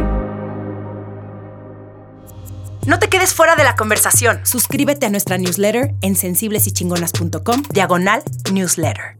No 2.87 3.01
te 3.01 3.09
quedes 3.09 3.35
fuera 3.35 3.57
de 3.57 3.65
la 3.65 3.75
conversación. 3.75 4.39
Suscríbete 4.45 5.07
a 5.07 5.11
nuestra 5.11 5.39
newsletter 5.39 5.97
en 6.03 6.15
sensiblesychingonas.com, 6.15 7.65
diagonal 7.73 8.23
newsletter. 8.53 9.17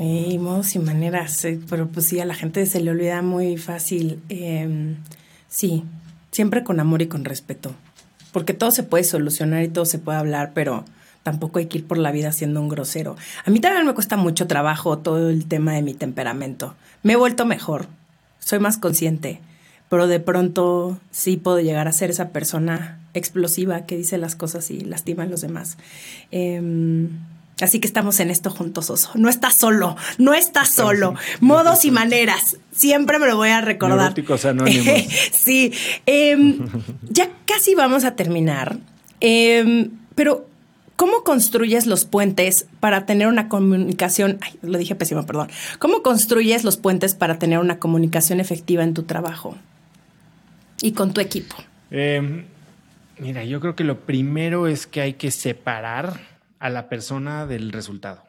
Ey, 0.00 0.36
modos 0.40 0.74
y 0.74 0.80
maneras, 0.80 1.44
eh, 1.44 1.60
pero 1.70 1.86
pues 1.86 2.06
sí, 2.06 2.18
a 2.18 2.24
la 2.24 2.34
gente 2.34 2.66
se 2.66 2.80
le 2.80 2.90
olvida 2.90 3.22
muy 3.22 3.56
fácil. 3.56 4.20
Eh, 4.30 4.96
sí, 5.48 5.84
siempre 6.32 6.64
con 6.64 6.80
amor 6.80 7.02
y 7.02 7.06
con 7.06 7.24
respeto. 7.24 7.72
Porque 8.32 8.52
todo 8.52 8.72
se 8.72 8.82
puede 8.82 9.04
solucionar 9.04 9.62
y 9.62 9.68
todo 9.68 9.84
se 9.84 10.00
puede 10.00 10.18
hablar, 10.18 10.50
pero 10.52 10.84
tampoco 11.22 11.60
hay 11.60 11.66
que 11.66 11.78
ir 11.78 11.86
por 11.86 11.98
la 11.98 12.10
vida 12.10 12.32
siendo 12.32 12.60
un 12.60 12.68
grosero. 12.68 13.14
A 13.44 13.50
mí 13.52 13.60
también 13.60 13.86
me 13.86 13.94
cuesta 13.94 14.16
mucho 14.16 14.48
trabajo 14.48 14.98
todo 14.98 15.30
el 15.30 15.46
tema 15.46 15.74
de 15.74 15.82
mi 15.82 15.94
temperamento. 15.94 16.74
Me 17.04 17.12
he 17.12 17.16
vuelto 17.16 17.46
mejor, 17.46 17.86
soy 18.40 18.58
más 18.58 18.76
consciente, 18.76 19.40
pero 19.88 20.08
de 20.08 20.18
pronto 20.18 20.98
sí 21.12 21.36
puedo 21.36 21.60
llegar 21.60 21.86
a 21.86 21.92
ser 21.92 22.10
esa 22.10 22.30
persona 22.30 22.98
explosiva 23.14 23.86
que 23.86 23.96
dice 23.96 24.18
las 24.18 24.36
cosas 24.36 24.70
y 24.70 24.80
lastima 24.80 25.22
a 25.22 25.26
los 25.26 25.40
demás. 25.40 25.78
Em, 26.30 27.08
así 27.60 27.80
que 27.80 27.86
estamos 27.86 28.20
en 28.20 28.30
esto 28.30 28.50
juntos, 28.50 28.90
Oso. 28.90 29.10
No 29.14 29.28
estás 29.28 29.56
solo, 29.58 29.96
no 30.18 30.34
estás 30.34 30.74
solo. 30.74 31.14
Modos 31.40 31.84
y 31.84 31.90
maneras, 31.90 32.58
siempre 32.72 33.18
me 33.18 33.26
lo 33.26 33.36
voy 33.36 33.50
a 33.50 33.60
recordar. 33.60 34.14
Anónimos. 34.44 35.04
sí, 35.32 35.72
em, 36.06 36.66
ya 37.08 37.30
casi 37.46 37.74
vamos 37.74 38.04
a 38.04 38.16
terminar, 38.16 38.78
Em, 39.26 39.90
pero 40.14 40.46
¿cómo 40.96 41.24
construyes 41.24 41.86
los 41.86 42.04
puentes 42.04 42.66
para 42.80 43.06
tener 43.06 43.26
una 43.26 43.48
comunicación? 43.48 44.36
Ay, 44.42 44.52
lo 44.60 44.76
dije 44.76 44.94
pésimo, 44.94 45.24
perdón. 45.24 45.48
¿Cómo 45.78 46.02
construyes 46.02 46.62
los 46.62 46.76
puentes 46.76 47.14
para 47.14 47.38
tener 47.38 47.58
una 47.58 47.78
comunicación 47.78 48.38
efectiva 48.38 48.84
en 48.84 48.92
tu 48.92 49.04
trabajo 49.04 49.56
y 50.82 50.92
con 50.92 51.14
tu 51.14 51.22
equipo? 51.22 51.56
Eh, 51.90 52.44
mira, 53.18 53.44
yo 53.44 53.60
creo 53.60 53.74
que 53.74 53.84
lo 53.84 54.00
primero 54.00 54.66
es 54.66 54.86
que 54.86 55.00
hay 55.00 55.14
que 55.14 55.30
separar 55.30 56.20
a 56.58 56.70
la 56.70 56.88
persona 56.88 57.46
del 57.46 57.72
resultado, 57.72 58.22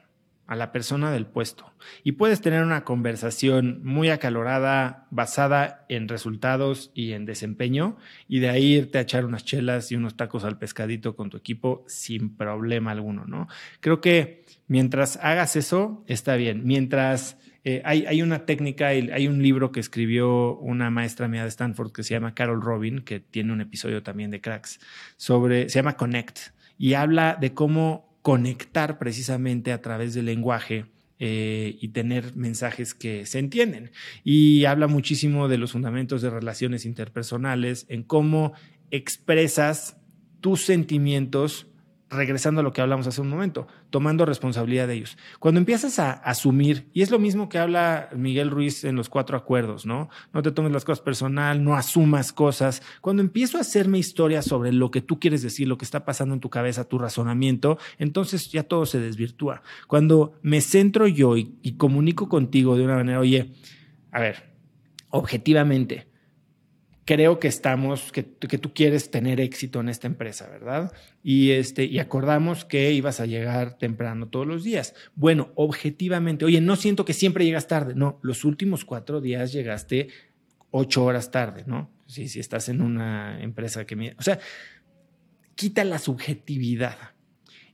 a 0.47 0.55
la 0.55 0.71
persona 0.71 1.11
del 1.11 1.25
puesto. 1.25 1.71
Y 2.03 2.13
puedes 2.13 2.41
tener 2.41 2.63
una 2.63 2.83
conversación 2.83 3.81
muy 3.83 4.09
acalorada, 4.09 5.07
basada 5.11 5.85
en 5.89 6.07
resultados 6.07 6.91
y 6.93 7.13
en 7.13 7.25
desempeño, 7.25 7.97
y 8.27 8.39
de 8.39 8.49
ahí 8.49 8.73
irte 8.73 8.97
a 8.97 9.01
echar 9.01 9.25
unas 9.25 9.45
chelas 9.45 9.91
y 9.91 9.95
unos 9.95 10.17
tacos 10.17 10.43
al 10.43 10.57
pescadito 10.57 11.15
con 11.15 11.29
tu 11.29 11.37
equipo 11.37 11.83
sin 11.87 12.35
problema 12.35 12.91
alguno, 12.91 13.25
¿no? 13.25 13.47
Creo 13.79 14.01
que 14.01 14.43
mientras 14.67 15.17
hagas 15.21 15.55
eso, 15.55 16.03
está 16.07 16.35
bien. 16.35 16.65
Mientras 16.65 17.37
eh, 17.67 17.81
hay, 17.83 18.21
una 18.21 18.45
técnica, 18.45 18.89
hay 18.89 19.27
un 19.27 19.41
libro 19.41 19.71
que 19.71 19.79
escribió 19.79 20.55
una 20.59 20.91
maestra 20.91 21.27
mía 21.27 21.41
de 21.41 21.49
Stanford 21.49 21.91
que 21.91 22.03
se 22.03 22.13
llama 22.13 22.35
Carol 22.35 22.61
Robin, 22.61 23.01
que 23.01 23.19
tiene 23.19 23.53
un 23.53 23.59
episodio 23.59 24.03
también 24.03 24.29
de 24.29 24.39
Cracks, 24.39 24.79
sobre, 25.17 25.67
se 25.69 25.79
llama 25.79 25.97
Connect, 25.97 26.39
y 26.77 26.93
habla 26.93 27.35
de 27.41 27.55
cómo 27.55 28.19
conectar 28.21 28.99
precisamente 28.99 29.71
a 29.71 29.81
través 29.81 30.13
del 30.13 30.25
lenguaje 30.25 30.85
eh, 31.17 31.75
y 31.81 31.87
tener 31.87 32.35
mensajes 32.35 32.93
que 32.93 33.25
se 33.25 33.39
entienden. 33.39 33.89
Y 34.23 34.65
habla 34.65 34.85
muchísimo 34.85 35.47
de 35.47 35.57
los 35.57 35.71
fundamentos 35.71 36.21
de 36.21 36.29
relaciones 36.29 36.85
interpersonales, 36.85 37.87
en 37.89 38.03
cómo 38.03 38.53
expresas 38.91 39.97
tus 40.39 40.65
sentimientos 40.65 41.65
regresando 42.09 42.61
a 42.61 42.63
lo 42.63 42.71
que 42.71 42.81
hablamos 42.81 43.07
hace 43.07 43.21
un 43.21 43.29
momento, 43.29 43.67
tomando 43.89 44.25
responsabilidad 44.25 44.87
de 44.87 44.93
ellos. 44.93 45.17
Cuando 45.39 45.59
empiezas 45.59 45.97
a 45.99 46.11
asumir, 46.11 46.87
y 46.93 47.01
es 47.01 47.09
lo 47.09 47.19
mismo 47.19 47.49
que 47.49 47.57
habla 47.57 48.09
Miguel 48.15 48.51
Ruiz 48.51 48.83
en 48.83 48.95
los 48.95 49.09
cuatro 49.09 49.37
acuerdos, 49.37 49.85
¿no? 49.85 50.09
No 50.33 50.41
te 50.41 50.51
tomes 50.51 50.71
las 50.71 50.85
cosas 50.85 51.03
personal, 51.03 51.63
no 51.63 51.75
asumas 51.75 52.31
cosas. 52.31 52.81
Cuando 53.01 53.21
empiezo 53.21 53.57
a 53.57 53.61
hacerme 53.61 53.97
historias 53.97 54.45
sobre 54.45 54.71
lo 54.71 54.91
que 54.91 55.01
tú 55.01 55.19
quieres 55.19 55.41
decir, 55.41 55.67
lo 55.67 55.77
que 55.77 55.85
está 55.85 56.05
pasando 56.05 56.35
en 56.35 56.41
tu 56.41 56.49
cabeza, 56.49 56.87
tu 56.87 56.99
razonamiento, 56.99 57.77
entonces 57.97 58.51
ya 58.51 58.63
todo 58.63 58.85
se 58.85 58.99
desvirtúa. 58.99 59.61
Cuando 59.87 60.39
me 60.41 60.61
centro 60.61 61.07
yo 61.07 61.37
y, 61.37 61.55
y 61.63 61.73
comunico 61.73 62.29
contigo 62.29 62.77
de 62.77 62.85
una 62.85 62.95
manera, 62.95 63.19
oye, 63.19 63.53
a 64.11 64.19
ver, 64.19 64.55
objetivamente, 65.09 66.07
creo 67.05 67.39
que 67.39 67.47
estamos, 67.47 68.11
que, 68.11 68.25
que, 68.25 68.57
tú 68.57 68.73
quieres 68.73 69.11
tener 69.11 69.39
éxito 69.39 69.79
en 69.79 69.89
esta 69.89 70.07
empresa, 70.07 70.49
¿verdad? 70.49 70.91
Y, 71.23 71.51
este, 71.51 71.85
y 71.85 71.99
acordamos 71.99 72.65
que 72.65 72.91
ibas 72.91 73.19
a 73.19 73.27
llegar 73.27 73.77
temprano 73.77 74.27
todos 74.27 74.47
los 74.47 74.63
días. 74.63 74.95
Bueno, 75.15 75.51
objetivamente, 75.55 76.45
oye, 76.45 76.61
no 76.61 76.75
siento 76.75 77.05
que 77.05 77.13
siempre 77.13 77.45
llegas 77.45 77.67
tarde. 77.67 77.93
No, 77.95 78.19
los 78.23 78.43
últimos 78.43 78.85
cuatro 78.85 79.21
días 79.21 79.53
llegaste 79.53 80.09
ocho 80.71 81.05
horas 81.05 81.29
tarde, 81.29 81.63
¿no? 81.67 81.91
Si, 82.07 82.27
si 82.27 82.39
estás 82.39 82.69
en 82.69 82.81
una 82.81 83.41
empresa 83.41 83.85
que... 83.85 83.95
Me, 83.95 84.15
o 84.17 84.21
sea, 84.23 84.39
quita 85.55 85.83
la 85.83 85.99
subjetividad. 85.99 86.97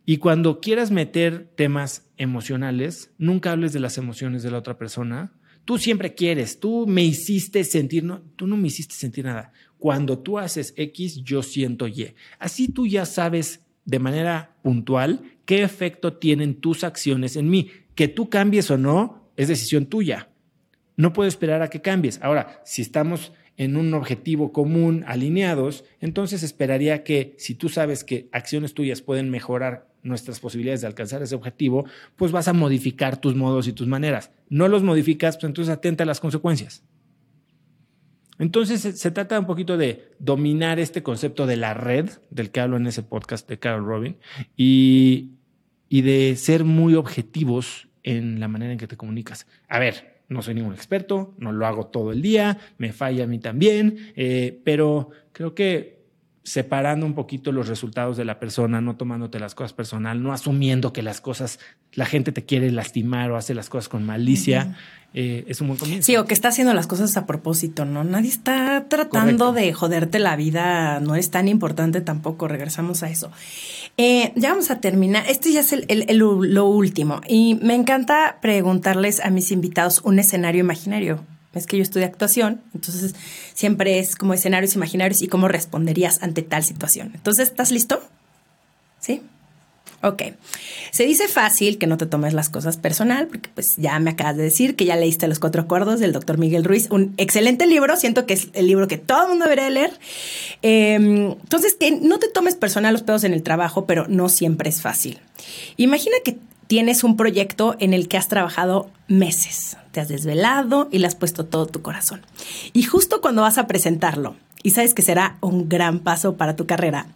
Y 0.06 0.18
cuando 0.18 0.60
quieras 0.60 0.92
meter 0.92 1.50
temas 1.56 2.12
emocionales, 2.18 3.14
nunca 3.18 3.54
hables 3.54 3.72
de 3.72 3.80
las 3.80 3.98
emociones 3.98 4.44
de 4.44 4.52
la 4.52 4.58
otra 4.58 4.78
persona, 4.78 5.34
Tú 5.66 5.78
siempre 5.78 6.16
quieres, 6.16 6.60
tú 6.60 6.86
me 6.88 7.04
hiciste 7.04 7.64
sentir, 7.64 8.04
no, 8.04 8.22
tú 8.36 8.48
no 8.48 8.58
me 8.58 8.68
hiciste 8.68 8.96
sentir 8.96 9.26
nada. 9.26 9.54
Cuando 9.78 10.20
tú 10.20 10.40
haces 10.40 10.74
X, 10.76 11.24
yo 11.24 11.44
siento 11.44 11.88
Y. 11.88 12.14
Así 12.40 12.68
tú 12.68 12.88
ya 12.88 13.06
sabes 13.06 13.62
de 13.86 14.00
manera 14.00 14.56
puntual 14.64 15.22
qué 15.46 15.64
efecto 15.64 16.14
tienen 16.14 16.56
tus 16.56 16.84
acciones 16.84 17.36
en 17.36 17.50
mí. 17.50 17.72
Que 17.96 18.08
tú 18.08 18.30
cambies 18.30 18.72
o 18.72 18.78
no 18.78 19.30
es 19.38 19.48
decisión 19.48 19.86
tuya. 19.86 20.30
No 20.98 21.14
puedo 21.14 21.28
esperar 21.28 21.62
a 21.62 21.70
que 21.70 21.82
cambies. 21.82 22.20
Ahora, 22.22 22.62
si 22.66 22.82
estamos 22.82 23.32
en 23.62 23.78
un 23.78 23.94
objetivo 23.94 24.52
común, 24.52 25.04
alineados, 25.06 25.86
entonces 26.00 26.42
esperaría 26.42 27.04
que 27.04 27.36
si 27.38 27.54
tú 27.54 27.70
sabes 27.70 28.04
que 28.04 28.28
acciones 28.32 28.74
tuyas 28.74 29.04
pueden 29.04 29.30
mejorar 29.30 29.88
nuestras 30.02 30.40
posibilidades 30.40 30.82
de 30.82 30.88
alcanzar 30.88 31.22
ese 31.22 31.36
objetivo, 31.36 31.86
pues 32.16 32.32
vas 32.32 32.48
a 32.48 32.54
modificar 32.54 33.22
tus 33.22 33.36
modos 33.36 33.68
y 33.68 33.74
tus 33.74 33.86
maneras. 33.86 34.32
No 34.50 34.68
los 34.68 34.82
modificas, 34.82 35.38
pues 35.38 35.44
entonces 35.44 35.72
atenta 35.72 36.06
a 36.06 36.08
las 36.08 36.20
consecuencias. 36.20 36.84
Entonces 38.40 38.82
se, 38.82 39.12
trata 39.12 39.40
un 39.40 39.46
poquito 39.46 39.78
de 39.78 40.10
dominar 40.18 40.80
este 40.80 41.04
concepto 41.04 41.46
de 41.46 41.58
la 41.58 41.76
red, 41.76 42.10
del 42.32 42.50
que 42.50 42.62
hablo 42.62 42.78
en 42.78 42.88
ese 42.88 43.04
podcast 43.04 43.48
de 43.48 43.60
Carol 43.60 43.86
Robin, 43.86 44.18
y, 44.58 45.34
y 45.88 46.02
de 46.02 46.36
ser 46.36 46.64
muy 46.64 46.96
objetivos 46.96 47.90
en 48.02 48.40
la 48.40 48.48
manera 48.48 48.72
en 48.72 48.80
que 48.80 48.88
te 48.88 48.98
comunicas. 48.98 49.46
A 49.68 49.78
ver, 49.78 50.11
no 50.32 50.42
soy 50.42 50.56
ningún 50.56 50.74
experto, 50.74 51.34
no 51.38 51.52
lo 51.52 51.68
hago 51.68 51.88
todo 51.88 52.14
el 52.14 52.22
día, 52.22 52.58
me 52.78 52.94
falla 52.94 53.26
a 53.26 53.28
mí 53.28 53.38
también, 53.40 54.14
eh, 54.16 54.62
pero 54.64 55.10
creo 55.34 55.54
que 55.54 56.01
separando 56.44 57.06
un 57.06 57.14
poquito 57.14 57.52
los 57.52 57.68
resultados 57.68 58.18
de 58.18 58.26
la 58.26 58.40
persona, 58.40 58.82
no 58.82 58.96
tomándote 58.96 59.40
las 59.40 59.54
cosas 59.54 59.74
personal, 59.74 60.24
no 60.24 60.34
asumiendo 60.34 60.92
que 60.92 61.04
las 61.04 61.22
cosas, 61.22 61.60
la 61.94 62.06
gente 62.06 62.32
te 62.32 62.46
quiere 62.46 62.72
lastimar 62.72 63.32
o 63.32 63.38
hace 63.38 63.54
las 63.54 63.70
cosas 63.70 63.90
con 63.90 64.04
malicia, 64.04 64.76
eh, 65.14 65.46
es 65.48 65.62
un 65.62 65.68
buen 65.68 65.80
comienzo. 65.80 66.06
Sí, 66.08 66.18
o 66.18 66.26
que 66.26 66.34
está 66.34 66.48
haciendo 66.48 66.74
las 66.74 66.88
cosas 66.88 67.16
a 67.16 67.28
propósito, 67.28 67.86
¿no? 67.86 68.04
Nadie 68.04 68.30
está 68.30 68.88
tratando 68.88 69.54
de 69.54 69.72
joderte 69.72 70.18
la 70.18 70.36
vida, 70.36 71.00
no 71.00 71.16
es 71.16 71.30
tan 71.30 71.48
importante 71.48 72.02
tampoco, 72.02 72.48
regresamos 72.48 73.04
a 73.04 73.10
eso. 73.10 73.32
Eh, 73.98 74.32
ya 74.36 74.50
vamos 74.50 74.72
a 74.72 74.82
terminar, 74.82 75.26
este 75.28 75.52
ya 75.52 75.60
es 75.60 75.76
lo 76.18 76.66
último 76.66 77.22
y 77.28 77.60
me 77.62 77.76
encanta 77.76 78.40
preguntarles 78.42 79.20
a 79.20 79.30
mis 79.30 79.52
invitados 79.52 80.02
un 80.04 80.18
escenario 80.18 80.62
imaginario 80.62 81.24
es 81.54 81.68
que 81.68 81.78
yo 81.78 81.84
estudio 81.84 82.06
actuación, 82.06 82.62
entonces 82.74 83.14
siempre 83.54 84.00
es 84.00 84.16
como 84.16 84.34
escenarios 84.34 84.76
imaginarios 84.76 85.22
y 85.22 85.28
cómo 85.28 85.48
responderías 85.48 86.24
ante 86.24 86.44
tal 86.44 86.64
situación. 86.64 87.12
Entonces, 87.14 87.50
¿estás 87.50 87.72
listo? 87.72 88.02
¿Sí? 89.00 89.22
Ok. 90.04 90.24
Se 90.90 91.06
dice 91.06 91.28
fácil 91.28 91.78
que 91.78 91.86
no 91.86 91.98
te 91.98 92.08
tomes 92.08 92.34
las 92.34 92.50
cosas 92.50 92.78
personal, 92.78 93.28
porque 93.28 93.50
pues 93.54 93.76
ya 93.78 94.00
me 94.00 94.12
acabas 94.12 94.36
de 94.36 94.44
decir 94.44 94.76
que 94.76 94.86
ya 94.86 94.96
leíste 94.96 95.28
Los 95.28 95.40
Cuatro 95.40 95.62
Acuerdos 95.62 96.00
del 96.00 96.12
doctor 96.12 96.40
Miguel 96.40 96.64
Ruiz, 96.64 96.88
un 96.90 97.14
excelente 97.18 97.68
libro, 97.68 97.96
siento 97.98 98.26
que 98.26 98.34
es 98.34 98.48
el 98.54 98.66
libro 98.66 98.88
que 98.88 98.98
todo 98.98 99.24
el 99.24 99.30
mundo 99.30 99.46
debería 99.46 99.70
leer. 99.70 99.92
Em, 100.64 101.32
entonces, 101.32 101.76
que 101.76 101.92
no 101.92 102.18
te 102.18 102.30
tomes 102.30 102.56
personal 102.56 102.94
los 102.94 103.04
pedos 103.04 103.24
en 103.24 103.34
el 103.34 103.44
trabajo, 103.44 103.86
pero 103.86 104.08
no 104.08 104.28
siempre 104.28 104.70
es 104.70 104.82
fácil. 104.82 105.20
Imagina 105.78 106.16
que 106.26 106.38
tienes 106.72 107.04
un 107.04 107.18
proyecto 107.18 107.76
en 107.80 107.94
el 107.94 108.08
que 108.08 108.16
has 108.16 108.30
trabajado 108.30 108.90
meses, 109.10 109.76
te 109.92 110.00
has 110.00 110.08
desvelado 110.08 110.88
y 110.90 111.00
le 111.00 111.08
has 111.08 111.16
puesto 111.16 111.46
todo 111.46 111.66
tu 111.66 111.82
corazón. 111.82 112.22
Y 112.72 112.84
justo 112.84 113.20
cuando 113.20 113.42
vas 113.42 113.58
a 113.58 113.68
presentarlo, 113.68 114.38
y 114.64 114.70
sabes 114.70 114.94
que 114.94 115.02
será 115.02 115.36
un 115.42 115.68
gran 115.68 116.00
paso 116.00 116.38
para 116.38 116.56
tu 116.56 116.68
carrera, 116.68 117.08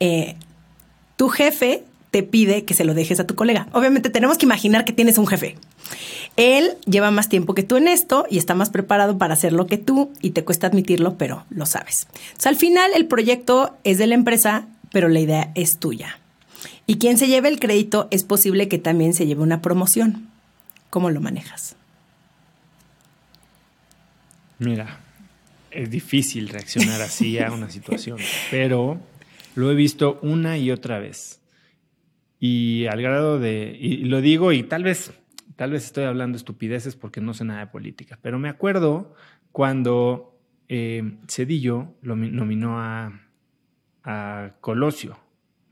eh, 0.00 0.34
tu 1.14 1.28
jefe 1.28 1.84
te 2.10 2.24
pide 2.24 2.64
que 2.64 2.74
se 2.74 2.84
lo 2.84 2.92
dejes 2.92 3.20
a 3.20 3.24
tu 3.28 3.36
colega. 3.36 3.68
Obviamente 3.70 4.10
tenemos 4.10 4.36
que 4.36 4.46
imaginar 4.46 4.84
que 4.84 4.92
tienes 4.92 5.16
un 5.16 5.28
jefe. 5.28 5.56
Él 6.36 6.76
lleva 6.84 7.12
más 7.12 7.28
tiempo 7.28 7.54
que 7.54 7.62
tú 7.62 7.76
en 7.76 7.86
esto 7.86 8.26
y 8.28 8.38
está 8.38 8.56
más 8.56 8.70
preparado 8.70 9.16
para 9.16 9.34
hacerlo 9.34 9.68
que 9.68 9.78
tú 9.78 10.10
y 10.20 10.30
te 10.30 10.42
cuesta 10.42 10.66
admitirlo, 10.66 11.16
pero 11.16 11.44
lo 11.50 11.66
sabes. 11.66 12.08
al 12.44 12.56
final 12.56 12.90
el 12.96 13.06
proyecto 13.06 13.76
es 13.84 13.98
de 13.98 14.08
la 14.08 14.16
empresa, 14.16 14.66
pero 14.90 15.08
la 15.08 15.20
idea 15.20 15.52
es 15.54 15.78
tuya. 15.78 16.18
Y 16.92 16.98
quien 16.98 17.16
se 17.16 17.26
lleve 17.26 17.48
el 17.48 17.58
crédito 17.58 18.06
es 18.10 18.22
posible 18.22 18.68
que 18.68 18.76
también 18.76 19.14
se 19.14 19.26
lleve 19.26 19.40
una 19.40 19.62
promoción. 19.62 20.28
¿Cómo 20.90 21.08
lo 21.08 21.22
manejas? 21.22 21.74
Mira, 24.58 25.00
es 25.70 25.88
difícil 25.88 26.50
reaccionar 26.50 27.00
así 27.00 27.38
a 27.38 27.50
una 27.50 27.70
situación, 27.76 28.18
pero 28.50 29.00
lo 29.54 29.70
he 29.70 29.74
visto 29.74 30.18
una 30.20 30.58
y 30.58 30.70
otra 30.70 30.98
vez. 30.98 31.40
Y 32.38 32.84
al 32.88 33.00
grado 33.00 33.38
de, 33.38 33.74
y 33.80 34.04
lo 34.04 34.20
digo 34.20 34.52
y 34.52 34.62
tal 34.62 34.84
vez, 34.84 35.12
tal 35.56 35.70
vez 35.70 35.86
estoy 35.86 36.04
hablando 36.04 36.36
estupideces 36.36 36.94
porque 36.94 37.22
no 37.22 37.32
sé 37.32 37.46
nada 37.46 37.60
de 37.60 37.66
política, 37.68 38.18
pero 38.20 38.38
me 38.38 38.50
acuerdo 38.50 39.14
cuando 39.50 40.38
eh, 40.68 41.14
Cedillo 41.26 41.94
lo 42.02 42.16
nominó 42.16 42.78
a, 42.80 43.18
a 44.04 44.56
Colosio 44.60 45.21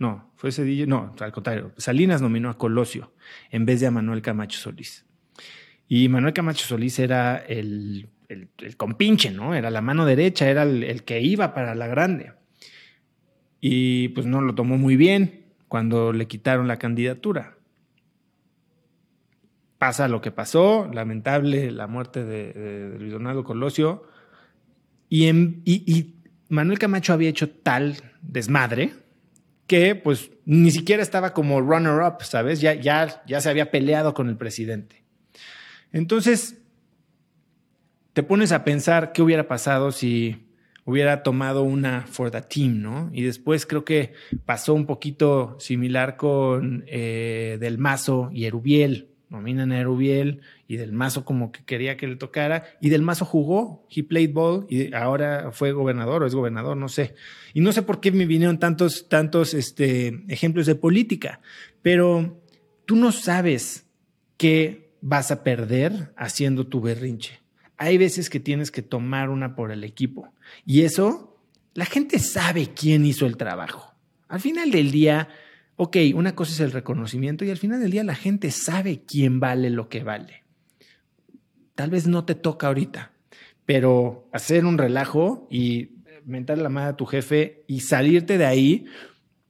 no, 0.00 0.32
fue 0.34 0.50
Cedillo, 0.50 0.86
no, 0.86 1.14
al 1.20 1.30
contrario. 1.30 1.72
Salinas 1.76 2.22
nominó 2.22 2.48
a 2.48 2.56
Colosio 2.56 3.12
en 3.50 3.66
vez 3.66 3.80
de 3.80 3.86
a 3.86 3.90
Manuel 3.90 4.22
Camacho 4.22 4.58
Solís. 4.58 5.04
Y 5.88 6.08
Manuel 6.08 6.32
Camacho 6.32 6.66
Solís 6.66 6.98
era 6.98 7.36
el, 7.36 8.08
el, 8.28 8.48
compinche, 8.78 9.30
¿no? 9.30 9.54
Era 9.54 9.68
la 9.68 9.82
mano 9.82 10.06
derecha, 10.06 10.48
era 10.48 10.62
el, 10.62 11.04
que 11.04 11.20
iba 11.20 11.52
para 11.52 11.74
la 11.74 11.86
grande. 11.86 12.32
Y 13.60 14.08
pues 14.08 14.24
no 14.24 14.40
lo 14.40 14.54
tomó 14.54 14.78
muy 14.78 14.96
bien 14.96 15.44
cuando 15.68 16.14
le 16.14 16.26
quitaron 16.26 16.66
la 16.66 16.78
candidatura. 16.78 17.58
Pasa 19.76 20.08
lo 20.08 20.22
que 20.22 20.30
pasó, 20.30 20.88
lamentable 20.90 21.70
la 21.72 21.86
muerte 21.86 22.24
de, 22.24 22.96
Luis 22.98 23.12
Donaldo 23.12 23.44
Colosio. 23.44 24.08
Y, 25.10 25.28
y 25.28 26.14
Manuel 26.48 26.78
Camacho 26.78 27.12
había 27.12 27.28
hecho 27.28 27.50
tal 27.50 27.96
desmadre 28.22 28.94
que 29.70 29.94
pues 29.94 30.32
ni 30.46 30.72
siquiera 30.72 31.00
estaba 31.00 31.32
como 31.32 31.60
runner-up, 31.60 32.24
¿sabes? 32.24 32.60
Ya, 32.60 32.74
ya, 32.74 33.22
ya 33.24 33.40
se 33.40 33.50
había 33.50 33.70
peleado 33.70 34.14
con 34.14 34.28
el 34.28 34.36
presidente. 34.36 35.04
Entonces, 35.92 36.60
te 38.12 38.24
pones 38.24 38.50
a 38.50 38.64
pensar 38.64 39.12
qué 39.12 39.22
hubiera 39.22 39.46
pasado 39.46 39.92
si 39.92 40.48
hubiera 40.84 41.22
tomado 41.22 41.62
una 41.62 42.04
for 42.08 42.32
the 42.32 42.42
team, 42.42 42.82
¿no? 42.82 43.10
Y 43.12 43.22
después 43.22 43.64
creo 43.64 43.84
que 43.84 44.12
pasó 44.44 44.74
un 44.74 44.86
poquito 44.86 45.56
similar 45.60 46.16
con 46.16 46.82
eh, 46.88 47.56
Del 47.60 47.78
Mazo 47.78 48.28
y 48.32 48.46
Erubiel 48.46 49.09
nominan 49.30 49.70
a 49.72 49.78
Erubiel 49.78 50.40
y 50.66 50.76
Del 50.76 50.92
Mazo 50.92 51.24
como 51.24 51.52
que 51.52 51.64
quería 51.64 51.96
que 51.96 52.06
le 52.06 52.16
tocara 52.16 52.64
y 52.80 52.90
Del 52.90 53.02
Mazo 53.02 53.24
jugó, 53.24 53.86
he 53.88 54.02
played 54.02 54.32
ball 54.32 54.66
y 54.68 54.92
ahora 54.92 55.52
fue 55.52 55.72
gobernador 55.72 56.22
o 56.22 56.26
es 56.26 56.34
gobernador, 56.34 56.76
no 56.76 56.88
sé. 56.88 57.14
Y 57.54 57.60
no 57.60 57.72
sé 57.72 57.82
por 57.82 58.00
qué 58.00 58.10
me 58.10 58.26
vinieron 58.26 58.58
tantos, 58.58 59.08
tantos 59.08 59.54
este, 59.54 60.24
ejemplos 60.28 60.66
de 60.66 60.74
política, 60.74 61.40
pero 61.80 62.42
tú 62.84 62.96
no 62.96 63.12
sabes 63.12 63.86
qué 64.36 64.90
vas 65.00 65.30
a 65.30 65.44
perder 65.44 66.12
haciendo 66.16 66.66
tu 66.66 66.80
berrinche. 66.80 67.40
Hay 67.76 67.96
veces 67.96 68.28
que 68.28 68.40
tienes 68.40 68.70
que 68.70 68.82
tomar 68.82 69.30
una 69.30 69.54
por 69.54 69.70
el 69.70 69.84
equipo 69.84 70.34
y 70.66 70.82
eso, 70.82 71.38
la 71.74 71.86
gente 71.86 72.18
sabe 72.18 72.74
quién 72.74 73.06
hizo 73.06 73.26
el 73.26 73.36
trabajo. 73.36 73.94
Al 74.28 74.40
final 74.40 74.70
del 74.70 74.90
día, 74.90 75.28
ok, 75.82 75.96
una 76.14 76.34
cosa 76.34 76.52
es 76.52 76.60
el 76.60 76.72
reconocimiento 76.72 77.42
y 77.42 77.50
al 77.50 77.56
final 77.56 77.80
del 77.80 77.90
día 77.90 78.04
la 78.04 78.14
gente 78.14 78.50
sabe 78.50 79.02
quién 79.06 79.40
vale 79.40 79.70
lo 79.70 79.88
que 79.88 80.04
vale. 80.04 80.44
Tal 81.74 81.88
vez 81.88 82.06
no 82.06 82.26
te 82.26 82.34
toca 82.34 82.66
ahorita, 82.66 83.12
pero 83.64 84.28
hacer 84.30 84.66
un 84.66 84.76
relajo 84.76 85.48
y 85.50 85.92
mentarle 86.26 86.64
la 86.64 86.68
madre 86.68 86.90
a 86.90 86.96
tu 86.96 87.06
jefe 87.06 87.64
y 87.66 87.80
salirte 87.80 88.36
de 88.36 88.44
ahí 88.44 88.84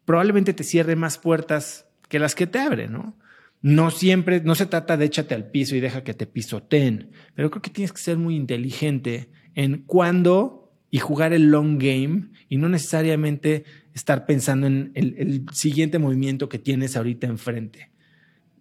probablemente 0.04 0.54
te 0.54 0.62
cierre 0.62 0.94
más 0.94 1.18
puertas 1.18 1.88
que 2.08 2.20
las 2.20 2.36
que 2.36 2.46
te 2.46 2.60
abren, 2.60 2.92
¿no? 2.92 3.18
No 3.60 3.90
siempre, 3.90 4.40
no 4.40 4.54
se 4.54 4.66
trata 4.66 4.96
de 4.96 5.06
échate 5.06 5.34
al 5.34 5.50
piso 5.50 5.74
y 5.74 5.80
deja 5.80 6.04
que 6.04 6.14
te 6.14 6.28
pisoteen, 6.28 7.10
pero 7.34 7.50
creo 7.50 7.62
que 7.62 7.70
tienes 7.70 7.92
que 7.92 8.02
ser 8.02 8.18
muy 8.18 8.36
inteligente 8.36 9.32
en 9.56 9.82
cuándo 9.82 10.72
y 10.92 10.98
jugar 10.98 11.32
el 11.32 11.50
long 11.50 11.76
game 11.82 12.28
y 12.48 12.56
no 12.56 12.68
necesariamente 12.68 13.64
estar 13.94 14.26
pensando 14.26 14.66
en 14.66 14.92
el, 14.94 15.46
siguiente 15.52 15.98
movimiento 15.98 16.48
que 16.48 16.58
tienes 16.58 16.96
ahorita 16.96 17.26
enfrente. 17.26 17.90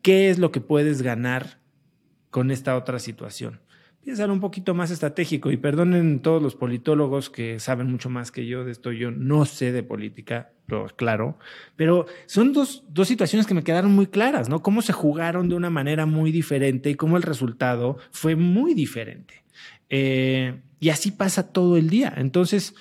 ¿Qué 0.01 0.29
es 0.29 0.39
lo 0.39 0.51
que 0.51 0.61
puedes 0.61 1.01
ganar 1.01 1.59
con 2.29 2.51
esta 2.51 2.75
otra 2.75 2.99
situación? 2.99 3.61
Piénsalo 4.03 4.31
un 4.31 4.39
poquito 4.39 4.73
más 4.73 4.91
estratégico 4.91 5.51
y 5.51 5.57
perdonen 5.57 6.21
todos 6.21 6.41
los 6.41 6.55
politólogos 6.55 7.29
que 7.29 7.59
saben 7.59 7.91
mucho 7.91 8.09
más 8.09 8.31
que 8.31 8.45
yo 8.47 8.63
de 8.63 8.71
esto. 8.71 8.91
Yo 8.91 9.11
no 9.11 9.45
sé 9.45 9.71
de 9.71 9.83
política, 9.83 10.51
pero 10.65 10.87
claro, 10.95 11.37
pero 11.75 12.05
son 12.25 12.53
dos, 12.53 12.85
dos 12.89 13.07
situaciones 13.07 13.45
que 13.45 13.53
me 13.53 13.63
quedaron 13.63 13.91
muy 13.91 14.07
claras, 14.07 14.47
¿no? 14.47 14.61
Cómo 14.61 14.81
se 14.81 14.93
jugaron 14.93 15.49
de 15.49 15.55
una 15.55 15.69
manera 15.69 16.05
muy 16.05 16.31
diferente 16.31 16.89
y 16.89 16.95
cómo 16.95 17.17
el 17.17 17.23
resultado 17.23 17.97
fue 18.11 18.35
muy 18.35 18.73
diferente. 18.73 19.43
Eh, 19.89 20.61
y 20.79 20.89
así 20.89 21.11
pasa 21.11 21.51
todo 21.51 21.75
el 21.77 21.89
día. 21.89 22.13
Entonces, 22.15 22.75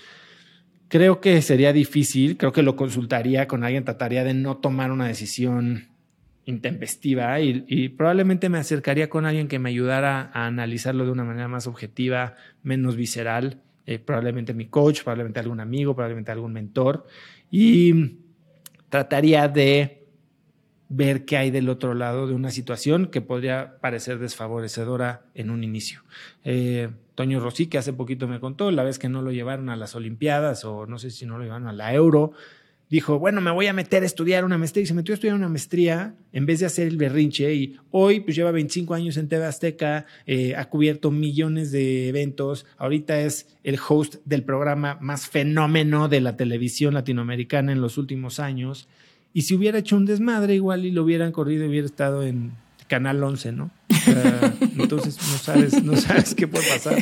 Creo 0.89 1.20
que 1.20 1.43
sería 1.43 1.74
difícil, 1.74 2.39
creo 2.39 2.53
que 2.53 2.62
lo 2.62 2.74
consultaría 2.74 3.47
con 3.47 3.62
alguien, 3.62 3.84
trataría 3.84 4.24
de 4.24 4.32
no 4.32 4.57
tomar 4.57 4.91
una 4.91 5.07
decisión 5.07 5.89
intempestiva 6.47 7.39
y, 7.41 7.91
probablemente 7.91 8.49
me 8.49 8.57
acercaría 8.57 9.11
con 9.11 9.26
alguien 9.26 9.49
que 9.49 9.59
me 9.59 9.68
ayudara 9.68 10.30
a 10.32 10.47
analizarlo 10.47 11.05
de 11.05 11.11
una 11.11 11.24
manera 11.24 11.47
más 11.47 11.66
objetiva, 11.66 12.36
menos 12.62 12.97
visceral, 12.97 13.61
eh, 13.84 13.99
probablemente 13.99 14.55
mi 14.55 14.64
coach, 14.64 15.03
probablemente 15.03 15.41
algún 15.41 15.61
amigo, 15.61 15.95
probablemente 15.95 16.32
algún 16.32 16.55
mentor, 16.55 17.07
y 17.51 18.20
trataría 18.89 19.47
de 19.47 19.97
ver 20.89 21.24
qué 21.24 21.36
hay 21.36 21.51
del 21.51 21.68
otro 21.68 21.95
lado 21.95 22.26
de 22.26 22.34
una 22.34 22.51
situación 22.51 23.07
que 23.07 23.20
podría 23.20 23.78
parecer 23.80 24.18
desfavorecedora 24.18 25.22
en 25.34 25.51
un 25.51 25.62
inicio. 25.62 26.03
Eh, 26.45 26.89
Toño 27.14 27.41
Rossi, 27.41 27.66
que 27.66 27.78
hace 27.78 27.93
poquito 27.93 28.28
me 28.28 28.41
contó, 28.41 28.70
la 28.70 28.84
vez 28.84 28.99
que 28.99 29.09
no 29.09 29.22
lo 29.22 29.32
llevaron 29.32 29.68
a 29.68 29.76
las 29.76 29.95
Olimpiadas 29.95 30.64
o 30.64 30.86
no 30.86 30.99
sé 30.99 31.11
si 31.11 31.26
no 31.26 31.36
lo 31.36 31.45
llevaron 31.45 31.66
a 31.68 31.72
la 31.72 31.93
Euro, 31.93 32.32
dijo, 32.89 33.18
bueno, 33.18 33.41
me 33.41 33.51
voy 33.51 33.66
a 33.66 33.72
meter 33.72 34.03
a 34.03 34.07
estudiar 34.07 34.45
una 34.45 34.57
maestría 34.57 34.84
y 34.84 34.86
se 34.86 34.95
metió 34.95 35.12
a 35.12 35.16
estudiar 35.16 35.36
una 35.36 35.49
maestría 35.49 36.14
en 36.32 36.47
vez 36.47 36.61
de 36.61 36.66
hacer 36.66 36.89
el 36.89 36.97
berrinche 36.97 37.53
y 37.55 37.76
hoy 37.91 38.20
pues 38.20 38.34
lleva 38.34 38.51
25 38.51 38.95
años 38.95 39.16
en 39.18 39.28
TV 39.28 39.45
Azteca, 39.45 40.07
eh, 40.26 40.55
ha 40.57 40.68
cubierto 40.70 41.11
millones 41.11 41.70
de 41.70 42.09
eventos, 42.09 42.66
ahorita 42.78 43.20
es 43.20 43.59
el 43.62 43.78
host 43.86 44.16
del 44.24 44.43
programa 44.43 44.97
más 45.01 45.26
fenómeno 45.26 46.09
de 46.09 46.20
la 46.20 46.36
televisión 46.36 46.95
latinoamericana 46.95 47.72
en 47.72 47.82
los 47.82 47.99
últimos 47.99 48.41
años 48.41 48.89
y 49.33 49.43
si 49.43 49.55
hubiera 49.55 49.79
hecho 49.79 49.97
un 49.97 50.07
desmadre 50.07 50.55
igual 50.55 50.85
y 50.85 50.91
lo 50.91 51.05
hubieran 51.05 51.33
corrido 51.33 51.64
y 51.64 51.68
hubiera 51.68 51.87
estado 51.87 52.22
en 52.22 52.53
Canal 52.89 53.22
11, 53.22 53.53
¿no? 53.53 53.70
entonces 54.79 55.16
no 55.16 55.39
sabes, 55.39 55.85
no 55.85 55.97
sabes 55.97 56.35
qué 56.35 56.49
puede 56.49 56.66
pasar. 56.68 56.97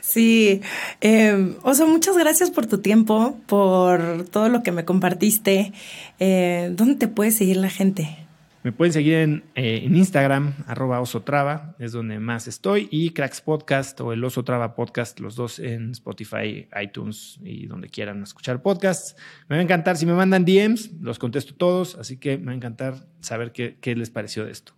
Sí, 0.00 0.60
eh, 1.00 1.54
Oso, 1.62 1.86
muchas 1.86 2.16
gracias 2.16 2.50
por 2.50 2.66
tu 2.66 2.78
tiempo, 2.78 3.38
por 3.46 4.24
todo 4.30 4.48
lo 4.48 4.62
que 4.62 4.72
me 4.72 4.84
compartiste. 4.84 5.72
Eh, 6.18 6.72
¿Dónde 6.74 6.94
te 6.94 7.08
puede 7.08 7.30
seguir 7.30 7.58
la 7.58 7.70
gente? 7.70 8.27
Me 8.62 8.72
pueden 8.72 8.92
seguir 8.92 9.14
en, 9.14 9.44
eh, 9.54 9.82
en, 9.84 9.94
Instagram, 9.96 10.54
arroba 10.66 11.00
osotrava, 11.00 11.76
es 11.78 11.92
donde 11.92 12.18
más 12.18 12.48
estoy, 12.48 12.88
y 12.90 13.10
Cracks 13.10 13.40
Podcast 13.40 14.00
o 14.00 14.12
el 14.12 14.22
Oso 14.24 14.44
Trava 14.44 14.74
Podcast, 14.74 15.20
los 15.20 15.36
dos 15.36 15.58
en 15.58 15.92
Spotify, 15.92 16.68
iTunes 16.80 17.38
y 17.42 17.66
donde 17.66 17.88
quieran 17.88 18.22
escuchar 18.22 18.60
podcasts. 18.62 19.16
Me 19.48 19.56
va 19.56 19.60
a 19.60 19.62
encantar 19.62 19.96
si 19.96 20.06
me 20.06 20.14
mandan 20.14 20.44
DMs, 20.44 20.92
los 21.00 21.18
contesto 21.18 21.54
todos, 21.54 21.94
así 21.96 22.18
que 22.18 22.36
me 22.38 22.46
va 22.46 22.52
a 22.52 22.56
encantar 22.56 22.94
saber 23.20 23.52
qué, 23.52 23.78
qué 23.80 23.94
les 23.94 24.10
pareció 24.10 24.44
de 24.44 24.52
esto. 24.52 24.77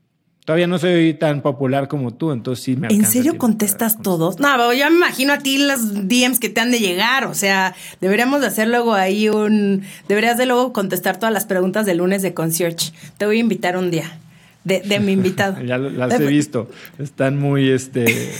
Todavía 0.51 0.67
no 0.67 0.81
soy 0.81 1.15
tan 1.15 1.43
popular 1.43 1.87
como 1.87 2.13
tú, 2.13 2.33
entonces 2.33 2.65
sí 2.65 2.75
me 2.75 2.89
¿En 2.89 3.07
serio 3.07 3.39
contestas 3.39 4.03
todos? 4.03 4.41
No, 4.41 4.73
yo 4.73 4.91
me 4.91 4.97
imagino 4.97 5.33
a 5.33 5.39
ti 5.39 5.59
las 5.59 6.09
DMs 6.09 6.41
que 6.41 6.49
te 6.49 6.61
han 6.61 6.73
de 6.73 6.81
llegar. 6.81 7.27
O 7.27 7.35
sea, 7.35 7.77
deberíamos 8.01 8.41
de 8.41 8.49
hacer 8.49 8.67
luego 8.67 8.95
ahí 8.95 9.29
un. 9.29 9.85
Deberías 10.09 10.37
de 10.39 10.47
luego 10.47 10.73
contestar 10.73 11.19
todas 11.19 11.33
las 11.33 11.45
preguntas 11.45 11.87
del 11.87 11.99
lunes 11.99 12.23
de 12.23 12.35
concierge. 12.35 12.91
Te 13.17 13.27
voy 13.27 13.37
a 13.37 13.39
invitar 13.39 13.77
un 13.77 13.93
día. 13.93 14.19
De, 14.65 14.81
de 14.81 14.99
mi 14.99 15.13
invitado. 15.13 15.63
ya 15.65 15.79
las 15.79 16.19
he 16.19 16.27
visto. 16.27 16.69
Están 16.99 17.39
muy, 17.39 17.71
este, 17.71 18.33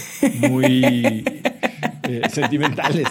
muy 0.49 1.23
eh, 2.03 2.21
sentimentales. 2.29 3.07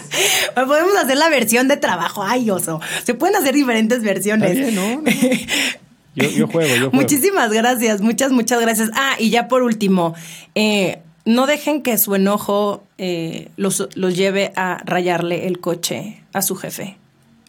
Podemos 0.53 0.95
hacer 0.95 1.17
la 1.17 1.29
versión 1.29 1.67
de 1.67 1.77
trabajo. 1.77 2.21
Ay, 2.21 2.51
oso. 2.51 2.79
Se 3.03 3.15
pueden 3.15 3.35
hacer 3.35 3.55
diferentes 3.55 4.03
versiones. 4.03 4.51
Está 4.51 4.69
bien, 4.69 4.75
¿no? 4.75 5.11
Yo, 6.15 6.29
yo, 6.29 6.47
juego, 6.47 6.69
yo 6.69 6.75
juego. 6.89 6.91
Muchísimas 6.91 7.51
gracias, 7.51 8.01
muchas, 8.01 8.31
muchas 8.31 8.61
gracias. 8.61 8.89
Ah, 8.93 9.15
y 9.19 9.29
ya 9.29 9.47
por 9.47 9.63
último, 9.63 10.15
eh, 10.55 10.99
no 11.25 11.47
dejen 11.47 11.81
que 11.81 11.97
su 11.97 12.15
enojo 12.15 12.83
eh, 12.97 13.49
los, 13.57 13.87
los, 13.95 14.15
lleve 14.15 14.51
a 14.55 14.81
rayarle 14.85 15.47
el 15.47 15.59
coche 15.59 16.23
a 16.33 16.41
su 16.41 16.55
jefe. 16.55 16.97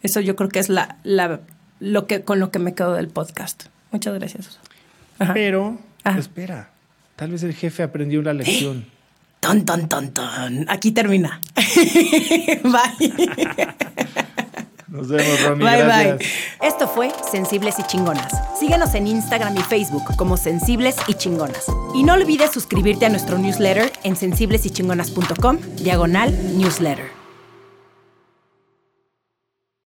Eso 0.01 0.19
yo 0.19 0.35
creo 0.35 0.49
que 0.49 0.59
es 0.59 0.69
la, 0.69 0.97
la, 1.03 1.41
lo 1.79 2.07
que, 2.07 2.21
con 2.21 2.39
lo 2.39 2.51
que 2.51 2.59
me 2.59 2.73
quedo 2.73 2.93
del 2.93 3.07
podcast. 3.07 3.65
Muchas 3.91 4.13
gracias. 4.13 4.59
Pero, 5.33 5.79
espera, 6.17 6.71
tal 7.15 7.31
vez 7.31 7.43
el 7.43 7.53
jefe 7.53 7.83
aprendió 7.83 8.19
una 8.19 8.33
lección. 8.33 8.85
Ton, 9.39 9.65
ton, 9.65 9.89
ton, 9.89 10.11
ton. 10.11 10.65
Aquí 10.69 10.91
termina. 10.91 11.41
Bye. 12.63 14.23
Nos 14.93 15.07
vemos, 15.07 15.41
Romy. 15.43 15.63
Bye, 15.65 15.77
Gracias. 15.79 16.17
bye. 16.19 16.67
Esto 16.67 16.87
fue 16.87 17.11
Sensibles 17.31 17.79
y 17.79 17.83
Chingonas. 17.83 18.31
Síguenos 18.59 18.93
en 18.93 19.07
Instagram 19.07 19.57
y 19.57 19.63
Facebook 19.63 20.03
como 20.15 20.37
Sensibles 20.37 20.95
y 21.07 21.15
Chingonas. 21.15 21.65
Y 21.95 22.03
no 22.03 22.13
olvides 22.13 22.51
suscribirte 22.51 23.07
a 23.07 23.09
nuestro 23.09 23.39
newsletter 23.39 23.91
en 24.03 24.15
sensiblesychingonas.com, 24.15 25.57
diagonal 25.77 26.31
newsletter. 26.59 27.22